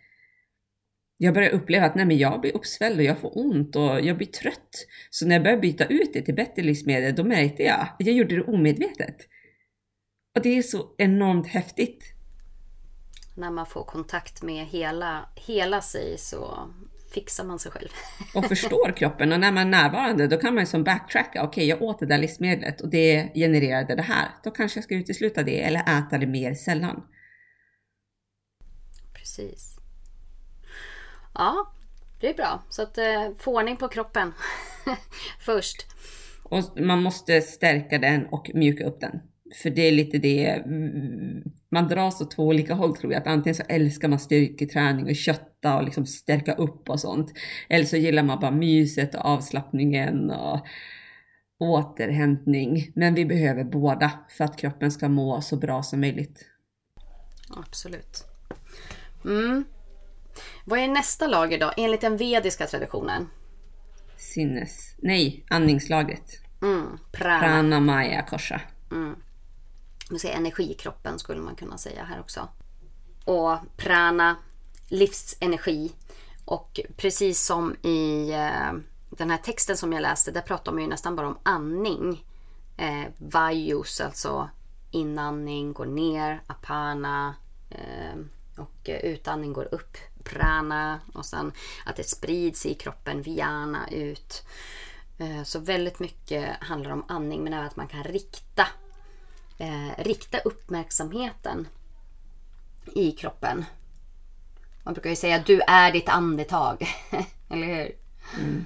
Jag 1.18 1.34
började 1.34 1.56
uppleva 1.56 1.86
att 1.86 1.96
nej, 1.96 2.06
men 2.06 2.18
jag 2.18 2.42
blir 2.42 2.56
uppsvälld 2.56 2.98
och 3.00 3.04
jag 3.04 3.20
får 3.20 3.38
ont 3.38 3.76
och 3.76 4.02
jag 4.02 4.18
blir 4.18 4.28
trött. 4.28 4.86
Så 5.10 5.28
när 5.28 5.36
jag 5.36 5.44
började 5.44 5.62
byta 5.62 5.86
ut 5.86 6.14
det 6.14 6.22
till 6.22 6.36
bättre 6.36 6.62
livsmedel, 6.62 7.16
då 7.16 7.24
märkte 7.24 7.64
jag 7.64 7.80
att 7.80 7.96
jag 8.00 8.16
gjorde 8.16 8.36
det 8.36 8.44
omedvetet. 8.44 9.16
Och 10.36 10.44
det 10.44 10.58
är 10.58 10.62
så 10.62 10.96
enormt 10.98 11.48
häftigt. 11.48 12.04
När 13.38 13.52
man 13.52 13.66
får 13.66 13.84
kontakt 13.84 14.44
med 14.44 14.66
hela, 14.66 15.30
hela 15.36 15.82
sig 15.82 16.18
så 16.18 16.70
fixar 17.14 17.44
man 17.44 17.60
sig 17.60 17.72
själv. 17.72 17.90
och 18.36 18.46
förstår 18.46 18.98
kroppen 18.98 19.32
och 19.32 19.40
när 19.40 19.52
man 19.52 19.74
är 19.74 19.82
närvarande 19.82 20.28
då 20.28 20.38
kan 20.38 20.56
man 20.56 20.68
som 20.68 20.84
backtracka. 20.84 21.44
Okej, 21.44 21.48
okay, 21.48 21.66
jag 21.66 21.82
åt 21.82 22.00
det 22.00 22.06
där 22.06 22.18
livsmedlet 22.18 22.82
och 22.82 22.90
det 22.90 23.32
genererade 23.36 23.96
det 23.96 24.02
här. 24.02 24.28
Då 24.44 24.52
kanske 24.52 24.78
jag 24.78 24.84
ska 24.84 24.96
utesluta 24.96 25.44
det 25.44 25.62
eller 25.62 25.80
äta 25.80 26.18
det 26.18 26.28
mer 26.28 26.54
sällan. 26.54 27.04
Precis. 29.14 29.76
Ja, 31.34 31.74
det 32.22 32.30
är 32.30 32.34
bra. 32.34 32.64
Så 32.70 32.82
att 32.82 32.98
eh, 32.98 33.36
få 33.38 33.56
ordning 33.56 33.78
på 33.78 33.88
kroppen 33.88 34.34
först. 35.46 35.86
Och 36.44 36.80
man 36.80 37.04
måste 37.04 37.42
stärka 37.42 37.98
den 37.98 38.26
och 38.26 38.52
mjuka 38.54 38.86
upp 38.86 39.00
den. 39.00 39.20
För 39.56 39.70
det 39.70 39.82
är 39.82 39.92
lite 39.92 40.18
det, 40.18 40.48
mm, 40.48 41.44
man 41.70 41.88
dras 41.88 42.22
åt 42.22 42.32
två 42.32 42.48
olika 42.48 42.74
håll 42.74 42.98
tror 42.98 43.14
jag. 43.14 43.22
Att 43.22 43.28
antingen 43.28 43.56
så 43.56 43.64
älskar 43.70 44.08
man 44.08 44.20
styrketräning 44.20 45.06
och 45.06 45.16
kötta 45.16 45.78
och 45.78 45.84
liksom 45.84 46.06
stärka 46.06 46.54
upp 46.54 46.90
och 46.90 47.00
sånt. 47.00 47.34
Eller 47.70 47.86
så 47.86 47.98
gillar 47.98 48.24
man 48.24 48.40
bara 48.40 48.52
myset 48.52 49.16
och 49.16 49.26
avslappningen 49.26 50.32
och 50.32 50.68
återhämtning. 51.60 52.92
Men 52.96 53.14
vi 53.14 53.26
behöver 53.26 53.64
båda 53.64 54.12
för 54.30 54.44
att 54.44 54.58
kroppen 54.58 54.92
ska 54.92 55.10
må 55.10 55.42
så 55.42 55.56
bra 55.58 55.84
som 55.84 56.00
möjligt. 56.00 56.46
Absolut. 57.50 58.24
Mm. 59.26 59.64
Vad 60.66 60.80
är 60.80 60.88
nästa 60.88 61.28
lager 61.28 61.60
då, 61.60 61.74
enligt 61.78 62.02
den 62.02 62.18
vediska 62.18 62.68
traditionen? 62.68 63.28
Sinnes... 64.18 64.96
Nej, 64.98 65.46
andningslagret. 65.50 66.32
Mm, 66.62 66.98
prana. 67.12 67.40
Pranamaya 67.40 68.22
kosha. 68.22 68.56
Mm 68.56 68.79
säga, 70.18 70.34
energikroppen 70.34 71.20
skulle 71.20 71.42
man 71.42 71.56
kunna 71.56 71.78
säga 71.78 72.04
här 72.04 72.20
också. 72.20 72.48
Och 73.26 73.58
prana, 73.78 74.36
livsenergi. 74.88 75.92
Och 76.46 76.80
precis 76.98 77.46
som 77.46 77.76
i 77.76 78.32
eh, 78.32 78.74
den 79.10 79.30
här 79.30 79.38
texten 79.38 79.78
som 79.78 79.94
jag 79.94 80.02
läste, 80.02 80.32
där 80.32 80.42
pratar 80.42 80.72
man 80.72 80.82
ju 80.82 80.88
nästan 80.88 81.16
bara 81.16 81.28
om 81.28 81.38
andning. 81.44 82.26
Eh, 82.78 83.06
vajus, 83.18 84.02
alltså 84.02 84.50
inandning 84.92 85.74
går 85.74 85.86
ner, 85.86 86.42
apana 86.48 87.36
eh, 87.70 88.20
och 88.58 88.90
utandning 89.04 89.54
går 89.54 89.74
upp, 89.74 89.98
prana 90.24 91.00
och 91.14 91.26
sen 91.26 91.52
att 91.86 91.96
det 91.96 92.10
sprids 92.10 92.66
i 92.66 92.74
kroppen, 92.74 93.22
viana 93.22 93.90
ut. 93.92 94.44
Eh, 95.18 95.44
så 95.44 95.60
väldigt 95.60 96.00
mycket 96.00 96.64
handlar 96.64 96.92
om 96.92 97.06
andning 97.08 97.44
men 97.44 97.54
även 97.54 97.68
att 97.68 97.76
man 97.76 97.88
kan 97.88 98.04
rikta 98.04 98.68
eh, 99.60 100.04
rikta 100.04 100.38
uppmärksamheten 100.38 101.68
i 102.96 103.12
kroppen. 103.12 103.66
Man 104.84 104.94
brukar 104.94 105.10
ju 105.10 105.16
säga 105.16 105.36
att 105.36 105.46
du 105.46 105.62
är 105.62 105.92
ditt 105.92 106.10
andetag. 106.10 106.78
Eller 107.50 107.68
hur? 107.68 107.92
Mm. 108.40 108.66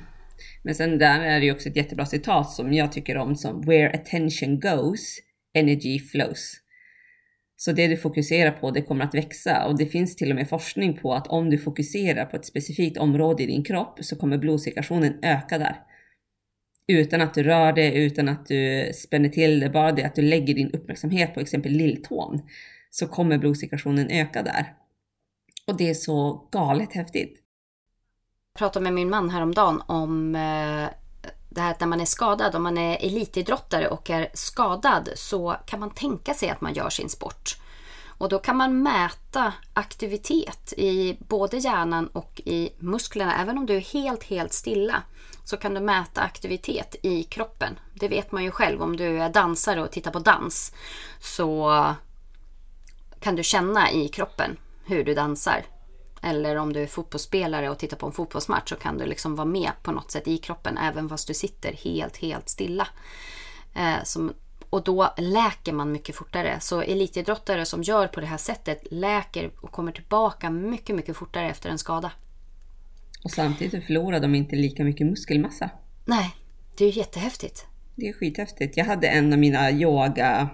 Men 0.64 0.76
sen 0.76 0.98
där 0.98 1.20
är 1.20 1.40
det 1.40 1.46
ju 1.46 1.52
också 1.52 1.70
ett 1.70 1.76
jättebra 1.76 2.06
citat 2.06 2.52
som 2.52 2.74
jag 2.74 2.92
tycker 2.92 3.18
om 3.18 3.36
som 3.36 3.62
Where 3.62 3.94
attention 3.94 4.60
goes, 4.60 5.18
energy 5.54 6.00
flows. 6.00 6.54
Så 7.56 7.72
det 7.72 7.88
du 7.88 7.98
fokuserar 7.98 8.52
på, 8.52 8.72
det 8.72 8.82
kommer 8.82 9.06
att 9.06 9.16
växa 9.16 9.66
och 9.66 9.78
det 9.78 9.86
finns 9.86 10.16
till 10.16 10.30
och 10.30 10.36
med 10.36 10.50
forskning 10.50 10.98
på 10.98 11.14
att 11.14 11.28
om 11.28 11.50
du 11.50 11.58
fokuserar 11.58 12.26
på 12.26 12.36
ett 12.36 12.46
specifikt 12.46 12.98
område 12.98 13.44
i 13.44 13.46
din 13.46 13.64
kropp 13.64 14.00
så 14.02 14.16
kommer 14.16 14.38
blodcirkulationen 14.38 15.20
öka 15.22 15.58
där 15.58 15.76
utan 16.88 17.22
att 17.22 17.34
du 17.34 17.44
rör 17.44 17.74
det, 17.74 17.94
utan 17.94 18.30
att 18.30 18.46
du 18.46 18.92
spänner 18.96 19.30
till 19.30 19.60
det, 19.60 19.70
bara 19.70 19.92
det 19.92 20.04
att 20.04 20.16
du 20.16 20.22
lägger 20.22 20.54
din 20.54 20.72
uppmärksamhet 20.72 21.34
på 21.34 21.40
exempel 21.40 21.72
lilltån 21.72 22.42
så 22.90 23.08
kommer 23.08 23.38
blodcirkulationen 23.38 24.10
öka 24.10 24.44
där. 24.44 24.74
Och 25.68 25.78
det 25.78 25.90
är 25.90 25.94
så 25.94 26.48
galet 26.52 26.94
häftigt. 26.94 27.40
Jag 28.54 28.60
pratade 28.60 28.84
med 28.84 28.94
min 28.94 29.10
man 29.10 29.30
häromdagen 29.30 29.82
om 29.88 30.36
eh, 30.36 30.90
det 31.50 31.62
här 31.62 31.72
att 31.72 31.80
när 31.80 31.88
man 31.88 32.02
är 32.02 32.06
skadad, 32.06 32.56
om 32.56 32.64
man 32.64 32.78
är 32.78 33.06
elitidrottare 33.06 33.88
och 33.88 34.10
är 34.10 34.30
skadad 34.34 35.10
så 35.16 35.56
kan 35.66 35.80
man 35.80 35.94
tänka 35.94 36.34
sig 36.34 36.50
att 36.50 36.62
man 36.62 36.74
gör 36.74 36.90
sin 36.90 37.10
sport. 37.10 37.58
Och 38.18 38.30
då 38.30 38.40
kan 38.40 38.58
man 38.58 38.84
mäta 38.84 39.54
aktivitet 39.74 40.74
i 40.78 41.18
både 41.20 41.58
hjärnan 41.58 42.08
och 42.08 42.42
i 42.46 42.70
musklerna. 42.80 43.42
Även 43.42 43.58
om 43.58 43.66
du 43.66 43.76
är 43.76 43.80
helt, 43.80 44.24
helt 44.24 44.54
stilla 44.54 45.04
så 45.44 45.58
kan 45.58 45.74
du 45.74 45.80
mäta 45.80 46.22
aktivitet 46.22 46.96
i 47.02 47.24
kroppen. 47.24 47.80
Det 47.94 48.08
vet 48.08 48.32
man 48.32 48.44
ju 48.44 48.52
själv 48.52 48.82
om 48.82 48.98
du 48.98 49.22
är 49.22 49.30
dansare 49.30 49.82
och 49.82 49.92
tittar 49.92 50.12
på 50.12 50.20
dans. 50.20 50.74
Så 51.20 51.94
kan 53.20 53.36
du 53.36 53.44
känna 53.44 53.92
i 53.92 54.08
kroppen 54.08 54.58
hur 54.86 55.04
du 55.04 55.14
dansar. 55.14 55.66
Eller 56.22 56.56
om 56.56 56.74
du 56.74 56.84
är 56.84 56.88
fotbollsspelare 56.88 57.70
och 57.70 57.78
tittar 57.78 57.98
på 57.98 58.06
en 58.06 58.12
fotbollsmatch 58.12 58.70
så 58.70 58.76
kan 58.76 58.98
du 58.98 59.06
liksom 59.06 59.36
vara 59.36 59.46
med 59.46 59.72
på 59.84 59.92
något 59.92 60.12
sätt 60.12 60.28
i 60.28 60.38
kroppen 60.38 60.78
även 60.78 61.10
fast 61.10 61.28
du 61.28 61.34
sitter 61.34 61.74
helt, 61.74 62.18
helt 62.18 62.50
stilla. 62.50 62.88
Eh, 63.74 64.04
som 64.04 64.34
och 64.70 64.84
då 64.84 65.14
läker 65.18 65.74
man 65.74 65.92
mycket 65.92 66.16
fortare. 66.16 66.60
Så 66.60 66.82
elitidrottare 66.82 67.66
som 67.66 67.84
gör 67.84 68.08
på 68.08 68.20
det 68.20 68.26
här 68.26 68.38
sättet 68.38 68.88
läker 68.92 69.52
och 69.62 69.72
kommer 69.72 69.92
tillbaka 69.92 70.50
mycket, 70.50 70.96
mycket 70.96 71.18
fortare 71.18 71.50
efter 71.50 71.70
en 71.70 71.78
skada. 71.78 72.12
Och 73.24 73.32
samtidigt 73.32 73.86
förlorar 73.86 74.20
de 74.20 74.36
inte 74.36 74.56
lika 74.56 74.84
mycket 74.84 75.08
muskelmassa. 75.08 75.70
Nej, 76.06 76.36
det 76.78 76.86
är 76.86 76.92
ju 76.92 77.00
jättehäftigt. 77.00 77.66
Det 77.96 78.08
är 78.08 78.14
skithäftigt. 78.14 78.78
Jag 78.78 78.86
hade 78.86 79.08
en 79.08 79.34
av 79.34 79.40
mina 79.40 79.72
yoga, 79.72 80.50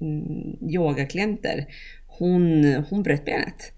mm, 0.00 0.70
yogaklienter. 0.70 1.66
Hon, 2.06 2.64
hon 2.90 3.02
bröt 3.02 3.24
benet. 3.24 3.72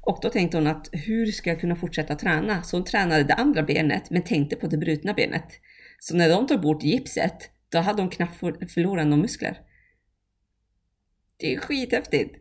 Och 0.00 0.18
då 0.22 0.28
tänkte 0.28 0.56
hon 0.56 0.66
att 0.66 0.88
hur 0.92 1.26
ska 1.26 1.50
jag 1.50 1.60
kunna 1.60 1.76
fortsätta 1.76 2.14
träna? 2.14 2.62
Så 2.62 2.76
hon 2.76 2.84
tränade 2.84 3.24
det 3.24 3.34
andra 3.34 3.62
benet 3.62 4.10
men 4.10 4.22
tänkte 4.22 4.56
på 4.56 4.66
det 4.66 4.78
brutna 4.78 5.14
benet. 5.14 5.48
Så 5.98 6.16
när 6.16 6.28
de 6.28 6.46
tog 6.46 6.60
bort 6.60 6.82
gipset 6.82 7.50
då 7.68 7.78
hade 7.78 8.02
hon 8.02 8.10
knappt 8.10 8.38
förlorat 8.72 9.06
några 9.06 9.22
muskler. 9.22 9.60
Det 11.36 11.54
är 11.54 11.58
skithäftigt! 11.58 12.36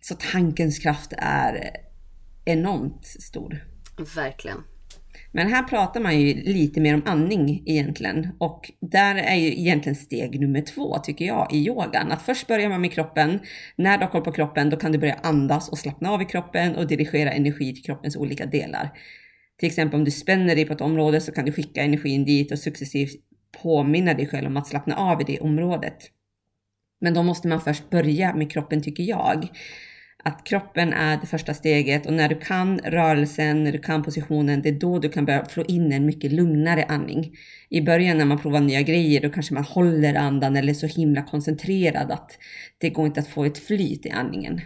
Så 0.00 0.14
tankens 0.14 0.78
kraft 0.78 1.12
är 1.16 1.70
enormt 2.44 3.06
stor. 3.06 3.64
Verkligen. 4.16 4.64
Men 5.32 5.48
här 5.48 5.62
pratar 5.62 6.00
man 6.00 6.20
ju 6.20 6.34
lite 6.34 6.80
mer 6.80 6.94
om 6.94 7.02
andning 7.06 7.62
egentligen 7.66 8.28
och 8.38 8.70
där 8.80 9.14
är 9.14 9.34
ju 9.34 9.46
egentligen 9.46 9.96
steg 9.96 10.40
nummer 10.40 10.60
två 10.60 10.98
tycker 10.98 11.24
jag 11.24 11.52
i 11.52 11.66
yogan. 11.66 12.12
Att 12.12 12.22
först 12.22 12.46
börjar 12.46 12.68
man 12.68 12.80
med 12.80 12.92
kroppen. 12.92 13.38
När 13.76 13.98
du 13.98 14.04
har 14.04 14.10
koll 14.10 14.24
på 14.24 14.32
kroppen 14.32 14.70
då 14.70 14.76
kan 14.76 14.92
du 14.92 14.98
börja 14.98 15.14
andas 15.22 15.68
och 15.68 15.78
slappna 15.78 16.10
av 16.10 16.22
i 16.22 16.24
kroppen 16.24 16.76
och 16.76 16.86
dirigera 16.86 17.32
energi 17.32 17.74
till 17.74 17.84
kroppens 17.84 18.16
olika 18.16 18.46
delar. 18.46 18.90
Till 19.58 19.66
exempel 19.66 19.98
om 19.98 20.04
du 20.04 20.10
spänner 20.10 20.56
dig 20.56 20.64
på 20.64 20.72
ett 20.72 20.80
område 20.80 21.20
så 21.20 21.32
kan 21.32 21.44
du 21.44 21.52
skicka 21.52 21.82
energin 21.82 22.24
dit 22.24 22.52
och 22.52 22.58
successivt 22.58 23.14
påminna 23.62 24.14
dig 24.14 24.26
själv 24.26 24.46
om 24.46 24.56
att 24.56 24.66
slappna 24.66 24.96
av 24.96 25.20
i 25.20 25.24
det 25.24 25.40
området. 25.40 25.96
Men 27.00 27.14
då 27.14 27.22
måste 27.22 27.48
man 27.48 27.60
först 27.60 27.90
börja 27.90 28.34
med 28.34 28.52
kroppen 28.52 28.82
tycker 28.82 29.02
jag. 29.02 29.48
Att 30.24 30.44
kroppen 30.44 30.92
är 30.92 31.16
det 31.16 31.26
första 31.26 31.54
steget 31.54 32.06
och 32.06 32.12
när 32.12 32.28
du 32.28 32.34
kan 32.34 32.78
rörelsen, 32.78 33.64
när 33.64 33.72
du 33.72 33.78
kan 33.78 34.02
positionen, 34.02 34.62
det 34.62 34.68
är 34.68 34.72
då 34.72 34.98
du 34.98 35.08
kan 35.08 35.24
börja 35.24 35.44
få 35.44 35.62
in 35.62 35.92
en 35.92 36.06
mycket 36.06 36.32
lugnare 36.32 36.84
andning. 36.84 37.36
I 37.68 37.80
början 37.80 38.18
när 38.18 38.24
man 38.24 38.38
provar 38.38 38.60
nya 38.60 38.82
grejer, 38.82 39.20
då 39.20 39.30
kanske 39.30 39.54
man 39.54 39.64
håller 39.64 40.14
andan 40.14 40.56
eller 40.56 40.70
är 40.70 40.74
så 40.74 40.86
himla 40.86 41.22
koncentrerad 41.22 42.10
att 42.10 42.38
det 42.78 42.90
går 42.90 43.06
inte 43.06 43.20
att 43.20 43.28
få 43.28 43.44
ett 43.44 43.58
flyt 43.58 44.06
i 44.06 44.10
andningen. 44.10 44.60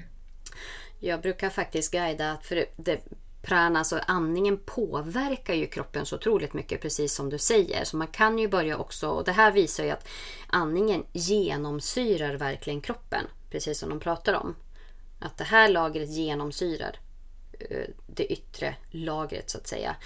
Jag 1.00 1.20
brukar 1.20 1.50
faktiskt 1.50 1.92
guida, 1.92 2.38
för 2.42 2.64
det 2.76 3.00
prana, 3.42 3.78
alltså 3.78 4.00
andningen 4.06 4.58
påverkar 4.66 5.54
ju 5.54 5.66
kroppen 5.66 6.06
så 6.06 6.16
otroligt 6.16 6.54
mycket 6.54 6.80
precis 6.80 7.14
som 7.14 7.30
du 7.30 7.38
säger. 7.38 7.84
Så 7.84 7.96
man 7.96 8.06
kan 8.06 8.38
ju 8.38 8.48
börja 8.48 8.76
också, 8.76 9.08
och 9.08 9.24
det 9.24 9.32
här 9.32 9.52
visar 9.52 9.84
ju 9.84 9.90
att 9.90 10.08
andningen 10.46 11.04
genomsyrar 11.12 12.34
verkligen 12.34 12.80
kroppen. 12.80 13.24
Precis 13.50 13.78
som 13.78 13.88
de 13.88 14.00
pratar 14.00 14.34
om. 14.34 14.54
Att 15.22 15.38
det 15.38 15.44
här 15.44 15.68
lagret 15.68 16.08
genomsyrar 16.08 16.98
eh, 17.60 17.86
det 18.06 18.32
yttre 18.32 18.76
lagret 18.90 19.50
så 19.50 19.58
att 19.58 19.66
säga. 19.66 19.96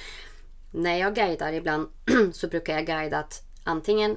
När 0.70 0.96
jag 0.96 1.14
guidar 1.14 1.52
ibland 1.52 1.88
så 2.33 2.48
brukar 2.48 2.74
jag 2.74 2.87
guida 2.87 3.18
att 3.18 3.42
antingen 3.64 4.16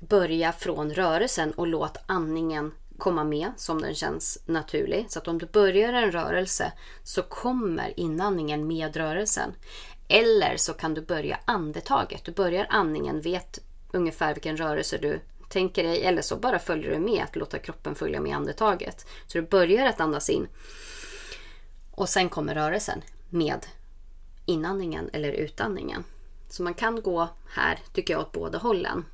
börja 0.00 0.52
från 0.52 0.94
rörelsen 0.94 1.52
och 1.52 1.66
låt 1.66 1.96
andningen 2.06 2.72
komma 2.98 3.24
med 3.24 3.52
som 3.56 3.82
den 3.82 3.94
känns 3.94 4.38
naturlig. 4.46 5.06
Så 5.08 5.18
att 5.18 5.28
om 5.28 5.38
du 5.38 5.46
börjar 5.46 5.92
en 5.92 6.12
rörelse 6.12 6.72
så 7.02 7.22
kommer 7.22 8.00
inandningen 8.00 8.66
med 8.66 8.96
rörelsen. 8.96 9.54
Eller 10.08 10.56
så 10.56 10.72
kan 10.72 10.94
du 10.94 11.00
börja 11.00 11.40
andetaget. 11.44 12.24
Du 12.24 12.32
börjar 12.32 12.66
andningen, 12.70 13.20
vet 13.20 13.58
ungefär 13.92 14.34
vilken 14.34 14.56
rörelse 14.56 14.98
du 14.98 15.20
tänker 15.48 15.84
dig. 15.84 16.04
Eller 16.04 16.22
så 16.22 16.36
bara 16.36 16.58
följer 16.58 16.90
du 16.90 16.98
med 16.98 17.24
att 17.24 17.36
låta 17.36 17.58
kroppen 17.58 17.94
följa 17.94 18.20
med 18.20 18.36
andetaget. 18.36 19.06
Så 19.26 19.38
du 19.38 19.46
börjar 19.46 19.86
att 19.86 20.00
andas 20.00 20.30
in. 20.30 20.48
Och 21.90 22.08
sen 22.08 22.28
kommer 22.28 22.54
rörelsen 22.54 23.02
med 23.30 23.66
inandningen 24.46 25.10
eller 25.12 25.32
utandningen. 25.32 26.04
Så 26.48 26.62
man 26.62 26.74
kan 26.74 27.02
gå 27.02 27.28
här, 27.54 27.78
tycker 27.92 28.14
jag, 28.14 28.20
åt 28.20 28.32
båda 28.32 28.58
hållen. 28.58 29.04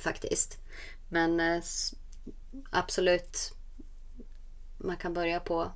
Faktiskt. 0.00 0.58
Men 1.08 1.40
eh, 1.40 1.62
absolut, 2.70 3.52
man 4.78 4.96
kan 4.96 5.14
börja 5.14 5.40
på, 5.40 5.72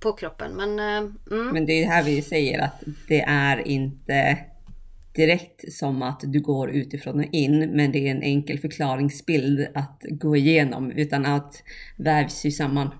på 0.00 0.12
kroppen. 0.12 0.52
Men, 0.52 0.78
eh, 0.78 1.10
mm. 1.30 1.48
Men 1.52 1.66
det 1.66 1.84
är 1.84 1.88
här 1.88 2.04
vi 2.04 2.22
säger 2.22 2.64
att 2.64 2.82
det 3.08 3.20
är 3.20 3.68
inte 3.68 4.38
direkt 5.12 5.72
som 5.72 6.02
att 6.02 6.20
du 6.22 6.40
går 6.40 6.70
utifrån 6.70 7.18
och 7.18 7.26
in, 7.32 7.70
men 7.76 7.92
det 7.92 8.08
är 8.08 8.10
en 8.10 8.22
enkel 8.22 8.58
förklaringsbild 8.58 9.68
att 9.74 10.02
gå 10.10 10.36
igenom 10.36 10.90
utan 10.90 11.26
att 11.26 11.62
vävs 11.96 12.44
ju 12.44 12.50
samman. 12.50 12.90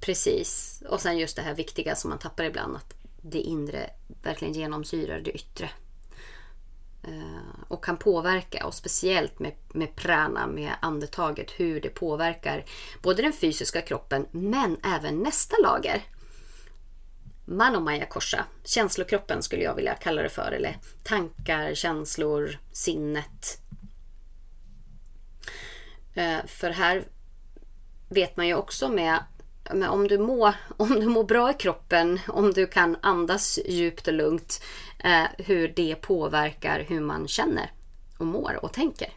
Precis. 0.00 0.82
Och 0.88 1.00
sen 1.00 1.18
just 1.18 1.36
det 1.36 1.42
här 1.42 1.54
viktiga 1.54 1.94
som 1.94 2.10
man 2.10 2.18
tappar 2.18 2.44
ibland, 2.44 2.76
att 2.76 2.94
det 3.22 3.40
inre 3.40 3.90
verkligen 4.22 4.54
genomsyrar 4.54 5.20
det 5.20 5.30
yttre. 5.30 5.70
Eh, 7.02 7.64
och 7.68 7.84
kan 7.84 7.96
påverka 7.96 8.66
och 8.66 8.74
speciellt 8.74 9.38
med, 9.38 9.52
med 9.72 9.96
prana, 9.96 10.46
med 10.46 10.72
andetaget, 10.82 11.50
hur 11.50 11.80
det 11.80 11.88
påverkar 11.88 12.64
både 13.02 13.22
den 13.22 13.32
fysiska 13.32 13.80
kroppen 13.80 14.26
men 14.30 14.76
även 14.84 15.18
nästa 15.18 15.56
lager. 15.62 16.02
Manomaya 17.48 18.06
korsa, 18.06 18.44
känslokroppen 18.64 19.42
skulle 19.42 19.62
jag 19.62 19.74
vilja 19.74 19.94
kalla 19.94 20.22
det 20.22 20.28
för, 20.28 20.52
eller 20.52 20.76
tankar, 21.04 21.74
känslor, 21.74 22.58
sinnet. 22.72 23.58
Eh, 26.14 26.46
för 26.46 26.70
här 26.70 27.04
vet 28.08 28.36
man 28.36 28.46
ju 28.46 28.54
också 28.54 28.88
med 28.88 29.18
med 29.74 29.88
om, 29.88 30.08
du 30.08 30.18
mår, 30.18 30.54
om 30.76 30.88
du 30.88 31.06
mår 31.06 31.24
bra 31.24 31.50
i 31.50 31.54
kroppen, 31.54 32.18
om 32.28 32.52
du 32.52 32.66
kan 32.66 32.96
andas 33.02 33.58
djupt 33.68 34.08
och 34.08 34.14
lugnt, 34.14 34.62
eh, 35.04 35.46
hur 35.46 35.72
det 35.76 35.94
påverkar 35.94 36.84
hur 36.88 37.00
man 37.00 37.28
känner 37.28 37.70
och 38.18 38.26
mår 38.26 38.64
och 38.64 38.72
tänker. 38.72 39.08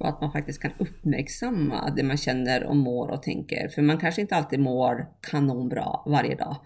Och 0.00 0.08
att 0.08 0.20
man 0.20 0.32
faktiskt 0.32 0.62
kan 0.62 0.72
uppmärksamma 0.78 1.90
det 1.96 2.02
man 2.02 2.16
känner 2.16 2.64
och 2.64 2.76
mår 2.76 3.10
och 3.10 3.22
tänker. 3.22 3.68
För 3.68 3.82
man 3.82 3.98
kanske 3.98 4.20
inte 4.20 4.36
alltid 4.36 4.60
mår 4.60 5.06
kanonbra 5.20 6.00
varje 6.06 6.34
dag. 6.34 6.56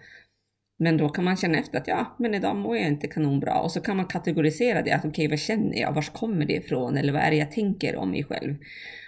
Men 0.81 0.97
då 0.97 1.09
kan 1.09 1.23
man 1.23 1.37
känna 1.37 1.57
efter 1.57 1.77
att 1.77 1.87
ja, 1.87 2.15
men 2.19 2.33
idag 2.33 2.55
mår 2.55 2.77
jag 2.77 2.87
inte 2.87 3.07
kanonbra. 3.07 3.61
Och 3.61 3.71
så 3.71 3.81
kan 3.81 3.97
man 3.97 4.05
kategorisera 4.05 4.81
det. 4.81 4.91
Att 4.91 5.05
okej, 5.05 5.09
okay, 5.09 5.27
vad 5.27 5.39
känner 5.39 5.77
jag? 5.77 5.93
Vars 5.93 6.09
kommer 6.09 6.45
det 6.45 6.53
ifrån? 6.53 6.97
Eller 6.97 7.13
vad 7.13 7.21
är 7.21 7.31
det 7.31 7.37
jag 7.37 7.51
tänker 7.51 7.95
om 7.95 8.11
mig 8.11 8.23
själv? 8.23 8.55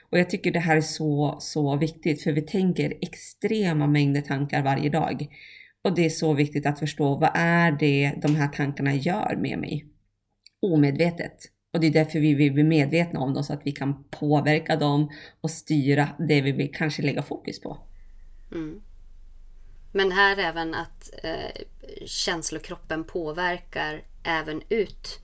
Och 0.09 0.19
jag 0.19 0.29
tycker 0.29 0.51
det 0.51 0.59
här 0.59 0.77
är 0.77 0.81
så, 0.81 1.37
så 1.39 1.75
viktigt 1.75 2.23
för 2.23 2.31
vi 2.31 2.41
tänker 2.41 2.93
extrema 3.01 3.87
mängder 3.87 4.21
tankar 4.21 4.63
varje 4.63 4.89
dag. 4.89 5.27
Och 5.83 5.95
det 5.95 6.05
är 6.05 6.09
så 6.09 6.33
viktigt 6.33 6.65
att 6.65 6.79
förstå 6.79 7.15
vad 7.15 7.31
är 7.33 7.71
det 7.71 8.13
de 8.21 8.35
här 8.35 8.47
tankarna 8.47 8.93
gör 8.93 9.35
med 9.41 9.59
mig? 9.59 9.85
Omedvetet. 10.61 11.37
Och 11.73 11.79
det 11.79 11.87
är 11.87 11.91
därför 11.91 12.19
vi 12.19 12.33
vill 12.33 12.53
bli 12.53 12.63
medvetna 12.63 13.19
om 13.19 13.33
dem 13.33 13.43
så 13.43 13.53
att 13.53 13.61
vi 13.65 13.71
kan 13.71 14.03
påverka 14.03 14.75
dem 14.75 15.09
och 15.41 15.51
styra 15.51 16.09
det 16.27 16.41
vi 16.41 16.51
vill 16.51 16.71
kanske 16.73 17.01
lägga 17.01 17.21
fokus 17.21 17.61
på. 17.61 17.77
Mm. 18.51 18.81
Men 19.95 20.11
här 20.11 20.37
även 20.37 20.73
att 20.73 21.09
eh, 21.23 21.63
känslokroppen 22.05 23.03
påverkar 23.03 24.03
även 24.23 24.61
ut 24.69 25.19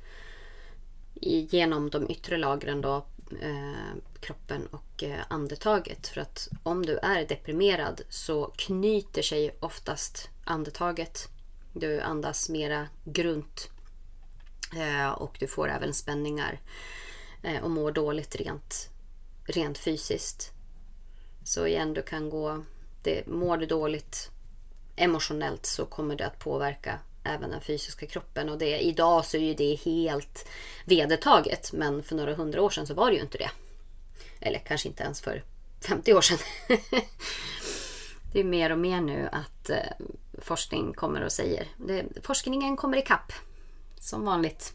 genom 1.21 1.89
de 1.89 2.09
yttre 2.09 2.37
lagren 2.37 2.81
då 2.81 3.05
eh, 3.41 3.95
kroppen 4.19 4.67
och 4.67 5.03
eh, 5.03 5.19
andetaget. 5.29 6.07
För 6.07 6.21
att 6.21 6.49
om 6.63 6.85
du 6.85 6.97
är 6.97 7.25
deprimerad 7.25 8.01
så 8.09 8.45
knyter 8.45 9.21
sig 9.21 9.55
oftast 9.59 10.29
andetaget. 10.43 11.27
Du 11.73 12.01
andas 12.01 12.49
mera 12.49 12.87
grunt 13.03 13.69
eh, 14.75 15.09
och 15.09 15.37
du 15.39 15.47
får 15.47 15.69
även 15.69 15.93
spänningar 15.93 16.59
eh, 17.43 17.63
och 17.63 17.71
mår 17.71 17.91
dåligt 17.91 18.35
rent, 18.35 18.89
rent 19.45 19.77
fysiskt. 19.77 20.51
Så 21.43 21.67
igen, 21.67 21.93
du 21.93 22.01
kan 22.01 22.29
gå... 22.29 22.63
Det, 23.03 23.27
mår 23.27 23.57
du 23.57 23.65
dåligt 23.65 24.31
emotionellt 24.99 25.65
så 25.65 25.85
kommer 25.85 26.15
det 26.15 26.25
att 26.25 26.39
påverka 26.39 26.99
även 27.23 27.49
den 27.49 27.61
fysiska 27.61 28.05
kroppen. 28.05 28.49
Och 28.49 28.57
det, 28.57 28.79
idag 28.79 29.25
så 29.25 29.37
är 29.37 29.41
ju 29.41 29.53
det 29.53 29.75
helt 29.75 30.49
vedertaget. 30.85 31.73
Men 31.73 32.03
för 32.03 32.15
några 32.15 32.33
hundra 32.33 32.61
år 32.61 32.69
sedan 32.69 32.87
så 32.87 32.93
var 32.93 33.09
det 33.09 33.15
ju 33.15 33.21
inte 33.21 33.37
det. 33.37 33.51
Eller 34.39 34.59
kanske 34.59 34.87
inte 34.87 35.03
ens 35.03 35.21
för 35.21 35.43
50 35.87 36.13
år 36.13 36.21
sedan. 36.21 36.37
det 38.33 38.39
är 38.39 38.43
mer 38.43 38.71
och 38.71 38.79
mer 38.79 39.01
nu 39.01 39.29
att 39.31 39.69
eh, 39.69 40.07
forskning 40.37 40.93
kommer 40.93 41.21
och 41.21 41.31
säger. 41.31 41.67
Det, 41.77 42.05
forskningen 42.23 42.77
kommer 42.77 42.97
ikapp. 42.97 43.33
Som 43.99 44.25
vanligt. 44.25 44.73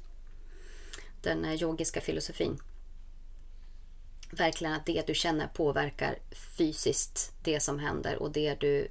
Den 1.23 1.45
eh, 1.45 1.63
yogiska 1.63 2.01
filosofin. 2.01 2.59
Verkligen 4.31 4.75
att 4.75 4.87
det 4.87 5.07
du 5.07 5.15
känner 5.15 5.47
påverkar 5.47 6.19
fysiskt 6.57 7.33
det 7.43 7.61
som 7.61 7.79
händer 7.79 8.17
och 8.17 8.31
det 8.31 8.55
du 8.61 8.89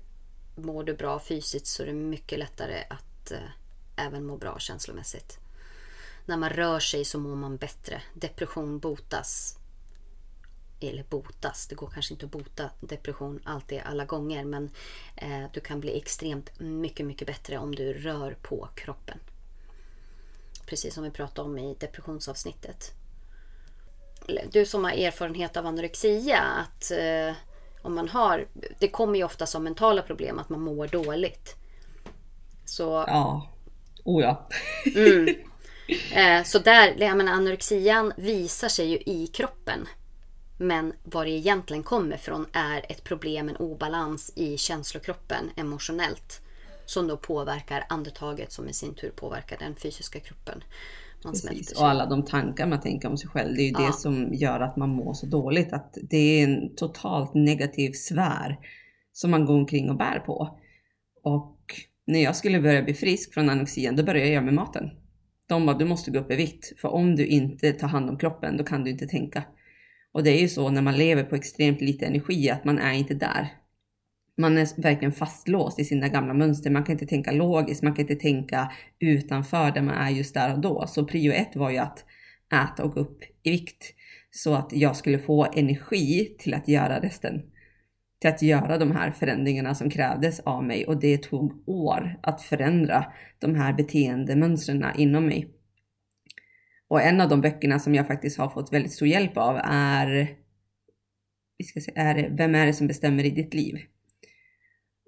mår 0.56 0.84
du 0.84 0.94
bra 0.94 1.20
fysiskt 1.20 1.68
så 1.68 1.84
är 1.84 1.88
det 1.88 1.94
mycket 1.94 2.40
lättare 2.40 2.84
att 2.90 3.32
eh, 3.32 3.38
även 3.96 4.26
må 4.26 4.38
bra 4.38 4.60
känslomässigt. 4.60 5.40
När 6.26 6.38
man 6.38 6.50
rör 6.50 6.80
sig 6.80 7.06
så 7.06 7.20
mår 7.20 7.36
man 7.36 7.58
bättre. 7.58 8.02
Depression 8.14 8.80
botas 8.80 9.58
eller 10.80 11.04
botas, 11.04 11.68
det 11.68 11.76
går 11.76 11.88
kanske 11.88 12.14
inte 12.14 12.26
att 12.26 12.32
bota 12.32 12.70
depression 12.80 13.40
alltid 13.44 13.82
alla 13.86 14.06
gånger 14.06 14.46
men 14.46 14.70
eh, 15.16 15.46
du 15.54 15.60
kan 15.60 15.80
bli 15.80 15.98
extremt 15.98 16.60
mycket, 16.60 17.06
mycket 17.06 17.28
bättre 17.28 17.58
om 17.58 17.76
du 17.76 17.94
rör 17.94 18.38
på 18.42 18.70
kroppen. 18.76 19.20
Precis 20.66 20.94
som 20.94 21.04
vi 21.04 21.12
pratade 21.12 21.50
om 21.50 21.58
i 21.58 21.76
depressionsavsnittet. 21.80 22.92
Du 24.52 24.66
som 24.66 24.84
har 24.84 24.92
erfarenhet 24.92 25.58
av 25.58 25.66
anorexia, 25.66 26.40
att 26.40 26.92
eh, 26.92 27.36
om 27.84 27.96
man 27.96 28.10
har, 28.10 28.48
det 28.80 28.88
kommer 28.88 29.18
ju 29.18 29.24
ofta 29.24 29.46
som 29.46 29.64
mentala 29.64 30.02
problem 30.02 30.40
att 30.40 30.50
man 30.50 30.62
mår 30.62 30.88
dåligt. 30.88 31.56
Så, 32.66 32.84
ja, 33.08 33.48
oh 34.04 34.24
ja. 34.24 34.48
mm. 34.96 35.36
eh, 36.40 36.44
så 36.44 36.60
där, 36.60 36.96
jag 37.00 37.18
menar, 37.18 37.34
anorexian 37.34 38.14
visar 38.18 38.68
sig 38.68 38.88
ju 38.88 38.98
i 38.98 39.28
kroppen. 39.28 39.88
Men 40.58 40.94
var 41.04 41.26
det 41.26 41.32
egentligen 41.32 41.84
kommer 41.84 42.18
från 42.18 42.46
är 42.54 42.86
ett 42.90 43.04
problem, 43.04 43.50
en 43.50 43.56
obalans 43.56 44.34
i 44.36 44.58
känslokroppen 44.58 45.52
emotionellt. 45.56 46.42
Som 46.86 47.08
då 47.08 47.18
påverkar 47.18 47.86
andetaget 47.90 48.52
som 48.52 48.70
i 48.70 48.74
sin 48.74 48.94
tur 48.94 49.10
påverkar 49.10 49.58
den 49.58 49.76
fysiska 49.76 50.20
kroppen. 50.20 50.64
Man 51.26 51.34
Precis. 51.34 51.72
Och 51.72 51.88
alla 51.88 52.06
de 52.06 52.26
tankar 52.26 52.68
man 52.68 52.82
tänker 52.82 53.10
om 53.10 53.18
sig 53.18 53.30
själv. 53.30 53.56
Det 53.56 53.62
är 53.62 53.66
ju 53.66 53.72
ja. 53.72 53.88
det 53.88 53.94
som 53.94 54.34
gör 54.34 54.60
att 54.60 54.78
man 54.78 54.90
mår 54.90 55.14
så 55.14 55.26
dåligt. 55.26 55.74
Att 55.74 55.98
det 56.10 56.18
är 56.18 56.44
en 56.44 56.76
totalt 56.76 57.34
negativ 57.34 57.92
sfär 57.92 58.58
som 59.14 59.32
man 59.32 59.46
går 59.46 59.54
omkring 59.54 59.90
och 59.90 59.98
bär 59.98 60.20
på. 60.20 60.60
Och 61.24 61.60
när 62.08 62.24
jag 62.24 62.36
skulle 62.36 62.62
börja 62.62 62.84
bli 62.84 62.94
frisk 62.94 63.34
från 63.34 63.50
anorexian, 63.50 63.96
då 63.96 64.04
började 64.04 64.30
jag 64.30 64.44
med 64.44 64.54
maten. 64.54 64.90
De 65.48 65.66
bara, 65.66 65.78
du 65.78 65.86
måste 65.86 66.12
gå 66.12 66.20
upp 66.20 66.32
i 66.32 66.36
vikt. 66.36 66.80
För 66.80 66.90
om 66.90 67.16
du 67.16 67.26
inte 67.26 67.72
tar 67.72 67.88
hand 67.88 68.10
om 68.10 68.18
kroppen, 68.18 68.58
då 68.58 68.64
kan 68.64 68.84
du 68.84 68.92
inte 68.92 69.08
tänka. 69.08 69.44
Och 70.12 70.24
det 70.24 70.32
är 70.32 70.42
ju 70.42 70.50
så 70.50 70.70
när 70.70 70.82
man 70.82 70.98
lever 70.98 71.24
på 71.24 71.36
extremt 71.36 71.82
lite 71.82 72.06
energi 72.06 72.50
att 72.50 72.66
man 72.66 72.80
är 72.80 72.94
inte 72.94 73.14
där. 73.14 73.63
Man 74.38 74.58
är 74.58 74.82
verkligen 74.82 75.12
fastlåst 75.12 75.80
i 75.80 75.86
sina 75.86 76.08
gamla 76.08 76.34
mönster. 76.34 76.70
Man 76.72 76.84
kan 76.84 76.94
inte 76.94 77.06
tänka 77.06 77.32
logiskt, 77.32 77.84
man 77.84 77.94
kan 77.94 78.02
inte 78.02 78.16
tänka 78.16 78.72
utanför 79.00 79.72
där 79.72 79.82
man 79.82 79.96
är 79.96 80.10
just 80.10 80.34
där 80.34 80.54
och 80.54 80.62
då. 80.62 80.88
Så 80.88 81.06
prio 81.06 81.32
ett 81.32 81.56
var 81.56 81.70
ju 81.70 81.78
att 81.78 82.06
äta 82.54 82.84
och 82.84 82.94
gå 82.94 83.00
upp 83.00 83.24
i 83.44 83.52
vikt 83.52 83.94
så 84.32 84.54
att 84.54 84.70
jag 84.74 84.96
skulle 84.96 85.20
få 85.20 85.46
energi 85.54 86.36
till 86.40 86.54
att 86.54 86.68
göra 86.68 87.00
resten. 87.00 87.42
Till 88.20 88.30
att 88.30 88.42
göra 88.42 88.78
de 88.78 88.92
här 88.92 89.12
förändringarna 89.12 89.76
som 89.76 89.90
krävdes 89.90 90.40
av 90.40 90.64
mig 90.64 90.86
och 90.86 91.00
det 91.00 91.24
tog 91.24 91.70
år 91.70 92.20
att 92.24 92.42
förändra 92.42 93.06
de 93.40 93.56
här 93.56 93.74
beteendemönstren 93.74 94.86
inom 94.98 95.26
mig. 95.26 95.50
Och 96.88 97.02
en 97.02 97.22
av 97.22 97.30
de 97.30 97.42
böckerna 97.42 97.80
som 97.80 97.96
jag 97.96 98.08
faktiskt 98.08 98.38
har 98.38 98.50
fått 98.50 98.74
väldigt 98.74 98.94
stor 98.94 99.08
hjälp 99.08 99.38
av 99.38 99.60
är, 99.64 100.36
vi 101.58 101.66
ska 101.66 101.80
se, 101.80 101.92
är 101.96 102.30
Vem 102.38 102.56
är 102.56 102.66
det 102.66 102.74
som 102.74 102.88
bestämmer 102.88 103.26
i 103.26 103.30
ditt 103.30 103.54
liv? 103.54 103.76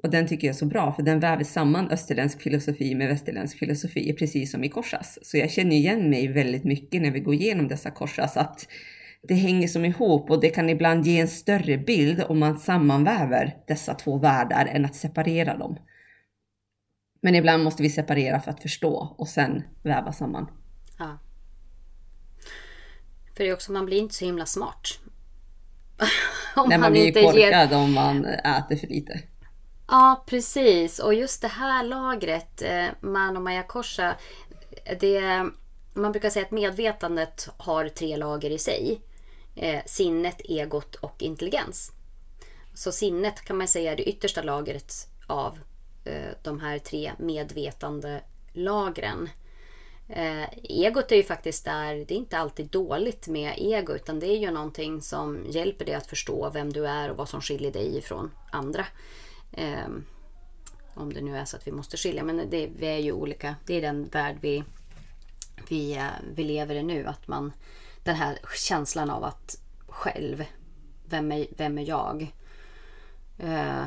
Och 0.06 0.12
den 0.12 0.28
tycker 0.28 0.48
jag 0.48 0.54
är 0.54 0.58
så 0.58 0.66
bra 0.66 0.94
för 0.94 1.04
den 1.04 1.20
väver 1.20 1.44
samman 1.44 1.92
österländsk 1.92 2.42
filosofi 2.42 2.96
med 2.96 3.08
västerländsk 3.08 3.58
filosofi 3.60 4.14
precis 4.14 4.52
som 4.52 4.64
i 4.64 4.70
korsas. 4.70 5.20
Så 5.22 5.38
jag 5.38 5.52
känner 5.52 5.76
igen 5.76 6.10
mig 6.10 6.28
väldigt 6.28 6.64
mycket 6.64 7.02
när 7.02 7.12
vi 7.12 7.20
går 7.20 7.34
igenom 7.34 7.68
dessa 7.68 7.92
korsas 7.92 8.38
att 8.38 8.68
det 9.24 9.34
hänger 9.34 9.68
som 9.68 9.86
ihop 9.86 10.30
och 10.30 10.42
det 10.42 10.50
kan 10.50 10.70
ibland 10.70 11.08
ge 11.08 11.20
en 11.20 11.28
större 11.28 11.78
bild 11.78 12.24
om 12.30 12.40
man 12.40 12.60
sammanväver 12.60 13.56
dessa 13.68 13.94
två 13.94 14.18
världar 14.18 14.66
än 14.66 14.86
att 14.86 14.96
separera 14.96 15.58
dem. 15.58 15.80
Men 17.22 17.36
ibland 17.36 17.64
måste 17.64 17.84
vi 17.84 17.90
separera 17.90 18.40
för 18.40 18.52
att 18.52 18.62
förstå 18.62 19.16
och 19.18 19.28
sen 19.28 19.64
väva 19.84 20.14
samman. 20.14 20.48
Ja. 21.00 21.20
För 23.36 23.44
det 23.44 23.50
är 23.50 23.54
också, 23.54 23.72
man 23.72 23.86
blir 23.86 23.98
inte 23.98 24.16
så 24.16 24.26
himla 24.26 24.46
smart. 24.46 25.00
om 26.56 26.70
Nej, 26.70 26.78
man, 26.78 26.80
man 26.80 26.92
blir 26.92 27.08
inte 27.08 27.22
korkad 27.22 27.70
ger... 27.72 27.78
om 27.78 27.94
man 27.94 28.26
äter 28.26 28.76
för 28.76 28.88
lite. 28.88 29.22
Ja, 29.88 30.24
precis. 30.28 31.00
Och 31.00 31.14
just 31.14 31.42
det 31.42 31.48
här 31.48 31.84
lagret, 31.84 32.62
eh, 32.62 32.88
Man 33.00 33.38
och 33.38 33.44
Maya 33.44 33.64
Korsa, 33.64 34.16
det, 35.00 35.46
man 35.94 36.12
brukar 36.12 36.30
säga 36.30 36.46
att 36.46 36.52
medvetandet 36.52 37.50
har 37.58 37.90
tre 37.90 38.18
lager 38.18 38.50
i 38.50 38.58
sig. 38.58 39.02
Eh, 39.56 39.82
sinnet, 39.86 40.42
egot 40.44 40.96
och 40.96 41.24
intelligens. 41.24 41.92
Så 42.74 42.92
sinnet 42.92 43.42
kan 43.42 43.58
man 43.58 43.68
säga 43.68 43.92
är 43.92 43.96
det 43.96 44.10
yttersta 44.10 44.42
lagret 44.42 44.94
av 45.28 45.60
eh, 46.06 46.32
de 46.44 46.60
här 46.60 46.80
tre 46.80 47.12
medvetande 47.18 48.22
lagren. 48.54 49.30
Eh, 50.10 50.44
egot 50.64 51.12
är 51.12 51.16
ju 51.16 51.24
faktiskt 51.24 51.66
där, 51.66 51.96
det 51.96 52.14
är 52.14 52.18
inte 52.18 52.38
alltid 52.38 52.66
dåligt 52.68 53.28
med 53.28 53.54
ego 53.58 53.94
utan 53.94 54.20
det 54.20 54.28
är 54.28 54.38
ju 54.38 54.52
någonting 54.52 55.02
som 55.02 55.46
hjälper 55.50 55.86
dig 55.86 55.96
att 55.96 56.08
förstå 56.08 56.50
vem 56.50 56.74
du 56.74 56.88
är 56.88 57.12
och 57.12 57.18
vad 57.18 57.30
som 57.30 57.42
skiljer 57.42 57.72
dig 57.72 57.98
ifrån 57.98 58.32
andra. 58.52 58.86
Eh, 59.56 59.88
om 60.94 61.14
det 61.14 61.22
nu 61.22 61.38
är 61.38 61.46
så 61.46 61.58
att 61.58 61.68
vi 61.68 61.72
måste 61.72 61.98
skilja, 61.98 62.24
men 62.24 62.50
det, 62.50 62.70
vi 62.78 62.88
är 62.88 62.98
ju 62.98 63.12
olika. 63.12 63.56
Det 63.66 63.74
är 63.74 63.82
den 63.82 64.06
värld 64.06 64.38
vi, 64.42 64.64
vi, 65.68 65.98
eh, 65.98 66.08
vi 66.36 66.44
lever 66.44 66.76
i 66.76 66.84
nu. 66.84 67.06
Att 67.06 67.28
man, 67.28 67.54
den 68.04 68.16
här 68.16 68.40
känslan 68.56 69.10
av 69.10 69.24
att 69.24 69.58
själv, 69.88 70.44
vem 71.06 71.32
är, 71.32 71.48
vem 71.58 71.78
är 71.78 71.88
jag? 71.88 72.34
Eh, 73.38 73.86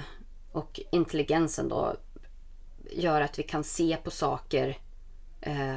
och 0.52 0.81
intelligensen 0.92 1.68
då 1.68 1.96
gör 2.90 3.20
att 3.20 3.38
vi 3.38 3.42
kan 3.42 3.64
se 3.64 3.96
på 4.04 4.11
saker 4.11 4.78
eh, 5.40 5.76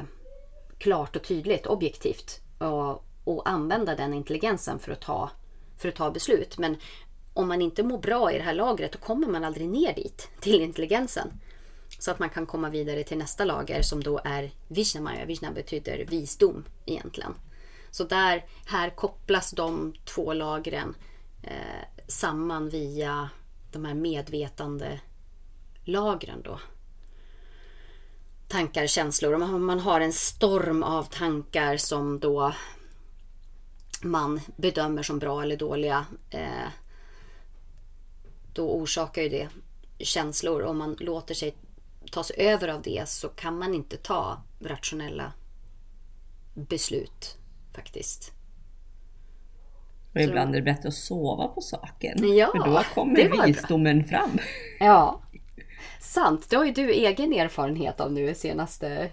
klart 0.78 1.16
och 1.16 1.22
tydligt, 1.22 1.66
objektivt. 1.66 2.40
Och, 2.58 3.04
och 3.24 3.48
använda 3.48 3.96
den 3.96 4.14
intelligensen 4.14 4.78
för 4.78 4.92
att, 4.92 5.00
ta, 5.00 5.30
för 5.76 5.88
att 5.88 5.94
ta 5.94 6.10
beslut. 6.10 6.58
Men 6.58 6.76
om 7.34 7.48
man 7.48 7.62
inte 7.62 7.82
mår 7.82 7.98
bra 7.98 8.32
i 8.32 8.38
det 8.38 8.44
här 8.44 8.54
lagret 8.54 8.92
då 8.92 8.98
kommer 8.98 9.26
man 9.26 9.44
aldrig 9.44 9.68
ner 9.68 9.94
dit, 9.94 10.30
till 10.40 10.60
intelligensen. 10.60 11.28
Så 11.98 12.10
att 12.10 12.18
man 12.18 12.30
kan 12.30 12.46
komma 12.46 12.70
vidare 12.70 13.04
till 13.04 13.18
nästa 13.18 13.44
lager 13.44 13.82
som 13.82 14.02
då 14.02 14.20
är 14.24 14.50
Vishnamaya. 14.68 15.24
Vishna 15.24 15.52
betyder 15.52 16.04
visdom 16.08 16.64
egentligen. 16.86 17.34
Så 17.90 18.04
där, 18.04 18.44
här 18.66 18.90
kopplas 18.90 19.50
de 19.50 19.94
två 20.04 20.32
lagren 20.32 20.94
eh, 21.42 22.02
samman 22.08 22.68
via 22.68 23.30
de 23.72 23.84
här 23.84 23.94
medvetande 23.94 25.00
lagren 25.84 26.42
då 26.42 26.58
tankar, 28.52 28.86
känslor. 28.86 29.34
Om 29.34 29.66
man 29.66 29.80
har 29.80 30.00
en 30.00 30.12
storm 30.12 30.82
av 30.82 31.04
tankar 31.04 31.76
som 31.76 32.20
då 32.20 32.52
man 34.02 34.40
bedömer 34.56 35.02
som 35.02 35.18
bra 35.18 35.42
eller 35.42 35.56
dåliga. 35.56 36.06
Eh, 36.30 36.68
då 38.52 38.70
orsakar 38.70 39.22
ju 39.22 39.28
det 39.28 39.48
känslor. 39.98 40.62
Om 40.62 40.78
man 40.78 40.96
låter 41.00 41.34
sig 41.34 41.54
tas 42.12 42.30
över 42.30 42.68
av 42.68 42.82
det 42.82 43.08
så 43.08 43.28
kan 43.28 43.58
man 43.58 43.74
inte 43.74 43.96
ta 43.96 44.42
rationella 44.60 45.32
beslut 46.54 47.36
faktiskt. 47.74 48.32
Och 50.14 50.20
ibland 50.20 50.54
är 50.54 50.60
det 50.60 50.64
bättre 50.64 50.88
att 50.88 50.94
sova 50.94 51.48
på 51.48 51.60
saken. 51.60 52.36
Ja, 52.36 52.50
för 52.52 52.70
då 52.70 52.82
kommer 52.94 53.46
visdomen 53.46 53.98
bra. 53.98 54.08
fram. 54.08 54.38
Ja, 54.80 55.22
Sant, 56.02 56.50
det 56.50 56.56
har 56.56 56.64
ju 56.64 56.72
du 56.72 56.90
egen 56.90 57.32
erfarenhet 57.32 58.00
av 58.00 58.12
nu 58.12 58.34
senaste 58.34 59.10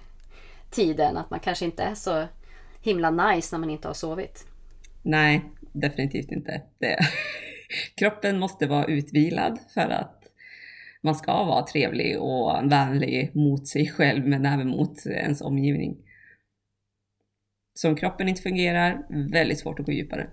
tiden. 0.71 1.17
Att 1.17 1.29
man 1.29 1.39
kanske 1.39 1.65
inte 1.65 1.83
är 1.83 1.95
så 1.95 2.27
himla 2.81 3.11
nice 3.11 3.55
när 3.55 3.59
man 3.59 3.69
inte 3.69 3.87
har 3.87 3.93
sovit. 3.93 4.47
Nej, 5.01 5.45
definitivt 5.71 6.31
inte. 6.31 6.61
Det. 6.79 6.97
Kroppen 7.95 8.39
måste 8.39 8.67
vara 8.67 8.85
utvilad 8.85 9.59
för 9.73 9.89
att 9.89 10.23
man 11.01 11.15
ska 11.15 11.43
vara 11.43 11.65
trevlig 11.65 12.19
och 12.21 12.71
vänlig 12.71 13.35
mot 13.35 13.67
sig 13.67 13.89
själv 13.89 14.27
men 14.27 14.45
även 14.45 14.67
mot 14.67 15.05
ens 15.05 15.41
omgivning. 15.41 15.97
Så 17.73 17.89
om 17.89 17.95
kroppen 17.95 18.29
inte 18.29 18.41
fungerar, 18.41 19.05
väldigt 19.31 19.59
svårt 19.59 19.79
att 19.79 19.85
gå 19.85 19.91
djupare. 19.91 20.29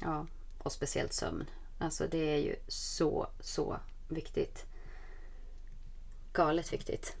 Ja, 0.00 0.26
och 0.58 0.72
speciellt 0.72 1.12
sömn. 1.12 1.44
Alltså 1.78 2.06
det 2.10 2.34
är 2.34 2.38
ju 2.38 2.54
så, 2.68 3.26
så 3.40 3.76
viktigt 4.08 4.66
galet 6.32 6.72
viktigt. 6.72 7.16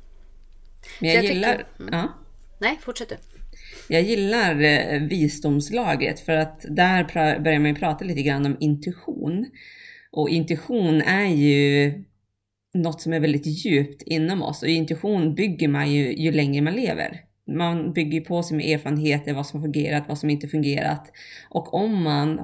Men 1.00 1.10
jag, 1.10 1.24
jag 1.24 1.24
gillar... 1.24 1.56
Tycker, 1.56 1.82
mm. 1.82 1.94
ja. 1.94 2.08
Nej, 2.58 2.78
fortsätt 2.82 3.08
du. 3.08 3.16
Jag 3.88 4.02
gillar 4.02 4.60
eh, 4.60 5.00
visdomslagret 5.00 6.20
för 6.20 6.36
att 6.36 6.64
där 6.68 7.04
börjar 7.40 7.58
man 7.58 7.68
ju 7.68 7.74
prata 7.74 8.04
lite 8.04 8.22
grann 8.22 8.46
om 8.46 8.56
intuition. 8.60 9.46
Och 10.12 10.28
intuition 10.28 11.02
är 11.02 11.26
ju 11.26 11.92
något 12.74 13.00
som 13.00 13.12
är 13.12 13.20
väldigt 13.20 13.46
djupt 13.46 14.02
inom 14.02 14.42
oss 14.42 14.62
och 14.62 14.68
intuition 14.68 15.34
bygger 15.34 15.68
man 15.68 15.92
ju 15.92 16.16
ju 16.16 16.32
längre 16.32 16.62
man 16.62 16.74
lever. 16.74 17.20
Man 17.56 17.92
bygger 17.92 18.20
på 18.20 18.42
sig 18.42 18.56
med 18.56 18.66
erfarenheter, 18.66 19.34
vad 19.34 19.46
som 19.46 19.60
har 19.60 19.66
fungerat, 19.66 20.04
vad 20.08 20.18
som 20.18 20.30
inte 20.30 20.48
fungerat. 20.48 21.12
Och 21.50 21.74
om 21.74 22.02
man 22.02 22.40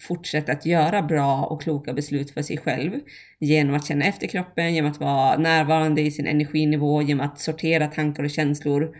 fortsätter 0.00 0.52
att 0.52 0.66
göra 0.66 1.02
bra 1.02 1.44
och 1.44 1.62
kloka 1.62 1.92
beslut 1.92 2.30
för 2.30 2.42
sig 2.42 2.58
själv 2.58 2.92
genom 3.40 3.74
att 3.74 3.86
känna 3.86 4.04
efter 4.04 4.26
kroppen, 4.26 4.74
genom 4.74 4.90
att 4.90 5.00
vara 5.00 5.38
närvarande 5.38 6.00
i 6.00 6.10
sin 6.10 6.26
energinivå, 6.26 7.02
genom 7.02 7.26
att 7.26 7.40
sortera 7.40 7.86
tankar 7.86 8.24
och 8.24 8.30
känslor 8.30 8.96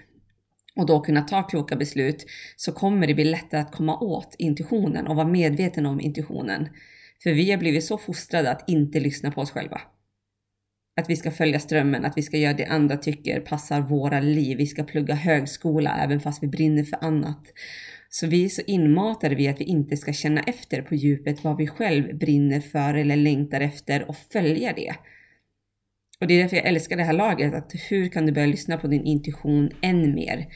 och 0.77 0.87
då 0.87 1.01
kunna 1.01 1.23
ta 1.23 1.43
kloka 1.43 1.77
beslut 1.77 2.27
så 2.57 2.73
kommer 2.73 3.07
det 3.07 3.15
bli 3.15 3.25
lättare 3.25 3.61
att 3.61 3.73
komma 3.73 3.99
åt 3.99 4.35
intuitionen 4.39 5.07
och 5.07 5.17
vara 5.17 5.27
medveten 5.27 5.87
om 5.87 6.01
intuitionen. 6.01 6.69
För 7.23 7.31
vi 7.31 7.51
har 7.51 7.59
blivit 7.59 7.85
så 7.85 7.99
fostrade 7.99 8.51
att 8.51 8.69
inte 8.69 9.01
lyssna 9.01 9.31
på 9.31 9.41
oss 9.41 9.51
själva. 9.51 9.81
Att 11.01 11.11
vi 11.11 11.17
ska 11.17 11.31
följa 11.31 11.61
strömmen, 11.61 12.05
att 12.05 12.19
vi 12.19 12.23
ska 12.23 12.37
göra 12.37 12.55
det 12.55 12.67
andra 12.67 12.97
tycker 12.97 13.41
passar 13.41 13.81
våra 13.81 14.21
liv. 14.21 14.59
Vi 14.59 14.67
ska 14.67 14.85
plugga 14.85 15.15
högskola 15.15 15.99
även 16.05 16.21
fast 16.21 16.43
vi 16.43 16.47
brinner 16.47 16.85
för 16.85 17.05
annat. 17.05 17.43
Så 18.09 18.27
vi 18.27 18.45
är 18.45 18.49
så 18.49 18.63
inmatade 18.67 19.35
vi 19.35 19.49
att 19.49 19.61
vi 19.61 19.65
inte 19.65 19.97
ska 19.97 20.13
känna 20.13 20.43
efter 20.43 20.83
på 20.83 20.95
djupet 20.95 21.45
vad 21.45 21.57
vi 21.57 21.67
själv 21.67 22.19
brinner 22.19 22.61
för 22.61 22.95
eller 22.95 23.17
längtar 23.17 23.61
efter 23.61 24.09
och 24.09 24.17
följa 24.17 24.73
det. 24.73 24.95
Och 26.21 26.27
det 26.27 26.35
är 26.35 26.43
därför 26.43 26.57
jag 26.57 26.67
älskar 26.67 26.97
det 26.97 27.03
här 27.03 27.13
laget, 27.13 27.55
att 27.55 27.73
hur 27.91 28.09
kan 28.09 28.27
du 28.27 28.33
börja 28.33 28.47
lyssna 28.47 28.79
på 28.79 28.87
din 28.87 29.05
intuition 29.05 29.71
än 29.83 30.15
mer? 30.15 30.47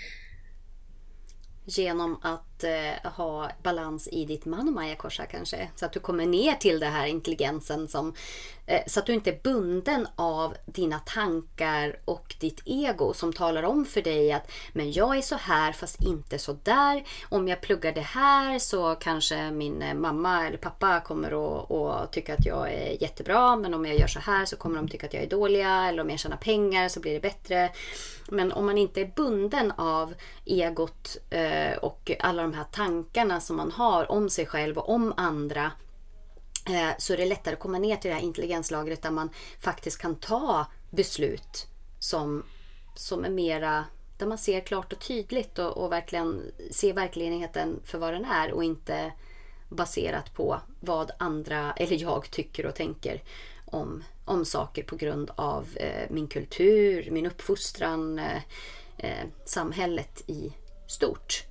Genom 1.67 2.21
att 2.23 2.50
eh, 2.65 3.11
ha 3.11 3.51
balans 3.63 4.09
i 4.09 4.25
ditt 4.25 4.45
manomaya 4.45 4.97
korsa 4.97 5.27
kanske. 5.27 5.69
Så 5.77 5.87
att 5.87 5.93
du 5.93 6.01
kommer 6.01 6.27
ner 6.27 6.55
till 6.55 6.81
den 6.81 6.93
här 6.93 7.07
intelligensen 7.07 7.89
som 7.89 8.15
Eh, 8.71 8.83
så 8.87 9.01
att 9.01 9.07
du 9.07 9.13
inte 9.13 9.31
är 9.31 9.39
bunden 9.43 10.09
av 10.17 10.57
dina 10.67 10.99
tankar 10.99 11.99
och 12.05 12.35
ditt 12.41 12.63
ego 12.65 13.13
som 13.15 13.33
talar 13.33 13.63
om 13.63 13.85
för 13.85 14.03
dig 14.03 14.33
att 14.33 14.51
men 14.73 14.93
jag 14.93 15.17
är 15.17 15.21
så 15.21 15.37
här 15.37 15.73
fast 15.73 16.03
inte 16.03 16.39
så 16.39 16.53
där. 16.63 17.05
Om 17.29 17.49
jag 17.49 17.61
pluggar 17.61 17.93
det 17.93 18.01
här 18.01 18.59
så 18.59 18.95
kanske 18.95 19.51
min 19.51 19.83
eh, 19.83 19.95
mamma 19.95 20.47
eller 20.47 20.57
pappa 20.57 21.01
kommer 21.01 21.33
att 22.03 22.13
tycka 22.13 22.35
att 22.35 22.47
jag 22.47 22.73
är 22.73 23.03
jättebra. 23.03 23.57
Men 23.57 23.75
om 23.75 23.87
jag 23.87 23.99
gör 23.99 24.07
så 24.07 24.21
här 24.21 24.45
så 24.45 24.57
kommer 24.57 24.77
de 24.77 24.89
tycka 24.89 25.07
att 25.07 25.15
jag 25.15 25.23
är 25.23 25.29
dåliga. 25.29 25.89
Eller 25.89 26.03
om 26.03 26.11
jag 26.11 26.19
tjänar 26.19 26.37
pengar 26.37 26.89
så 26.89 27.01
blir 27.01 27.13
det 27.13 27.21
bättre. 27.21 27.71
Men 28.31 28.53
om 28.53 28.67
man 28.67 28.79
inte 28.79 29.01
är 29.01 29.13
bunden 29.17 29.73
av 29.77 30.15
egot 30.45 31.17
eh, 31.31 31.79
och 31.79 32.11
alla 32.21 32.43
de 32.43 32.53
här 32.55 32.65
tankarna 32.73 33.41
som 33.41 33.57
man 33.57 33.71
har 33.71 34.11
om 34.11 34.31
sig 34.31 34.47
själv 34.47 34.79
och 34.79 34.89
om 34.89 35.15
andra 35.17 35.73
Eh, 36.67 36.91
så 36.99 37.13
är 37.13 37.17
det 37.17 37.27
lättare 37.27 37.55
att 37.55 37.61
komma 37.61 37.79
ner 37.79 37.97
till 37.97 38.09
det 38.09 38.15
här 38.15 38.23
intelligenslagret 38.23 39.03
där 39.03 39.11
man 39.11 39.31
faktiskt 39.61 39.99
kan 39.99 40.15
ta 40.15 40.67
beslut 40.91 41.67
som, 41.99 42.45
som 42.95 43.25
är 43.25 43.31
mera 43.31 43.85
där 44.19 44.27
man 44.27 44.39
ser 44.39 44.61
klart 44.61 44.93
och 44.93 45.01
tydligt 45.01 45.59
och, 45.59 45.77
och 45.77 45.93
verkligen 45.93 46.43
ser 46.71 46.93
verkligheten 46.93 47.81
för 47.85 47.99
vad 47.99 48.13
den 48.13 48.25
är 48.25 48.53
och 48.53 48.65
inte 48.65 49.13
baserat 49.69 50.35
på 50.35 50.61
vad 50.81 51.11
andra 51.19 51.73
eller 51.73 51.97
jag 51.97 52.31
tycker 52.31 52.67
och 52.67 52.75
tänker 52.75 53.23
om, 53.71 54.05
om 54.25 54.45
saker 54.45 54.83
på 54.83 54.97
grund 54.97 55.31
av 55.37 55.69
eh, 55.77 56.11
min 56.11 56.29
kultur, 56.29 57.11
min 57.11 57.27
uppfostran, 57.27 58.19
eh, 58.19 58.43
eh, 58.99 59.27
samhället 59.45 60.23
i 60.27 60.53
stort. 60.87 61.45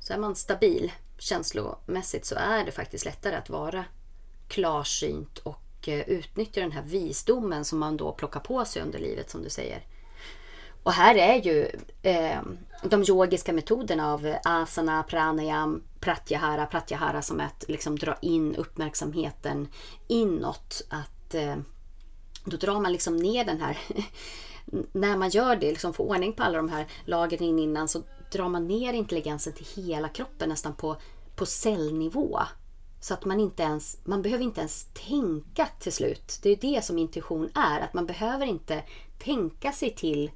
Så 0.00 0.12
är 0.12 0.18
man 0.18 0.36
stabil 0.36 0.92
känslomässigt 1.18 2.24
så 2.24 2.34
är 2.34 2.64
det 2.64 2.72
faktiskt 2.72 3.04
lättare 3.04 3.36
att 3.36 3.50
vara 3.50 3.84
klarsynt 4.48 5.38
och 5.38 5.88
eh, 5.88 6.08
utnyttja 6.08 6.60
den 6.60 6.72
här 6.72 6.82
visdomen 6.82 7.64
som 7.64 7.78
man 7.78 7.96
då 7.96 8.12
plockar 8.12 8.40
på 8.40 8.64
sig 8.64 8.82
under 8.82 8.98
livet 8.98 9.30
som 9.30 9.42
du 9.42 9.50
säger. 9.50 9.82
Och 10.84 10.92
här 10.92 11.14
är 11.14 11.42
ju 11.42 11.70
eh, 12.02 12.40
de 12.82 13.04
yogiska 13.08 13.52
metoderna 13.52 14.12
av 14.12 14.34
asana, 14.44 15.02
pranayam, 15.02 15.82
pratyahara, 16.00 16.66
pratyahara 16.66 17.22
som 17.22 17.40
är 17.40 17.44
att 17.44 17.64
liksom 17.68 17.98
dra 17.98 18.16
in 18.22 18.56
uppmärksamheten 18.56 19.68
inåt. 20.08 20.86
Att 20.88 21.34
eh, 21.34 21.56
Då 22.44 22.56
drar 22.56 22.80
man 22.80 22.92
liksom 22.92 23.16
ner 23.16 23.44
den 23.44 23.60
här 23.60 23.78
när 24.92 25.16
man 25.16 25.28
gör 25.28 25.56
det, 25.56 25.70
liksom 25.70 25.92
får 25.94 26.04
ordning 26.04 26.32
på 26.32 26.42
alla 26.42 26.56
de 26.56 26.68
här 26.68 26.86
lagren 27.04 27.42
in 27.42 27.58
innan 27.58 27.88
så 27.88 28.02
drar 28.32 28.48
man 28.48 28.68
ner 28.68 28.92
intelligensen 28.92 29.52
till 29.52 29.84
hela 29.84 30.08
kroppen 30.08 30.48
nästan 30.48 30.74
på, 30.74 30.96
på 31.36 31.46
cellnivå. 31.46 32.40
Så 33.00 33.14
att 33.14 33.24
man 33.24 33.40
inte 33.40 33.62
ens, 33.62 33.98
man 34.04 34.22
behöver 34.22 34.44
inte 34.44 34.60
ens 34.60 34.86
tänka 35.08 35.68
till 35.80 35.92
slut. 35.92 36.38
Det 36.42 36.50
är 36.50 36.56
det 36.56 36.84
som 36.84 36.98
intuition 36.98 37.50
är, 37.54 37.80
att 37.80 37.94
man 37.94 38.06
behöver 38.06 38.46
inte 38.46 38.82
tänka 39.18 39.72
sig 39.72 39.94
till 39.94 40.30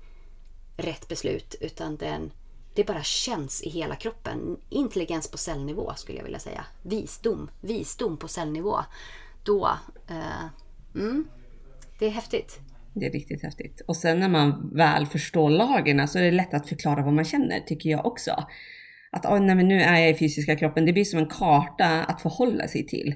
rätt 0.79 1.09
beslut 1.09 1.55
utan 1.61 1.97
den, 1.97 2.31
det 2.75 2.85
bara 2.85 3.03
känns 3.03 3.63
i 3.63 3.71
hela 3.71 3.97
kroppen. 3.97 4.57
Intelligens 4.71 5.31
på 5.31 5.39
cellnivå 5.39 5.93
skulle 5.97 6.19
jag 6.19 6.25
vilja 6.25 6.39
säga. 6.39 6.65
Visdom, 6.83 7.51
visdom 7.61 8.17
på 8.17 8.29
cellnivå. 8.29 8.77
Då, 9.45 9.69
eh, 10.09 10.45
mm, 10.95 11.29
det 11.99 12.07
är 12.07 12.11
häftigt. 12.11 12.61
Det 12.95 13.07
är 13.07 13.13
riktigt 13.13 13.43
häftigt. 13.43 13.81
Och 13.87 13.97
sen 13.97 14.21
när 14.21 14.29
man 14.29 14.71
väl 14.75 15.07
förstår 15.07 15.51
lagen 15.51 16.09
så 16.09 16.19
är 16.19 16.23
det 16.23 16.31
lätt 16.31 16.55
att 16.55 16.69
förklara 16.69 17.03
vad 17.03 17.13
man 17.13 17.25
känner, 17.25 17.61
tycker 17.61 17.91
jag 17.91 18.07
också. 18.07 18.45
Att 19.13 19.27
oh, 19.27 19.41
nej, 19.41 19.57
men 19.57 19.69
nu 19.69 19.83
är 19.83 20.01
jag 20.01 20.11
i 20.11 20.15
fysiska 20.15 20.57
kroppen, 20.57 20.87
det 20.87 20.93
blir 20.93 21.05
som 21.05 21.19
en 21.19 21.29
karta 21.29 22.05
att 22.05 22.23
förhålla 22.23 22.69
sig 22.69 22.87
till. 22.87 23.15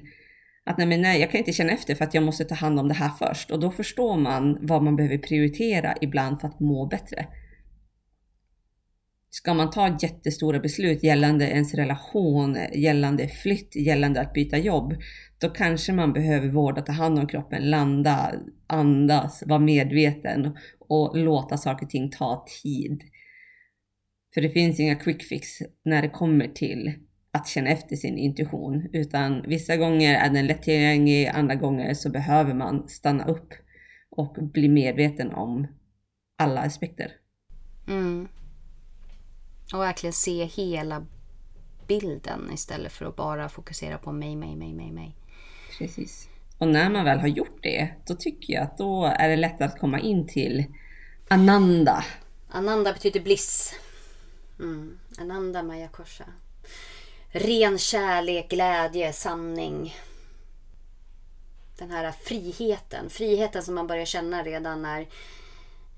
Att 0.65 0.77
nej, 0.77 0.87
men 0.87 1.01
nej, 1.01 1.21
jag 1.21 1.31
kan 1.31 1.37
inte 1.37 1.53
känna 1.53 1.71
efter 1.71 1.95
för 1.95 2.05
att 2.05 2.13
jag 2.13 2.23
måste 2.23 2.45
ta 2.45 2.55
hand 2.55 2.79
om 2.79 2.87
det 2.87 2.93
här 2.93 3.09
först. 3.19 3.51
Och 3.51 3.59
då 3.59 3.71
förstår 3.71 4.17
man 4.17 4.57
vad 4.61 4.83
man 4.83 4.95
behöver 4.95 5.17
prioritera 5.17 5.95
ibland 6.01 6.41
för 6.41 6.47
att 6.47 6.59
må 6.59 6.85
bättre. 6.85 7.27
Ska 9.35 9.53
man 9.53 9.69
ta 9.69 9.97
jättestora 10.01 10.59
beslut 10.59 11.03
gällande 11.03 11.49
ens 11.49 11.73
relation, 11.73 12.57
gällande 12.73 13.27
flytt, 13.27 13.75
gällande 13.75 14.21
att 14.21 14.33
byta 14.33 14.57
jobb, 14.57 14.95
då 15.37 15.49
kanske 15.49 15.93
man 15.93 16.13
behöver 16.13 16.47
vårda, 16.47 16.81
ta 16.81 16.91
hand 16.91 17.19
om 17.19 17.27
kroppen, 17.27 17.69
landa, 17.69 18.31
andas, 18.67 19.43
vara 19.45 19.59
medveten 19.59 20.57
och 20.79 21.17
låta 21.17 21.57
saker 21.57 21.85
och 21.85 21.89
ting 21.89 22.11
ta 22.11 22.45
tid. 22.63 23.01
För 24.33 24.41
det 24.41 24.49
finns 24.49 24.79
inga 24.79 24.95
quick 24.95 25.23
fix 25.23 25.47
när 25.85 26.01
det 26.01 26.09
kommer 26.09 26.47
till 26.47 26.93
att 27.31 27.47
känna 27.47 27.69
efter 27.69 27.95
sin 27.95 28.17
intuition, 28.17 28.89
utan 28.93 29.41
vissa 29.47 29.77
gånger 29.77 30.15
är 30.15 30.29
den 30.29 30.47
lättillgänglig, 30.47 31.27
andra 31.27 31.55
gånger 31.55 31.93
så 31.93 32.09
behöver 32.09 32.53
man 32.53 32.87
stanna 32.89 33.25
upp 33.25 33.53
och 34.09 34.37
bli 34.53 34.69
medveten 34.69 35.33
om 35.33 35.67
alla 36.37 36.61
aspekter. 36.61 37.11
Mm. 37.87 38.27
Och 39.73 39.79
verkligen 39.79 40.13
se 40.13 40.45
hela 40.45 41.05
bilden 41.87 42.49
istället 42.53 42.91
för 42.91 43.05
att 43.05 43.15
bara 43.15 43.49
fokusera 43.49 43.97
på 43.97 44.11
mig, 44.11 44.35
mig, 44.35 44.55
mig, 44.55 44.73
mig, 44.73 44.91
mig. 44.91 45.15
Precis. 45.77 46.29
Och 46.57 46.67
när 46.67 46.89
man 46.89 47.05
väl 47.05 47.19
har 47.19 47.27
gjort 47.27 47.59
det, 47.61 47.89
då 48.05 48.15
tycker 48.15 48.53
jag 48.53 48.63
att 48.63 48.77
då 48.77 49.05
är 49.05 49.29
det 49.29 49.35
lättare 49.35 49.67
att 49.67 49.79
komma 49.79 49.99
in 49.99 50.27
till 50.27 50.65
Ananda. 51.27 52.05
Ananda 52.49 52.93
betyder 52.93 53.19
bliss. 53.19 53.73
Mm. 54.59 54.99
Ananda 55.17 55.63
Maya 55.63 55.87
Korsa. 55.87 56.25
Ren 57.31 57.77
kärlek, 57.77 58.49
glädje, 58.49 59.13
sanning. 59.13 59.95
Den 61.77 61.91
här 61.91 62.11
friheten. 62.11 63.09
Friheten 63.09 63.63
som 63.63 63.75
man 63.75 63.87
börjar 63.87 64.05
känna 64.05 64.43
redan 64.43 64.81
när 64.81 65.01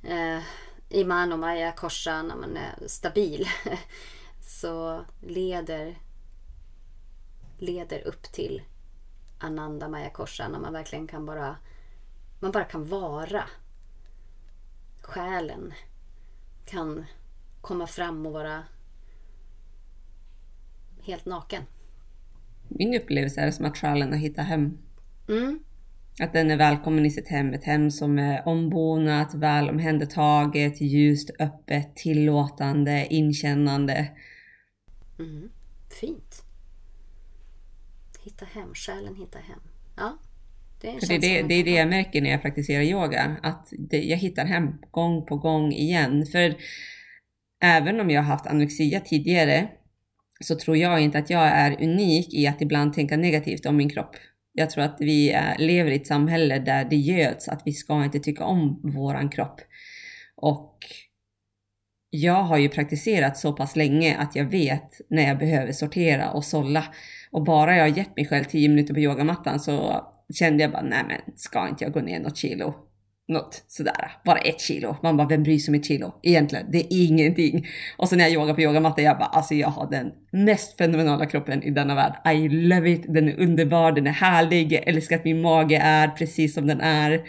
eh, 0.04 0.44
Iman 0.96 1.34
och 1.34 1.40
Maya 1.40 1.72
Korsa, 1.72 2.22
när 2.22 2.36
man 2.36 2.58
är 2.58 2.88
stabil. 2.88 3.46
Så 4.42 5.06
leder, 5.22 5.98
leder 7.58 8.08
upp 8.08 8.24
till 8.24 8.62
Ananda 9.40 9.90
Maya 9.90 10.10
Korsa 10.10 10.48
när 10.48 10.60
man 10.60 10.74
verkligen 10.74 11.08
kan 11.08 11.26
bara 11.26 11.56
man 12.40 12.52
bara 12.52 12.64
kan 12.64 12.86
vara. 12.86 13.44
Själen 15.02 15.74
kan 16.66 17.06
komma 17.62 17.88
fram 17.88 18.26
och 18.26 18.32
vara 18.32 18.64
helt 21.02 21.26
naken. 21.26 21.64
Min 22.68 23.02
upplevelse 23.02 23.42
är 23.42 23.52
som 23.52 23.66
att 23.66 23.78
själen 23.78 24.12
har 24.12 24.20
hittat 24.20 24.46
hem. 24.46 24.78
Mm. 25.28 25.60
Att 26.20 26.34
den 26.34 26.52
är 26.52 26.58
välkommen 26.58 27.06
i 27.06 27.12
sitt 27.12 27.28
hem, 27.28 27.54
ett 27.54 27.64
hem 27.64 27.92
som 27.92 28.20
är 28.20 28.48
ombonat, 28.48 29.34
väl 29.34 29.70
omhändertaget, 29.70 30.82
ljust, 30.82 31.30
öppet, 31.40 31.96
tillåtande, 31.96 33.08
inkännande. 33.10 34.12
Mm. 35.20 35.50
Fint. 36.02 36.44
Hitta 38.24 38.46
hem, 38.46 38.74
själen 38.74 39.16
hitta 39.16 39.40
hem. 39.40 39.60
Ja, 39.98 40.18
det 40.82 40.90
är, 40.90 41.08
det, 41.08 41.18
det, 41.18 41.42
det, 41.42 41.54
är 41.54 41.64
det 41.64 41.72
jag 41.72 41.90
märker 41.90 42.22
när 42.22 42.30
jag 42.30 42.42
praktiserar 42.42 42.84
yoga, 42.84 43.38
att 43.44 43.74
det, 43.80 44.04
jag 44.04 44.18
hittar 44.18 44.46
hem 44.46 44.68
gång 44.92 45.26
på 45.26 45.38
gång 45.38 45.72
igen. 45.72 46.26
För 46.26 46.56
även 47.64 48.00
om 48.00 48.10
jag 48.10 48.22
har 48.22 48.30
haft 48.30 48.48
anorexia 48.48 49.00
tidigare 49.00 49.68
så 50.40 50.56
tror 50.56 50.78
jag 50.78 51.00
inte 51.00 51.18
att 51.18 51.30
jag 51.30 51.48
är 51.48 51.84
unik 51.84 52.34
i 52.34 52.48
att 52.48 52.62
ibland 52.62 52.94
tänka 52.94 53.18
negativt 53.18 53.66
om 53.66 53.78
min 53.78 53.90
kropp. 53.90 54.16
Jag 54.58 54.70
tror 54.70 54.84
att 54.84 54.98
vi 55.00 55.34
eh, 55.34 55.58
lever 55.58 55.92
i 55.92 55.96
ett 55.96 56.08
samhälle 56.08 56.60
där 56.60 56.86
det 56.86 56.96
göds 56.96 57.48
att 57.48 57.62
vi 57.66 57.72
ska 57.72 58.04
inte 58.04 58.20
tycka 58.20 58.44
om 58.44 58.82
våran 58.84 59.30
kropp. 59.30 59.62
Och 60.36 60.78
jag 62.10 62.44
har 62.44 62.58
ju 62.58 62.70
praktiserat 62.70 63.38
så 63.38 63.54
pass 63.54 63.76
länge 63.76 64.18
att 64.18 64.36
jag 64.36 64.46
vet 64.46 65.02
när 65.10 65.28
jag 65.28 65.38
behöver 65.38 65.72
sortera 65.72 66.32
och 66.32 66.46
sålla. 66.46 66.84
Och 67.32 67.44
bara 67.44 67.76
jag 67.76 67.84
har 67.84 67.98
gett 67.98 68.16
mig 68.16 68.28
själv 68.28 68.44
10 68.44 68.70
minuter 68.70 68.94
på 68.94 69.00
yogamattan 69.00 69.60
så 69.60 70.06
kände 70.34 70.64
jag 70.64 70.72
bara, 70.72 70.82
nej 70.82 71.04
men 71.08 71.38
ska 71.38 71.68
inte 71.68 71.84
jag 71.84 71.94
gå 71.94 72.02
ner 72.02 72.20
något 72.20 72.38
kilo? 72.38 72.85
Något 73.28 73.64
sådär, 73.68 74.12
bara 74.26 74.38
ett 74.38 74.62
kilo. 74.62 74.96
Man 75.04 75.18
bara, 75.18 75.28
vem 75.28 75.44
bryr 75.44 75.58
sig 75.58 75.72
om 75.72 75.76
ett 75.76 75.86
kilo? 75.86 76.14
Egentligen, 76.24 76.72
det 76.72 76.78
är 76.78 76.88
ingenting. 76.90 77.68
Och 77.98 78.10
sen 78.10 78.18
när 78.18 78.26
jag 78.26 78.34
yogar 78.34 78.54
på 78.54 78.62
yogamatta, 78.62 79.02
jag 79.02 79.18
bara, 79.18 79.26
alltså 79.26 79.54
jag 79.54 79.68
har 79.68 79.90
den 79.90 80.12
mest 80.32 80.78
fenomenala 80.78 81.26
kroppen 81.26 81.64
i 81.64 81.70
denna 81.70 81.96
värld. 81.96 82.36
I 82.36 82.50
love 82.50 82.92
it, 82.92 83.06
den 83.08 83.30
är 83.30 83.40
underbar, 83.40 83.92
den 83.92 84.08
är 84.08 84.12
härlig, 84.12 84.72
jag 84.72 84.88
älskar 84.88 85.16
att 85.16 85.26
min 85.26 85.42
mage 85.42 85.78
är 85.78 86.08
precis 86.08 86.54
som 86.54 86.68
den 86.68 86.82
är. 86.82 87.22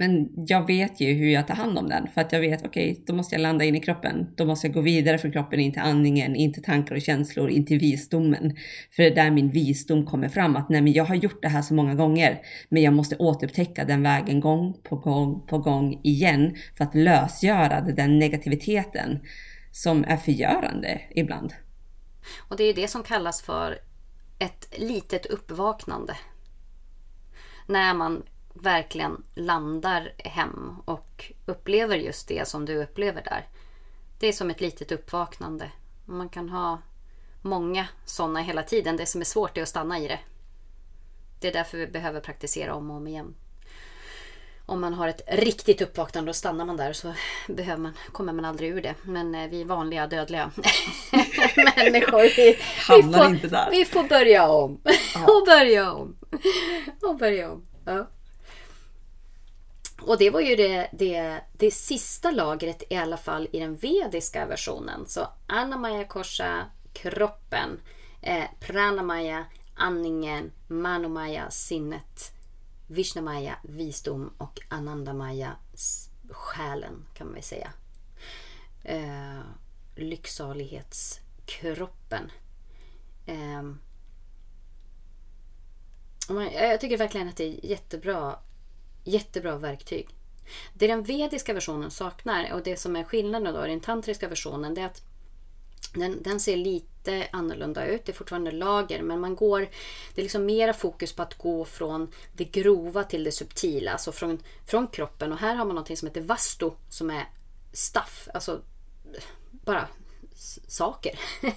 Men 0.00 0.28
jag 0.46 0.66
vet 0.66 1.00
ju 1.00 1.12
hur 1.12 1.30
jag 1.30 1.46
tar 1.46 1.54
hand 1.54 1.78
om 1.78 1.88
den 1.88 2.08
för 2.14 2.20
att 2.20 2.32
jag 2.32 2.40
vet 2.40 2.66
okej, 2.66 2.92
okay, 2.92 3.04
då 3.06 3.12
måste 3.12 3.34
jag 3.34 3.42
landa 3.42 3.64
in 3.64 3.76
i 3.76 3.80
kroppen. 3.80 4.26
Då 4.36 4.44
måste 4.44 4.66
jag 4.66 4.74
gå 4.74 4.80
vidare 4.80 5.18
från 5.18 5.32
kroppen 5.32 5.60
in 5.60 5.72
till 5.72 5.82
andningen, 5.82 6.36
in 6.36 6.52
till 6.52 6.62
tankar 6.62 6.94
och 6.94 7.02
känslor, 7.02 7.50
in 7.50 7.66
till 7.66 7.78
visdomen. 7.78 8.56
För 8.90 9.02
det 9.02 9.08
är 9.08 9.14
där 9.14 9.30
min 9.30 9.50
visdom 9.50 10.06
kommer 10.06 10.28
fram 10.28 10.56
att 10.56 10.68
nej, 10.68 10.82
men 10.82 10.92
jag 10.92 11.04
har 11.04 11.14
gjort 11.14 11.42
det 11.42 11.48
här 11.48 11.62
så 11.62 11.74
många 11.74 11.94
gånger, 11.94 12.40
men 12.68 12.82
jag 12.82 12.94
måste 12.94 13.16
återupptäcka 13.16 13.84
den 13.84 14.02
vägen 14.02 14.40
gång 14.40 14.76
på 14.82 14.96
gång 14.96 15.46
på 15.46 15.58
gång 15.58 16.00
igen 16.02 16.56
för 16.76 16.84
att 16.84 16.94
lösgöra 16.94 17.80
den 17.80 18.18
negativiteten 18.18 19.18
som 19.72 20.04
är 20.04 20.16
förgörande 20.16 21.00
ibland. 21.10 21.52
Och 22.48 22.56
det 22.56 22.64
är 22.64 22.74
det 22.74 22.88
som 22.88 23.02
kallas 23.02 23.42
för 23.42 23.78
ett 24.38 24.74
litet 24.78 25.26
uppvaknande. 25.26 26.16
När 27.66 27.94
man 27.94 28.22
verkligen 28.62 29.22
landar 29.34 30.12
hem 30.18 30.76
och 30.84 31.32
upplever 31.46 31.96
just 31.96 32.28
det 32.28 32.48
som 32.48 32.64
du 32.64 32.82
upplever 32.82 33.22
där. 33.22 33.46
Det 34.18 34.26
är 34.26 34.32
som 34.32 34.50
ett 34.50 34.60
litet 34.60 34.92
uppvaknande. 34.92 35.70
Man 36.04 36.28
kan 36.28 36.48
ha 36.48 36.78
många 37.42 37.86
sådana 38.04 38.40
hela 38.40 38.62
tiden. 38.62 38.96
Det 38.96 39.06
som 39.06 39.20
är 39.20 39.24
svårt 39.24 39.58
är 39.58 39.62
att 39.62 39.68
stanna 39.68 39.98
i 39.98 40.08
det. 40.08 40.18
Det 41.40 41.48
är 41.48 41.52
därför 41.52 41.78
vi 41.78 41.86
behöver 41.86 42.20
praktisera 42.20 42.74
om 42.74 42.90
och 42.90 42.96
om 42.96 43.06
igen. 43.06 43.34
Om 44.66 44.80
man 44.80 44.94
har 44.94 45.08
ett 45.08 45.22
riktigt 45.26 45.82
uppvaknande 45.82 46.28
då 46.28 46.34
stannar 46.34 46.64
man 46.64 46.76
där 46.76 46.92
så 46.92 47.14
behöver 47.48 47.82
man, 47.82 47.92
kommer 48.12 48.32
man 48.32 48.44
aldrig 48.44 48.70
ur 48.70 48.82
det. 48.82 48.94
Men 49.02 49.34
eh, 49.34 49.50
vi 49.50 49.64
vanliga 49.64 50.06
dödliga 50.06 50.50
människor, 51.76 52.36
vi, 52.36 52.58
vi, 52.96 53.02
får, 53.02 53.70
vi 53.70 53.84
får 53.84 54.04
börja 54.08 54.48
om. 54.48 54.80
Och 55.26 55.46
börja 55.46 55.92
om. 55.92 56.16
och 57.02 57.16
börja 57.16 57.50
om. 57.50 57.66
Ja. 57.84 58.10
Och 60.02 60.18
det 60.18 60.30
var 60.30 60.40
ju 60.40 60.56
det, 60.56 60.88
det, 60.92 61.40
det 61.52 61.70
sista 61.70 62.30
lagret 62.30 62.82
i 62.90 62.96
alla 62.96 63.16
fall 63.16 63.48
i 63.52 63.60
den 63.60 63.76
vediska 63.76 64.46
versionen. 64.46 65.06
Så 65.06 65.28
Anamaya 65.46 66.04
Kosha, 66.04 66.66
kroppen, 66.92 67.80
eh, 68.22 68.44
Pranamaya, 68.60 69.44
andningen, 69.74 70.52
Manomaya, 70.68 71.50
sinnet, 71.50 72.32
Vishnamaya, 72.86 73.56
visdom 73.62 74.32
och 74.38 74.60
Anandamaya, 74.68 75.56
själen 76.30 77.06
kan 77.14 77.26
man 77.26 77.34
väl 77.34 77.42
säga. 77.42 77.72
Eh, 78.84 79.40
lycksalighetskroppen. 79.96 82.30
Ehm, 83.26 83.78
eh, 86.30 86.64
Jag 86.70 86.80
tycker 86.80 86.98
verkligen 86.98 87.28
att 87.28 87.36
det 87.36 87.44
är 87.44 87.66
jättebra, 87.66 88.38
jättebra 89.04 89.56
verktyg. 89.56 90.08
Det 90.74 90.86
den 90.86 91.02
vediska 91.02 91.52
versionen 91.52 91.90
saknar 91.90 92.52
och 92.52 92.62
det 92.62 92.76
som 92.76 92.96
är 92.96 93.04
skillnaden 93.04 93.54
då 93.54 93.66
i 93.66 93.70
den 93.70 93.80
tantriska 93.80 94.28
versionen 94.28 94.74
det 94.74 94.80
är 94.80 94.86
att 94.86 95.02
den, 95.94 96.22
den, 96.22 96.40
ser 96.40 96.56
lite 96.56 97.28
annorlunda 97.32 97.86
ut. 97.86 98.04
Det 98.04 98.12
är 98.12 98.16
fortfarande 98.16 98.50
lager 98.50 99.02
men 99.02 99.20
man 99.20 99.36
går... 99.36 99.60
Det 100.14 100.20
är 100.20 100.22
liksom 100.22 100.46
mera 100.46 100.72
fokus 100.72 101.12
på 101.12 101.22
att 101.22 101.38
gå 101.38 101.64
från 101.64 102.12
det 102.32 102.44
grova 102.44 103.04
till 103.04 103.24
det 103.24 103.32
subtila. 103.32 103.92
Alltså 103.92 104.12
från, 104.12 104.42
från 104.66 104.86
kroppen. 104.86 105.32
Och 105.32 105.38
här 105.38 105.54
har 105.54 105.64
man 105.64 105.76
något 105.76 105.98
som 105.98 106.08
heter 106.08 106.20
vastu 106.20 106.70
som 106.88 107.10
är 107.10 107.28
staff. 107.72 108.28
Alltså 108.34 108.60
bara 109.50 109.88
saker. 110.66 111.20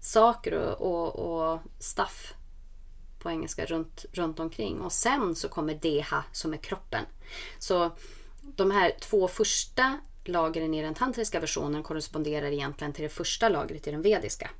saker 0.00 0.52
och, 0.52 0.80
och, 0.80 1.52
och 1.52 1.60
staff 1.78 2.35
på 3.26 3.30
engelska 3.30 3.64
runt, 3.64 4.04
runt 4.12 4.40
omkring. 4.40 4.80
Och 4.80 4.92
sen 4.92 5.34
så 5.34 5.48
kommer 5.48 5.74
deha 5.74 6.24
som 6.32 6.52
är 6.52 6.56
kroppen. 6.56 7.04
Så 7.58 7.90
de 8.42 8.70
här 8.70 8.92
två 9.00 9.28
första 9.28 10.00
lagren 10.24 10.74
i 10.74 10.82
den 10.82 10.94
tantriska 10.94 11.40
versionen 11.40 11.82
korresponderar 11.82 12.46
egentligen 12.46 12.92
till 12.92 13.02
det 13.02 13.08
första 13.08 13.48
lagret 13.48 13.86
i 13.86 13.90
den 13.90 14.02
vediska. 14.02 14.50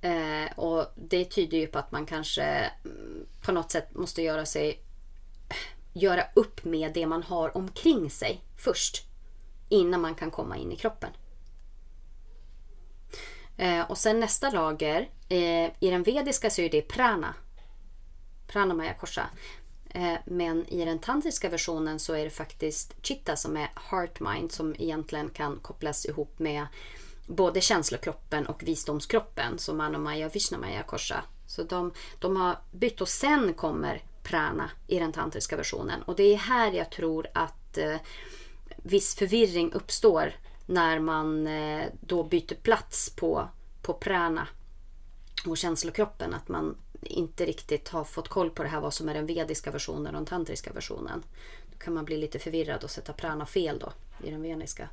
Eh, 0.00 0.58
och 0.58 0.86
det 0.96 1.24
tyder 1.24 1.58
ju 1.58 1.66
på 1.66 1.78
att 1.78 1.92
man 1.92 2.06
kanske 2.06 2.42
mm, 2.42 3.26
på 3.42 3.52
något 3.52 3.70
sätt 3.70 3.94
måste 3.94 4.22
göra 4.22 4.46
sig 4.46 4.80
göra 5.92 6.24
upp 6.34 6.64
med 6.64 6.92
det 6.92 7.06
man 7.06 7.22
har 7.22 7.56
omkring 7.56 8.10
sig 8.10 8.40
först. 8.56 9.02
Innan 9.68 10.00
man 10.00 10.14
kan 10.14 10.30
komma 10.30 10.56
in 10.56 10.72
i 10.72 10.76
kroppen. 10.76 11.10
Eh, 13.56 13.90
och 13.90 13.98
sen 13.98 14.20
nästa 14.20 14.50
lager, 14.50 15.08
eh, 15.28 15.66
i 15.80 15.90
den 15.90 16.02
vediska 16.02 16.50
så 16.50 16.62
är 16.62 16.70
det 16.70 16.82
prana. 16.82 17.34
Pranamaya 18.46 18.94
korsa. 18.94 19.30
Eh, 19.90 20.14
men 20.24 20.66
i 20.68 20.84
den 20.84 20.98
tantriska 20.98 21.48
versionen 21.48 21.98
så 21.98 22.14
är 22.14 22.24
det 22.24 22.30
faktiskt 22.30 22.94
chitta 23.02 23.36
som 23.36 23.56
är 23.56 23.68
heart 23.90 24.20
mind 24.20 24.52
som 24.52 24.74
egentligen 24.78 25.30
kan 25.30 25.58
kopplas 25.62 26.06
ihop 26.06 26.38
med 26.38 26.66
både 27.26 27.60
känslokroppen 27.60 28.46
och 28.46 28.62
visdomskroppen 28.62 29.58
som 29.58 29.76
Manomaya 29.76 30.26
och 30.26 30.34
Vishnamaya 30.34 30.82
korsa. 30.82 31.24
Så 31.46 31.62
de, 31.62 31.92
de 32.18 32.36
har 32.36 32.58
bytt 32.72 33.00
och 33.00 33.08
sen 33.08 33.54
kommer 33.54 34.02
prana 34.22 34.70
i 34.86 34.98
den 34.98 35.12
tantriska 35.12 35.56
versionen. 35.56 36.02
Och 36.02 36.16
det 36.16 36.22
är 36.22 36.36
här 36.36 36.72
jag 36.72 36.90
tror 36.90 37.26
att 37.34 37.78
eh, 37.78 37.96
viss 38.76 39.14
förvirring 39.14 39.72
uppstår 39.72 40.34
när 40.66 40.98
man 40.98 41.46
eh, 41.46 41.86
då 42.00 42.22
byter 42.22 42.54
plats 42.54 43.10
på, 43.16 43.48
på 43.82 43.94
prana 43.94 44.48
och 45.46 45.56
känslokroppen. 45.56 46.34
Att 46.34 46.48
man 46.48 46.76
inte 47.02 47.46
riktigt 47.46 47.88
har 47.88 48.04
fått 48.04 48.28
koll 48.28 48.50
på 48.50 48.62
det 48.62 48.68
här 48.68 48.80
vad 48.80 48.94
som 48.94 49.08
är 49.08 49.14
den 49.14 49.26
vediska 49.26 49.70
versionen 49.70 50.06
och 50.06 50.12
den 50.12 50.26
tantriska 50.26 50.72
versionen. 50.72 51.22
Då 51.72 51.78
kan 51.78 51.94
man 51.94 52.04
bli 52.04 52.16
lite 52.16 52.38
förvirrad 52.38 52.84
och 52.84 52.90
sätta 52.90 53.12
prana 53.12 53.46
fel 53.46 53.78
då 53.78 53.92
i 54.26 54.30
den 54.30 54.42
vediska. 54.42 54.88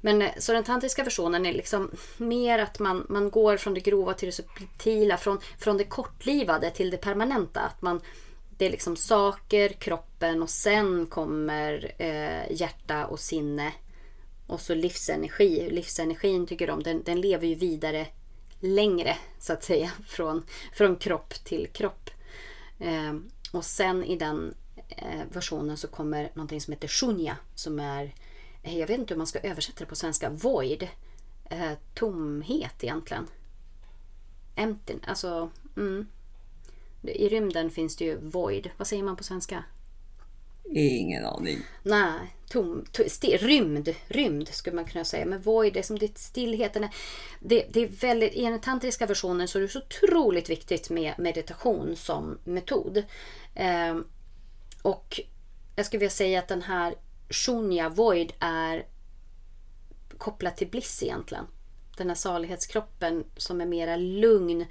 Men 0.00 0.22
eh, 0.22 0.30
så 0.38 0.52
den 0.52 0.64
tantriska 0.64 1.04
versionen 1.04 1.46
är 1.46 1.52
liksom 1.52 1.90
mer 2.16 2.58
att 2.58 2.78
man, 2.78 3.06
man 3.08 3.30
går 3.30 3.56
från 3.56 3.74
det 3.74 3.80
grova 3.80 4.14
till 4.14 4.26
det 4.26 4.32
subtila, 4.32 5.16
från, 5.16 5.38
från 5.58 5.76
det 5.76 5.84
kortlivade 5.84 6.70
till 6.70 6.90
det 6.90 6.96
permanenta. 6.96 7.60
Att 7.60 7.82
man, 7.82 8.00
det 8.58 8.66
är 8.66 8.70
liksom 8.70 8.96
saker, 8.96 9.68
kroppen 9.68 10.42
och 10.42 10.50
sen 10.50 11.06
kommer 11.06 11.92
eh, 11.98 12.52
hjärta 12.52 13.06
och 13.06 13.20
sinne. 13.20 13.72
Och 14.46 14.60
så 14.60 14.74
livsenergi. 14.74 15.70
Livsenergin 15.70 16.46
tycker 16.46 16.66
de, 16.66 16.82
den, 16.82 17.02
den 17.02 17.20
lever 17.20 17.46
ju 17.46 17.54
vidare 17.54 18.06
längre 18.60 19.16
så 19.38 19.52
att 19.52 19.64
säga 19.64 19.90
från, 20.06 20.42
från 20.72 20.96
kropp 20.96 21.34
till 21.44 21.66
kropp. 21.66 22.10
Eh, 22.78 23.14
och 23.52 23.64
sen 23.64 24.04
i 24.04 24.16
den 24.16 24.54
eh, 24.88 25.20
versionen 25.32 25.76
så 25.76 25.88
kommer 25.88 26.30
någonting 26.34 26.60
som 26.60 26.72
heter 26.72 26.88
shunya 26.88 27.36
som 27.54 27.80
är, 27.80 28.14
eh, 28.62 28.78
jag 28.78 28.86
vet 28.86 28.98
inte 28.98 29.14
hur 29.14 29.18
man 29.18 29.26
ska 29.26 29.38
översätta 29.38 29.78
det 29.78 29.86
på 29.86 29.96
svenska, 29.96 30.30
void. 30.30 30.88
Eh, 31.44 31.72
tomhet 31.94 32.84
egentligen. 32.84 33.26
Empty, 34.56 34.94
alltså 35.06 35.50
mm. 35.76 36.06
I 37.02 37.28
rymden 37.28 37.70
finns 37.70 37.96
det 37.96 38.04
ju 38.04 38.18
void. 38.20 38.70
Vad 38.76 38.86
säger 38.86 39.02
man 39.02 39.16
på 39.16 39.24
svenska? 39.24 39.64
Ingen 40.70 41.24
aning. 41.24 41.58
Nej, 41.82 42.34
tom, 42.48 42.84
tom, 42.92 43.08
sti, 43.08 43.36
rymd, 43.36 43.94
rymd 44.08 44.48
skulle 44.48 44.76
man 44.76 44.84
kunna 44.84 45.04
säga. 45.04 45.26
Men 45.26 45.40
void, 45.40 45.72
det 45.72 45.78
är 45.78 45.82
som 45.82 45.98
det 45.98 46.18
stillheten. 46.18 46.88
Det, 47.40 47.66
det 47.72 47.80
är 47.80 47.88
väldigt, 47.88 48.34
I 48.34 48.42
den 48.42 48.60
tantriska 48.60 49.06
versionen 49.06 49.48
så 49.48 49.58
är 49.58 49.62
det 49.62 49.68
så 49.68 49.78
otroligt 49.78 50.50
viktigt 50.50 50.90
med 50.90 51.14
meditation 51.18 51.96
som 51.96 52.38
metod. 52.44 53.02
Eh, 53.54 53.96
och 54.82 55.20
jag 55.76 55.86
skulle 55.86 55.98
vilja 55.98 56.10
säga 56.10 56.38
att 56.38 56.48
den 56.48 56.62
här 56.62 56.94
shunya, 57.30 57.88
void, 57.88 58.32
är 58.38 58.86
kopplad 60.18 60.56
till 60.56 60.68
bliss 60.68 61.02
egentligen. 61.02 61.44
Den 61.96 62.08
här 62.08 62.14
salighetskroppen 62.14 63.24
som 63.36 63.60
är 63.60 63.66
mera 63.66 63.96
lugn 63.96 64.66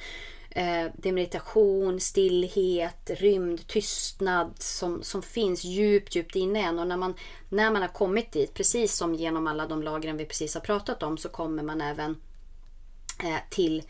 Eh, 0.56 0.91
det 0.97 1.10
är 1.10 1.14
meditation, 1.14 1.99
stillhet, 1.99 3.10
rymd, 3.10 3.68
tystnad 3.68 4.54
som, 4.60 5.04
som 5.04 5.22
finns 5.22 5.64
djupt, 5.64 6.16
djupt 6.16 6.36
inne 6.36 6.60
en. 6.60 6.80
Och 6.80 6.88
när 6.88 6.97
man, 6.97 7.14
när 7.49 7.72
man 7.72 7.82
har 7.82 7.89
kommit 7.89 8.32
dit, 8.32 8.54
precis 8.54 8.95
som 8.95 9.16
genom 9.16 9.47
alla 9.47 9.68
de 9.68 9.84
lagren 9.84 10.18
vi 10.18 10.26
precis 10.26 10.54
har 10.54 10.62
pratat 10.62 11.04
om, 11.04 11.18
så 11.18 11.30
kommer 11.30 11.64
man 11.64 11.82
även 11.82 12.22
eh, 13.24 13.38
till, 13.49 13.84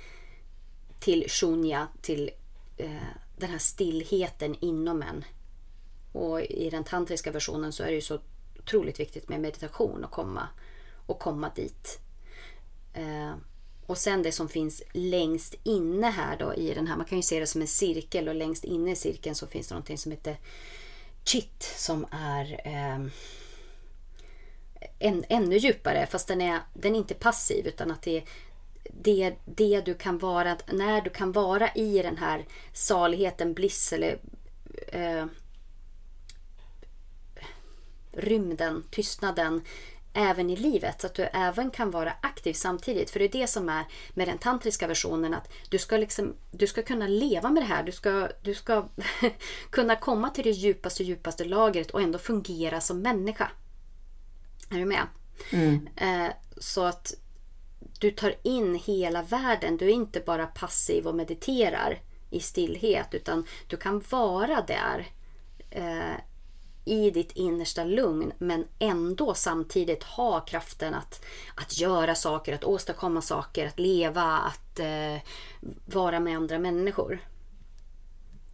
till 1.00 1.26
shunya, 1.30 1.88
till 2.02 2.32
eh, 2.78 3.08
den 3.38 3.50
här 3.50 3.58
stillheten 3.58 4.56
inom 4.60 5.02
en. 5.02 5.26
Och 6.12 6.42
i 6.42 6.70
den 6.70 6.84
tantriska 6.84 7.32
versionen 7.32 7.74
så 7.74 7.84
är 7.84 7.88
det 7.88 7.96
ju 7.96 8.02
så 8.02 8.20
otroligt 8.60 9.00
viktigt 9.00 9.30
med 9.30 9.42
meditation 9.42 10.04
och 10.04 10.12
komma, 10.12 10.48
och 11.06 11.20
komma 11.20 11.52
dit. 11.56 12.00
Eh, 12.94 13.34
och 13.86 13.98
sen 13.98 14.24
det 14.24 14.32
som 14.32 14.50
finns 14.50 14.84
längst 14.94 15.56
inne 15.64 16.08
här 16.08 16.38
då 16.38 16.54
i 16.54 16.74
den 16.74 16.88
här, 16.88 16.98
man 16.98 17.06
kan 17.06 17.18
ju 17.18 17.22
se 17.22 17.40
det 17.40 17.48
som 17.48 17.62
en 17.62 17.68
cirkel 17.68 18.28
och 18.28 18.36
längst 18.36 18.64
inne 18.64 18.92
i 18.92 18.96
cirkeln 18.96 19.36
så 19.36 19.48
finns 19.48 19.68
det 19.68 19.74
någonting 19.74 19.98
som 19.98 20.12
heter 20.12 20.38
chit 21.24 21.74
som 21.78 22.06
är 22.12 22.62
eh, 22.66 23.08
än, 25.00 25.24
ännu 25.30 25.58
djupare 25.58 26.06
fast 26.06 26.28
den 26.28 26.42
är, 26.42 26.60
den 26.74 26.96
är 26.96 27.00
inte 27.00 27.14
passiv 27.14 27.68
utan 27.68 27.92
att 27.92 28.02
det 28.02 28.18
är 28.18 28.24
det, 28.90 29.36
det 29.46 29.82
du 29.82 29.94
kan 29.94 30.18
vara, 30.18 30.58
när 30.74 31.02
du 31.02 31.10
kan 31.10 31.32
vara 31.32 31.74
i 31.74 32.02
den 32.02 32.18
här 32.18 32.46
saligheten, 32.74 33.54
bliss 33.54 33.94
eller 33.94 34.20
eh, 34.88 35.26
rymden, 38.12 38.84
tystnaden 38.92 39.62
även 40.14 40.50
i 40.50 40.56
livet. 40.56 41.02
Så 41.02 41.08
att 41.08 41.14
du 41.14 41.24
även 41.24 41.72
kan 41.72 41.92
vara 41.92 42.14
aktiv 42.22 42.54
samtidigt. 42.54 43.10
För 43.10 43.20
det 43.20 43.26
är 43.26 43.42
det 43.42 43.48
som 43.48 43.70
är 43.70 43.86
med 44.14 44.28
den 44.28 44.38
tantriska 44.38 44.88
versionen. 44.88 45.34
Att 45.34 45.52
du 45.70 45.78
ska, 45.78 45.98
liksom, 45.98 46.34
du 46.52 46.68
ska 46.68 46.82
kunna 46.82 47.08
leva 47.08 47.50
med 47.50 47.64
det 47.64 47.68
här. 47.68 47.84
Du 47.84 47.92
ska, 47.92 48.30
du 48.42 48.54
ska 48.54 48.86
kunna 49.70 49.96
komma 49.96 50.30
till 50.30 50.44
det 50.44 50.52
djupaste, 50.52 51.04
djupaste 51.04 51.46
lagret 51.46 51.92
och 51.92 52.02
ändå 52.02 52.20
fungera 52.20 52.82
som 52.82 53.02
människa. 53.02 53.52
Är 54.70 54.78
du 54.78 54.86
med? 54.86 55.08
Mm. 55.52 55.90
Eh, 55.96 56.32
så 56.58 56.84
att 56.84 57.14
du 58.00 58.12
tar 58.12 58.36
in 58.44 58.76
hela 58.76 59.22
världen. 59.22 59.78
Du 59.78 59.86
är 59.86 59.94
inte 59.94 60.20
bara 60.20 60.46
passiv 60.46 61.08
och 61.08 61.16
mediterar 61.16 62.00
i 62.30 62.40
stillhet. 62.40 63.14
Utan 63.14 63.46
du 63.68 63.78
kan 63.78 64.04
vara 64.10 64.62
där 64.62 65.08
eh, 65.70 66.16
i 66.86 67.10
ditt 67.10 67.32
innersta 67.32 67.84
lugn 67.84 68.32
men 68.38 68.66
ändå 68.80 69.34
samtidigt 69.34 70.04
ha 70.04 70.40
kraften 70.40 70.94
att, 70.94 71.26
att 71.56 71.80
göra 71.80 72.16
saker, 72.16 72.54
att 72.54 72.64
åstadkomma 72.64 73.22
saker, 73.22 73.68
att 73.68 73.80
leva, 73.80 74.24
att 74.24 74.80
eh, 74.80 75.22
vara 75.86 76.20
med 76.20 76.38
andra 76.38 76.60
människor. 76.60 77.20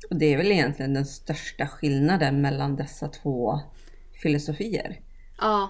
Och 0.09 0.15
Det 0.15 0.33
är 0.33 0.37
väl 0.37 0.51
egentligen 0.51 0.93
den 0.93 1.05
största 1.05 1.67
skillnaden 1.67 2.41
mellan 2.41 2.75
dessa 2.75 3.07
två 3.07 3.59
filosofier. 4.21 4.99
Ja, 5.37 5.69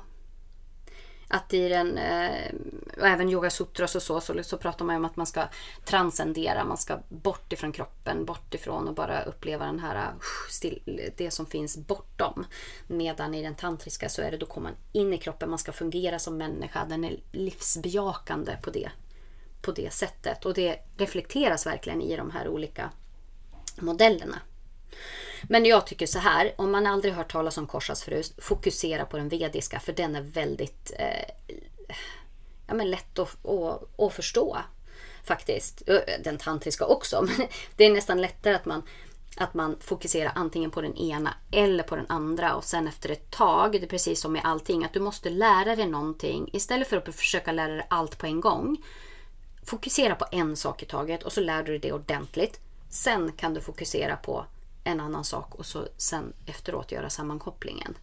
att 1.31 1.53
i 1.53 1.69
den, 1.69 1.97
eh, 1.97 2.51
och 2.97 3.07
även 3.07 3.29
yoga 3.29 3.49
sutras 3.49 3.95
och 3.95 4.01
så, 4.01 4.21
så, 4.21 4.43
så 4.43 4.57
pratar 4.57 4.85
man 4.85 4.95
om 4.95 5.05
att 5.05 5.15
man 5.15 5.25
ska 5.25 5.47
transcendera, 5.85 6.63
man 6.63 6.77
ska 6.77 6.99
bort 7.09 7.53
ifrån 7.53 7.71
kroppen, 7.71 8.25
bort 8.25 8.53
ifrån 8.53 8.87
och 8.87 8.93
bara 8.93 9.23
uppleva 9.23 9.65
den 9.65 9.79
här, 9.79 9.95
eh, 9.95 10.19
still, 10.49 11.11
det 11.17 11.31
som 11.31 11.45
finns 11.45 11.77
bortom. 11.77 12.45
Medan 12.87 13.35
i 13.35 13.43
den 13.43 13.55
tantriska 13.55 14.09
så 14.09 14.21
är 14.21 14.31
det 14.31 14.37
då 14.37 14.45
kommer 14.45 14.69
man 14.69 14.77
in 14.91 15.13
i 15.13 15.17
kroppen, 15.17 15.49
man 15.49 15.59
ska 15.59 15.71
fungera 15.71 16.19
som 16.19 16.37
människa, 16.37 16.85
den 16.85 17.05
är 17.05 17.19
livsbejakande 17.31 18.57
på 18.61 18.69
det, 18.69 18.91
på 19.61 19.71
det 19.71 19.93
sättet. 19.93 20.45
Och 20.45 20.53
det 20.53 20.79
reflekteras 20.97 21.65
verkligen 21.65 22.01
i 22.01 22.17
de 22.17 22.31
här 22.31 22.47
olika 22.47 22.89
modellerna. 23.79 24.39
Men 25.43 25.65
jag 25.65 25.87
tycker 25.87 26.05
så 26.05 26.19
här, 26.19 26.53
om 26.55 26.71
man 26.71 26.87
aldrig 26.87 27.13
hört 27.13 27.31
talas 27.31 27.57
om 27.57 27.67
korshalsfrus, 27.67 28.33
fokusera 28.37 29.05
på 29.05 29.17
den 29.17 29.29
vediska 29.29 29.79
för 29.79 29.93
den 29.93 30.15
är 30.15 30.21
väldigt 30.21 30.91
eh, 30.99 31.29
ja, 32.67 32.73
men 32.73 32.89
lätt 32.89 33.19
att, 33.19 33.45
att, 33.45 33.99
att 33.99 34.13
förstå. 34.13 34.57
faktiskt. 35.23 35.89
Eh, 35.89 35.99
den 36.23 36.37
tantriska 36.37 36.85
också. 36.85 37.21
Men 37.37 37.47
det 37.75 37.85
är 37.85 37.91
nästan 37.91 38.21
lättare 38.21 38.55
att 38.55 38.65
man, 38.65 38.83
att 39.37 39.53
man 39.53 39.77
fokuserar 39.79 40.31
antingen 40.35 40.71
på 40.71 40.81
den 40.81 40.97
ena 40.97 41.33
eller 41.51 41.83
på 41.83 41.95
den 41.95 42.05
andra. 42.09 42.55
Och 42.55 42.63
sen 42.63 42.87
efter 42.87 43.09
ett 43.09 43.31
tag, 43.31 43.71
det 43.71 43.83
är 43.83 43.87
precis 43.87 44.21
som 44.21 44.33
med 44.33 44.41
allting, 44.45 44.85
att 44.85 44.93
du 44.93 44.99
måste 44.99 45.29
lära 45.29 45.75
dig 45.75 45.87
någonting. 45.87 46.49
Istället 46.53 46.87
för 46.87 46.97
att 46.97 47.15
försöka 47.15 47.51
lära 47.51 47.73
dig 47.73 47.87
allt 47.89 48.17
på 48.17 48.25
en 48.25 48.41
gång. 48.41 48.83
Fokusera 49.65 50.15
på 50.15 50.25
en 50.31 50.55
sak 50.55 50.83
i 50.83 50.85
taget 50.85 51.23
och 51.23 51.31
så 51.31 51.41
lär 51.41 51.63
du 51.63 51.71
dig 51.71 51.79
det 51.79 51.93
ordentligt. 51.93 52.59
Sen 52.89 53.31
kan 53.31 53.53
du 53.53 53.61
fokusera 53.61 54.15
på 54.15 54.45
en 54.91 54.99
annan 54.99 55.23
sak 55.23 55.55
och 55.55 55.65
så 55.65 55.87
sen 55.97 56.33
efteråt 56.45 56.91
göra 56.91 57.09
sammankopplingen. 57.09 57.97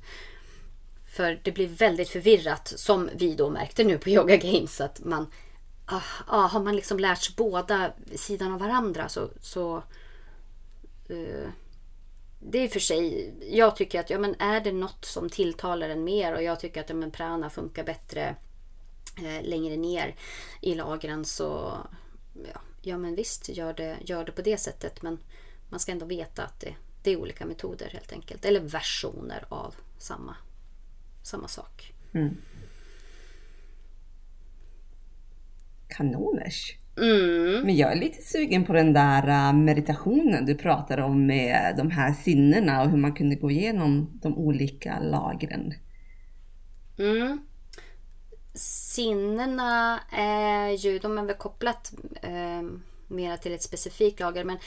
För 1.17 1.41
det 1.45 1.53
blir 1.53 1.69
väldigt 1.69 2.09
förvirrat 2.09 2.73
som 2.77 3.11
vi 3.15 3.35
då 3.35 3.51
märkte 3.51 3.85
nu 3.85 3.99
på 3.99 4.11
Yoga 4.11 4.37
Games 4.37 4.81
att 4.81 5.05
man 5.05 5.27
ah, 5.87 6.03
ah, 6.27 6.47
har 6.47 6.61
man 6.61 6.77
liksom 6.77 6.99
lärt 6.99 7.23
sig 7.23 7.35
båda 7.37 7.93
sidan 8.15 8.53
av 8.53 8.61
varandra 8.61 9.09
så, 9.09 9.29
så 9.41 9.83
uh, 11.11 11.49
det 12.41 12.59
är 12.59 12.69
för 12.69 12.81
sig, 12.81 13.35
jag 13.51 13.77
tycker 13.77 14.01
att 14.01 14.11
ja, 14.11 14.19
men 14.19 14.35
är 14.39 14.61
det 14.61 14.73
något 14.73 15.05
som 15.05 15.31
tilltalar 15.31 15.89
en 15.89 16.05
mer 16.05 16.35
och 16.35 16.43
jag 16.43 16.61
tycker 16.61 16.81
att 16.81 16.89
ja, 16.89 16.95
men 16.95 17.11
prana 17.11 17.51
funkar 17.51 17.85
bättre 17.85 18.37
eh, 19.19 19.43
längre 19.43 19.77
ner 19.77 20.17
i 20.61 20.75
lagren 20.75 21.25
så 21.25 21.73
ja, 22.53 22.61
ja 22.83 22.99
men 22.99 23.15
visst 23.15 23.49
gör 23.49 23.73
det, 23.73 23.97
gör 24.01 24.25
det 24.25 24.33
på 24.33 24.43
det 24.43 24.59
sättet 24.59 25.03
men 25.03 25.19
man 25.69 25.81
ska 25.81 25.93
ändå 25.93 26.07
veta 26.07 26.45
att 26.45 26.61
det, 26.61 26.75
det 27.03 27.11
är 27.11 27.17
olika 27.17 27.47
metoder 27.47 27.91
helt 27.93 28.13
enkelt 28.13 28.45
eller 28.45 28.61
versioner 28.61 29.45
av 29.49 29.75
samma, 29.99 30.37
samma 31.23 31.49
sak. 31.49 31.93
Mm. 32.15 32.37
kanoners. 35.89 36.77
Mm. 36.97 37.63
Men 37.63 37.77
jag 37.77 37.93
är 37.93 37.97
lite 37.97 38.23
sugen 38.23 38.65
på 38.65 38.73
den 38.73 38.93
där 38.93 39.29
äh, 39.29 39.53
meditationen 39.53 40.47
du 40.47 40.55
pratar 40.55 40.99
om 40.99 41.27
med 41.27 41.75
de 41.77 41.91
här 41.91 42.13
sinnena 42.13 42.83
och 42.83 42.91
hur 42.91 42.99
man 42.99 43.15
kunde 43.15 43.37
gå 43.37 43.51
igenom 43.51 44.21
de 44.23 44.39
olika 44.39 44.99
lagren. 44.99 45.75
Mm. 46.99 47.39
Sinnena 48.55 50.01
är 50.13 50.71
ju, 50.71 50.99
de 50.99 51.19
är 51.19 51.25
väl 51.25 51.37
kopplat 51.37 51.93
eh, 52.23 52.63
mera 53.09 53.37
till 53.37 53.53
ett 53.53 53.63
specifikt 53.63 54.21
lager 54.21 54.45
men 54.45 54.59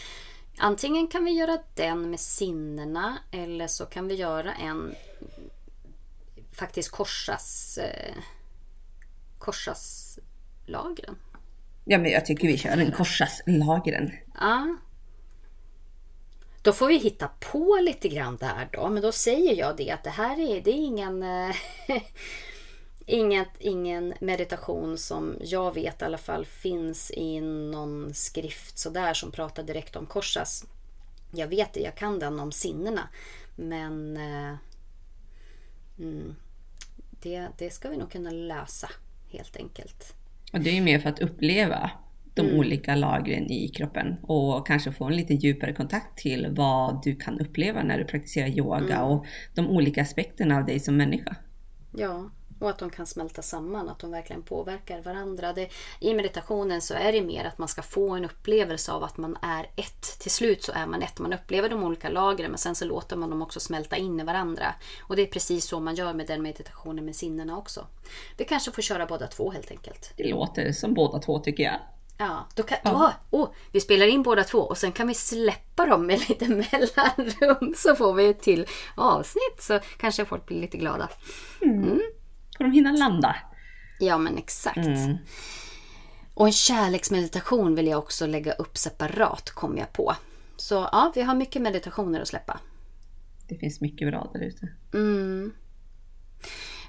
antingen 0.60 1.07
kan 1.07 1.26
vi 1.26 1.32
göra 1.32 1.57
den 1.76 2.10
med 2.10 2.20
sinnena 2.20 3.18
eller 3.32 3.68
så 3.68 3.86
kan 3.86 4.07
vi 4.07 4.16
göra 4.16 4.53
en 4.53 4.95
faktiskt 6.51 6.91
korsas 6.91 7.78
eh, 7.78 8.16
korsas 9.39 10.20
lagren. 10.66 11.16
Ja, 11.86 11.97
men 11.97 12.12
jag 12.12 12.26
tycker 12.26 12.47
vi 12.47 12.57
kör 12.57 12.78
en 12.78 12.91
korsas-lagren. 12.91 14.12
Ja. 14.39 14.78
Då 16.62 16.74
får 16.74 16.88
vi 16.88 16.97
hitta 16.97 17.28
på 17.28 17.80
lite 17.82 18.10
grann 18.10 18.38
där 18.38 18.70
då. 18.72 18.89
Men 18.89 19.01
då 19.01 19.12
säger 19.12 19.55
jag 19.55 19.78
det 19.78 19.91
att 19.91 20.03
det 20.03 20.10
här 20.10 20.39
är, 20.39 20.62
det 20.62 20.70
är 20.70 20.86
ingen, 20.86 21.24
eh, 21.24 21.55
inget, 23.10 23.49
ingen 23.60 24.14
meditation 24.20 24.97
som 24.97 25.38
jag 25.41 25.74
vet 25.74 26.01
i 26.01 26.05
alla 26.05 26.18
fall 26.18 26.45
finns 26.45 27.12
i 27.12 27.41
någon 27.41 28.14
skrift 28.14 28.78
sådär 28.78 29.14
som 29.14 29.32
pratar 29.32 29.64
direkt 29.64 29.95
om 29.95 30.05
korsas. 30.05 30.66
Jag 31.32 31.47
vet 31.47 31.74
det, 31.74 31.80
jag 31.80 31.95
kan 31.95 32.20
den 32.20 32.39
om 32.39 32.51
sinnena. 32.51 33.10
Men 33.55 34.18
eh, 34.18 34.55
mm, 35.99 36.36
det, 37.22 37.47
det 37.57 37.70
ska 37.70 37.89
vi 37.89 37.97
nog 37.97 38.12
kunna 38.12 38.32
lösa 38.32 38.89
helt 39.32 39.57
enkelt. 39.57 40.14
Och 40.53 40.60
det 40.60 40.70
är 40.70 40.74
ju 40.74 40.82
mer 40.82 40.99
för 40.99 41.10
att 41.10 41.20
uppleva 41.20 41.91
de 42.34 42.41
mm. 42.41 42.60
olika 42.60 42.95
lagren 42.95 43.51
i 43.51 43.68
kroppen 43.68 44.16
och 44.22 44.68
kanske 44.68 44.91
få 44.91 45.05
en 45.05 45.16
lite 45.16 45.34
djupare 45.34 45.74
kontakt 45.74 46.18
till 46.18 46.47
vad 46.51 47.03
du 47.03 47.16
kan 47.16 47.39
uppleva 47.39 47.84
när 47.84 47.97
du 47.97 48.03
praktiserar 48.03 48.47
yoga 48.47 48.95
mm. 48.95 49.07
och 49.07 49.26
de 49.55 49.68
olika 49.68 50.01
aspekterna 50.01 50.57
av 50.57 50.66
dig 50.66 50.80
som 50.80 50.97
människa. 50.97 51.36
Ja, 51.97 52.30
och 52.60 52.70
att 52.70 52.78
de 52.78 52.89
kan 52.89 53.05
smälta 53.05 53.41
samman, 53.41 53.89
att 53.89 53.99
de 53.99 54.12
verkligen 54.12 54.41
påverkar 54.41 55.01
varandra. 55.01 55.53
Det, 55.53 55.70
I 55.99 56.14
meditationen 56.14 56.82
så 56.82 56.93
är 56.93 57.12
det 57.12 57.22
mer 57.22 57.45
att 57.45 57.57
man 57.57 57.68
ska 57.68 57.82
få 57.82 58.10
en 58.10 58.26
upplevelse 58.26 58.91
av 58.91 59.03
att 59.03 59.18
man 59.18 59.38
är 59.41 59.70
ett. 59.76 60.20
Till 60.20 60.32
slut 60.32 60.64
så 60.64 60.72
är 60.72 60.86
man 60.86 61.01
ett. 61.01 61.20
Man 61.20 61.34
upplever 61.34 61.70
de 61.70 61.84
olika 61.84 62.10
lagren 62.10 62.51
men 62.51 62.57
sen 62.57 62.76
så 62.76 62.86
låter 62.86 63.16
man 63.16 63.30
dem 63.30 63.41
också 63.41 63.60
smälta 63.60 63.97
in 63.97 64.20
i 64.20 64.24
varandra. 64.24 64.74
Och 65.01 65.16
det 65.16 65.22
är 65.22 65.28
precis 65.28 65.66
så 65.66 65.80
man 65.80 65.95
gör 65.95 66.14
med 66.14 66.28
den 66.28 66.41
meditationen 66.41 67.05
med 67.05 67.16
sinnena 67.16 67.57
också. 67.57 67.86
Vi 68.38 68.45
kanske 68.45 68.72
får 68.72 68.82
köra 68.82 69.05
båda 69.05 69.28
två 69.28 69.51
helt 69.51 69.72
enkelt. 69.72 70.14
Det 70.18 70.30
låter 70.30 70.72
som 70.72 70.93
båda 70.93 71.20
två 71.20 71.39
tycker 71.39 71.64
jag. 71.64 71.80
Ja, 72.22 72.47
då 72.55 72.64
kan, 72.64 72.78
ja. 72.84 73.14
Oh, 73.32 73.41
oh, 73.41 73.49
vi 73.72 73.80
spelar 73.80 74.05
in 74.05 74.24
båda 74.24 74.43
två 74.43 74.60
och 74.60 74.78
sen 74.78 74.91
kan 74.91 75.07
vi 75.07 75.14
släppa 75.14 75.86
dem 75.86 76.05
med 76.05 76.20
lite 76.30 76.47
mellanrum 76.47 77.74
så 77.78 77.95
får 77.95 78.14
vi 78.14 78.30
ett 78.30 78.41
till 78.41 78.68
avsnitt 78.95 79.60
så 79.60 79.80
kanske 79.97 80.26
folk 80.26 80.45
blir 80.45 80.62
lite 80.62 80.78
glada. 80.78 81.10
Mm. 81.62 81.99
Mm 82.60 82.72
får 82.72 82.72
de 82.72 82.72
hinna 82.72 82.91
landa. 82.91 83.36
Ja 83.99 84.18
men 84.18 84.38
exakt. 84.38 84.78
Mm. 84.78 85.18
Och 86.34 86.45
en 86.45 86.53
kärleksmeditation 86.53 87.76
vill 87.76 87.88
jag 87.88 87.99
också 87.99 88.28
lägga 88.28 88.53
upp 88.53 88.78
separat 88.78 89.49
kom 89.49 89.78
jag 89.78 89.93
på. 89.93 90.16
Så 90.57 90.76
ja, 90.76 91.12
vi 91.16 91.22
har 91.22 91.36
mycket 91.36 91.62
meditationer 91.62 92.22
att 92.22 92.28
släppa. 92.28 92.60
Det 93.47 93.55
finns 93.55 93.82
mycket 93.82 94.07
bra 94.07 94.32
där 94.34 94.41
ute. 94.41 94.68
Mm. 94.93 95.53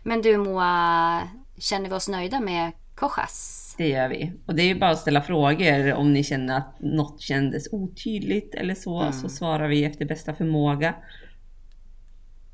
Men 0.03 0.23
du 0.23 0.37
Moa, 0.37 1.23
känner 1.59 1.89
vi 1.89 1.95
oss 1.95 2.09
nöjda 2.09 2.41
med 2.41 2.73
Kochas? 2.95 3.75
Det 3.79 3.89
gör 3.89 4.09
vi. 4.09 4.33
Och 4.47 4.55
det 4.55 4.63
är 4.63 4.67
ju 4.67 4.79
bara 4.79 4.91
att 4.91 4.99
ställa 4.99 5.23
frågor 5.23 5.93
om 5.93 6.13
ni 6.13 6.25
känner 6.25 6.57
att 6.57 6.81
något 6.81 7.21
kändes 7.21 7.69
otydligt 7.73 8.55
eller 8.55 8.75
så, 8.75 9.01
mm. 9.01 9.13
så 9.13 9.29
svarar 9.29 9.69
vi 9.69 9.85
efter 9.85 10.05
bästa 10.05 10.35
förmåga. 10.35 10.95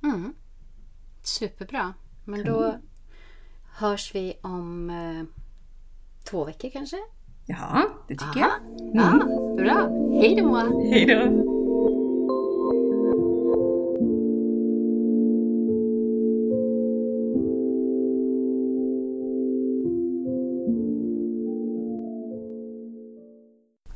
Mm. 0.03 0.35
Superbra. 1.23 1.95
Men 2.25 2.45
då 2.45 2.81
hörs 3.79 4.15
vi 4.15 4.39
om 4.43 4.91
eh, 4.91 5.25
två 6.25 6.45
veckor 6.45 6.71
kanske? 6.71 6.97
Ja, 7.47 7.89
det 8.09 8.15
tycker 8.15 8.41
Aha. 8.41 8.51
jag. 8.71 8.81
Mm. 8.81 9.21
Ja, 9.29 9.55
bra. 9.57 9.89
Hej 10.21 10.37
då! 10.37 10.57
Hej 10.91 11.07
då! 11.07 11.53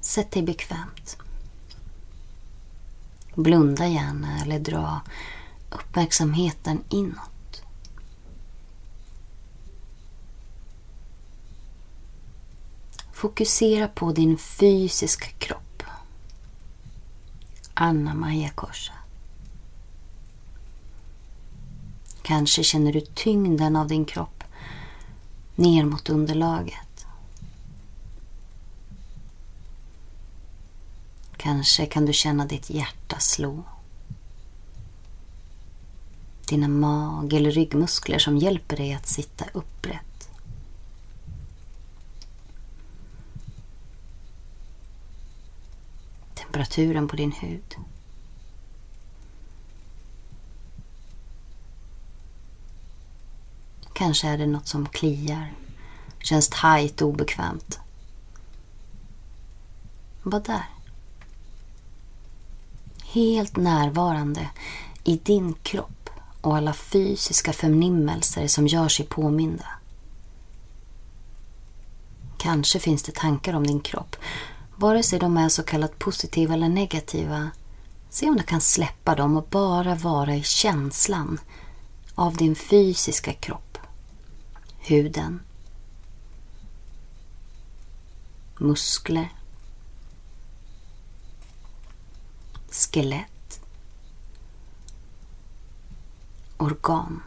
Sätt 0.01 0.31
dig 0.31 0.43
bekvämt. 0.43 1.17
Blunda 3.35 3.87
gärna 3.87 4.41
eller 4.43 4.59
dra 4.59 5.01
uppmärksamheten 5.71 6.85
inåt. 6.89 7.40
Fokusera 13.21 13.89
på 13.89 14.13
din 14.13 14.39
fysiska 14.39 15.27
kropp. 15.39 15.83
Anna 17.75 18.15
Maja 18.15 18.49
Korsa. 18.49 18.93
Kanske 22.23 22.65
känner 22.65 22.93
du 22.93 23.01
tyngden 23.01 23.77
av 23.77 23.89
din 23.89 24.05
kropp 24.05 24.45
ner 25.55 25.85
mot 25.85 26.09
underlaget. 26.09 27.07
Kanske 31.37 31.87
kan 31.87 32.07
du 32.07 32.13
känna 32.13 32.47
ditt 32.47 32.71
hjärta 32.71 33.19
slå. 33.19 33.63
Dina 36.49 36.69
mag 36.69 37.33
eller 37.33 37.51
ryggmuskler 37.51 38.19
som 38.19 38.37
hjälper 38.37 38.77
dig 38.77 38.93
att 38.93 39.07
sitta 39.09 39.45
upprätt. 39.53 40.10
Temperaturen 46.65 47.09
på 47.09 47.17
din 47.17 47.33
hud. 47.33 47.77
Kanske 53.93 54.29
är 54.29 54.39
det 54.39 54.47
något 54.47 54.69
som 54.69 54.87
kliar, 54.87 55.53
känns 56.23 56.49
tajt 56.49 57.03
och 57.03 57.09
obekvämt. 57.09 57.79
Var 60.23 60.41
där. 60.41 60.69
Helt 63.03 63.57
närvarande 63.57 64.51
i 65.05 65.17
din 65.17 65.55
kropp 65.63 66.11
och 66.41 66.57
alla 66.57 66.73
fysiska 66.73 67.53
förnimmelser 67.53 68.47
som 68.47 68.67
gör 68.67 68.89
sig 68.89 69.07
påminda. 69.07 69.67
Kanske 72.39 72.79
finns 72.79 73.03
det 73.03 73.15
tankar 73.15 73.55
om 73.55 73.67
din 73.67 73.81
kropp 73.81 74.17
vare 74.81 75.03
sig 75.03 75.19
de 75.19 75.37
är 75.37 75.49
så 75.49 75.63
kallat 75.63 75.99
positiva 75.99 76.55
eller 76.55 76.69
negativa, 76.69 77.51
se 78.11 78.29
om 78.29 78.37
du 78.37 78.43
kan 78.43 78.61
släppa 78.61 79.15
dem 79.15 79.37
och 79.37 79.47
bara 79.51 79.95
vara 79.95 80.35
i 80.35 80.43
känslan 80.43 81.41
av 82.15 82.37
din 82.37 82.55
fysiska 82.55 83.33
kropp. 83.33 83.79
Huden. 84.79 85.41
muskler, 88.61 89.29
skelett, 92.71 93.61
organ. 96.57 97.23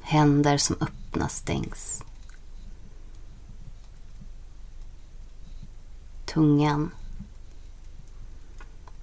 Händer 0.00 0.58
som 0.58 0.76
öppnas, 1.08 1.36
stängs. 1.36 2.04
Tungan 6.26 6.90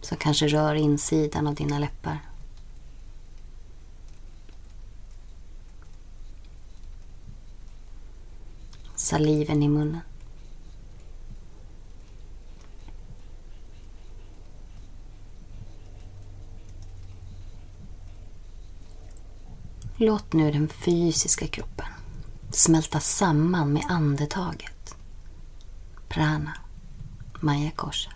som 0.01 0.18
kanske 0.18 0.47
rör 0.47 0.76
insidan 0.76 1.47
av 1.47 1.56
dina 1.56 1.80
läppar. 1.80 2.20
Saliven 8.95 9.64
i 9.64 9.70
munnen. 9.70 9.99
Låt 19.97 20.34
nu 20.34 20.51
den 20.51 20.68
fysiska 20.68 21.47
kroppen 21.47 21.95
smälta 22.58 22.99
samman 22.99 23.74
med 23.74 23.86
andetaget. 23.89 24.95
Prana, 26.08 26.53
Maya 27.39 27.72
Korsa. 27.72 28.12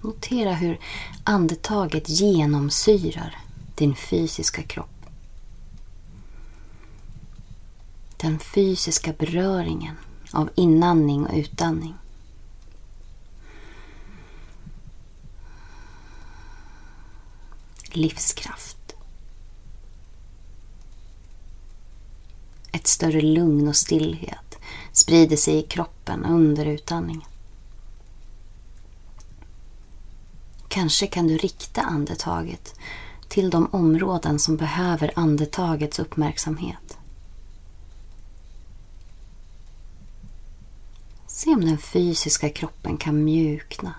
Notera 0.00 0.54
hur 0.54 0.80
andetaget 1.24 2.08
genomsyrar 2.08 3.38
din 3.74 3.94
fysiska 3.94 4.62
kropp. 4.62 5.06
Den 8.16 8.38
fysiska 8.38 9.12
beröringen 9.12 9.96
av 10.32 10.50
inandning 10.54 11.26
och 11.26 11.34
utandning. 11.34 11.94
Livskraft. 17.92 18.85
Ett 22.76 22.86
större 22.86 23.20
lugn 23.20 23.68
och 23.68 23.76
stillhet 23.76 24.58
sprider 24.92 25.36
sig 25.36 25.58
i 25.58 25.62
kroppen 25.62 26.24
under 26.24 26.66
utandningen. 26.66 27.28
Kanske 30.68 31.06
kan 31.06 31.26
du 31.26 31.36
rikta 31.36 31.82
andetaget 31.82 32.74
till 33.28 33.50
de 33.50 33.68
områden 33.72 34.38
som 34.38 34.56
behöver 34.56 35.12
andetagets 35.16 35.98
uppmärksamhet. 35.98 36.98
Se 41.26 41.50
om 41.54 41.64
den 41.64 41.78
fysiska 41.78 42.48
kroppen 42.48 42.96
kan 42.96 43.24
mjukna. 43.24 43.94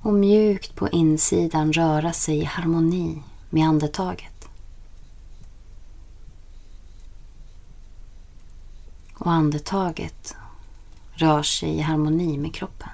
Och 0.00 0.14
mjukt 0.14 0.74
på 0.74 0.88
insidan 0.88 1.72
röra 1.72 2.12
sig 2.12 2.38
i 2.38 2.44
harmoni 2.44 3.22
med 3.50 3.68
andetaget. 3.68 4.33
Och 9.24 9.32
andetaget 9.32 10.36
rör 11.14 11.42
sig 11.42 11.68
i 11.68 11.80
harmoni 11.80 12.38
med 12.38 12.54
kroppen. 12.54 12.88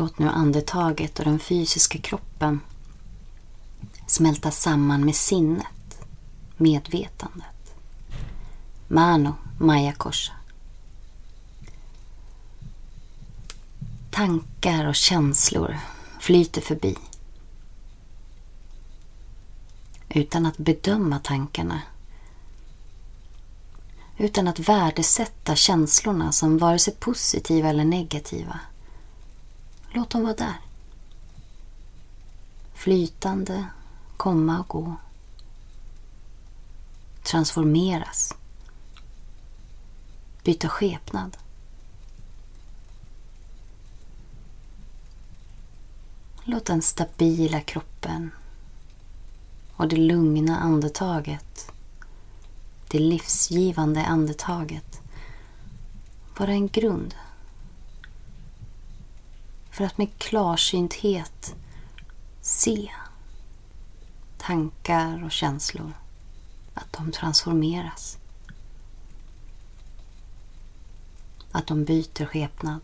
Låt 0.00 0.18
nu 0.18 0.28
andetaget 0.28 1.18
och 1.18 1.24
den 1.24 1.38
fysiska 1.38 1.98
kroppen 1.98 2.60
smälta 4.06 4.50
samman 4.50 5.04
med 5.04 5.16
sinnet, 5.16 6.00
medvetandet. 6.56 7.74
Mano 8.88 9.34
Maya 9.58 9.92
Korsa. 9.92 10.32
Tankar 14.10 14.86
och 14.86 14.94
känslor 14.94 15.78
flyter 16.20 16.60
förbi. 16.60 16.96
Utan 20.08 20.46
att 20.46 20.58
bedöma 20.58 21.18
tankarna. 21.18 21.80
Utan 24.16 24.48
att 24.48 24.58
värdesätta 24.58 25.56
känslorna 25.56 26.32
som 26.32 26.58
vare 26.58 26.78
sig 26.78 26.94
positiva 26.94 27.68
eller 27.68 27.84
negativa. 27.84 28.60
Låt 29.92 30.10
dem 30.10 30.22
vara 30.22 30.34
där. 30.34 30.60
Flytande, 32.74 33.66
komma 34.16 34.60
och 34.60 34.68
gå. 34.68 34.96
Transformeras. 37.22 38.34
Byta 40.44 40.68
skepnad. 40.68 41.36
Låt 46.44 46.64
den 46.64 46.82
stabila 46.82 47.60
kroppen 47.60 48.30
och 49.76 49.88
det 49.88 49.96
lugna 49.96 50.58
andetaget, 50.58 51.72
det 52.88 52.98
livsgivande 52.98 54.04
andetaget 54.04 55.00
vara 56.38 56.50
en 56.50 56.68
grund 56.68 57.14
för 59.70 59.84
att 59.84 59.98
med 59.98 60.18
klarsynthet 60.18 61.54
se 62.40 62.90
tankar 64.38 65.24
och 65.24 65.32
känslor, 65.32 65.92
att 66.74 66.92
de 66.92 67.12
transformeras. 67.12 68.18
Att 71.52 71.66
de 71.66 71.84
byter 71.84 72.26
skepnad. 72.26 72.80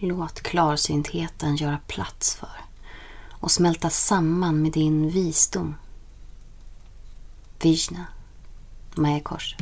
Låt 0.00 0.40
klarsyntheten 0.40 1.56
göra 1.56 1.78
plats 1.86 2.34
för 2.34 2.60
och 3.30 3.50
smälta 3.50 3.90
samman 3.90 4.62
med 4.62 4.72
din 4.72 5.10
visdom. 5.10 5.76
Vishna, 7.62 8.06
Maya 8.94 9.20
Korsa. 9.20 9.56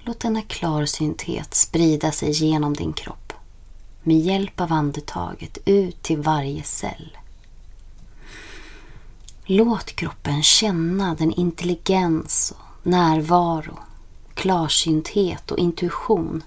Låt 0.00 0.20
denna 0.20 0.42
klarsynthet 0.42 1.54
sprida 1.54 2.12
sig 2.12 2.30
genom 2.30 2.74
din 2.74 2.92
kropp 2.92 3.32
med 4.02 4.20
hjälp 4.20 4.60
av 4.60 4.72
andetaget 4.72 5.58
ut 5.64 6.02
till 6.02 6.18
varje 6.18 6.62
cell. 6.62 7.18
Låt 9.44 9.86
kroppen 9.92 10.42
känna 10.42 11.14
den 11.14 11.32
intelligens 11.32 12.54
och 12.56 12.86
närvaro 12.86 13.78
klarsynthet 14.44 15.50
och 15.50 15.58
intuition 15.58 16.42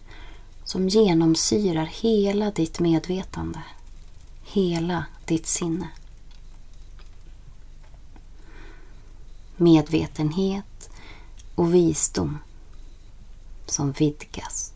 som 0.63 0.87
genomsyrar 0.87 1.85
hela 1.85 2.51
ditt 2.51 2.79
medvetande, 2.79 3.63
hela 4.43 5.05
ditt 5.25 5.47
sinne. 5.47 5.89
Medvetenhet 9.55 10.89
och 11.55 11.73
visdom 11.73 12.37
som 13.65 13.91
vidgas, 13.91 14.73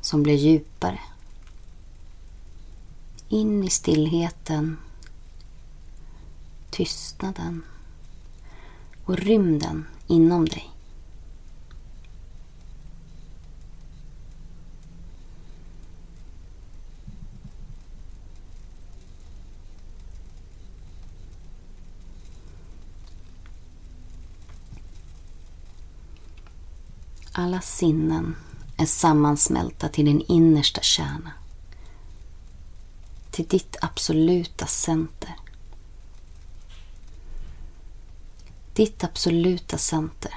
som 0.00 0.22
blir 0.22 0.36
djupare. 0.36 1.00
In 3.28 3.64
i 3.64 3.70
stillheten, 3.70 4.78
tystnaden 6.70 7.62
och 9.04 9.16
rymden 9.16 9.86
inom 10.06 10.44
dig. 10.44 10.70
Alla 27.40 27.60
sinnen 27.60 28.36
är 28.76 28.86
sammansmälta 28.86 29.88
till 29.88 30.04
din 30.04 30.24
innersta 30.28 30.80
kärna. 30.80 31.32
Till 33.30 33.46
ditt 33.46 33.76
absoluta 33.80 34.66
center. 34.66 35.36
Ditt 38.74 39.04
absoluta 39.04 39.78
center 39.78 40.34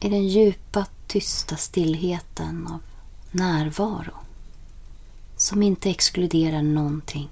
är 0.00 0.10
den 0.10 0.28
djupa, 0.28 0.86
tysta 1.06 1.56
stillheten 1.56 2.66
av 2.66 2.80
närvaro 3.30 4.14
som 5.36 5.62
inte 5.62 5.90
exkluderar 5.90 6.62
någonting. 6.62 7.28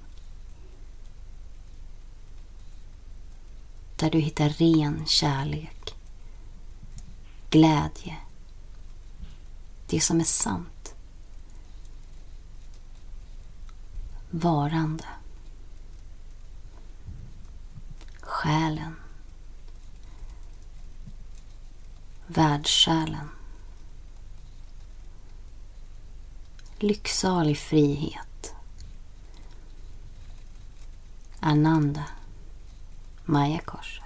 Där 3.96 4.10
du 4.10 4.18
hittar 4.18 4.48
ren 4.48 5.06
kärlek, 5.06 5.94
glädje, 7.50 8.16
det 9.90 10.00
som 10.00 10.20
är 10.20 10.24
sant. 10.24 10.94
Varande. 14.30 15.04
Själen. 18.20 18.96
Världssjälen. 22.26 23.28
Lycksalig 26.78 27.58
frihet. 27.58 28.54
Ananda. 31.40 32.04
Maya 33.24 33.58
Korsa. 33.58 34.04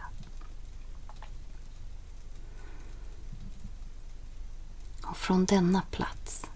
Och 5.14 5.18
från 5.18 5.44
denna 5.44 5.82
plats 5.90 6.46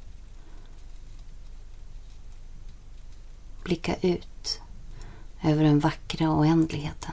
blicka 3.62 3.96
ut 3.96 4.60
över 5.42 5.64
den 5.64 5.78
vackra 5.78 6.30
oändligheten. 6.30 7.12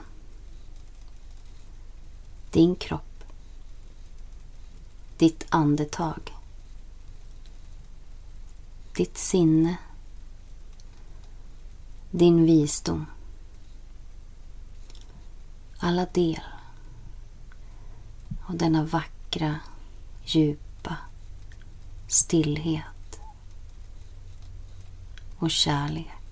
Din 2.52 2.76
kropp. 2.76 3.24
Ditt 5.18 5.46
andetag. 5.50 6.34
Ditt 8.96 9.18
sinne. 9.18 9.78
Din 12.12 12.46
visdom. 12.46 13.06
Alla 15.78 16.06
del 16.06 16.44
av 18.46 18.58
denna 18.58 18.84
vackra, 18.84 19.60
djupa 20.24 20.65
stillhet 22.16 23.20
och 25.40 25.52
kärlek. 25.52 26.25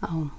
Aum. 0.00 0.30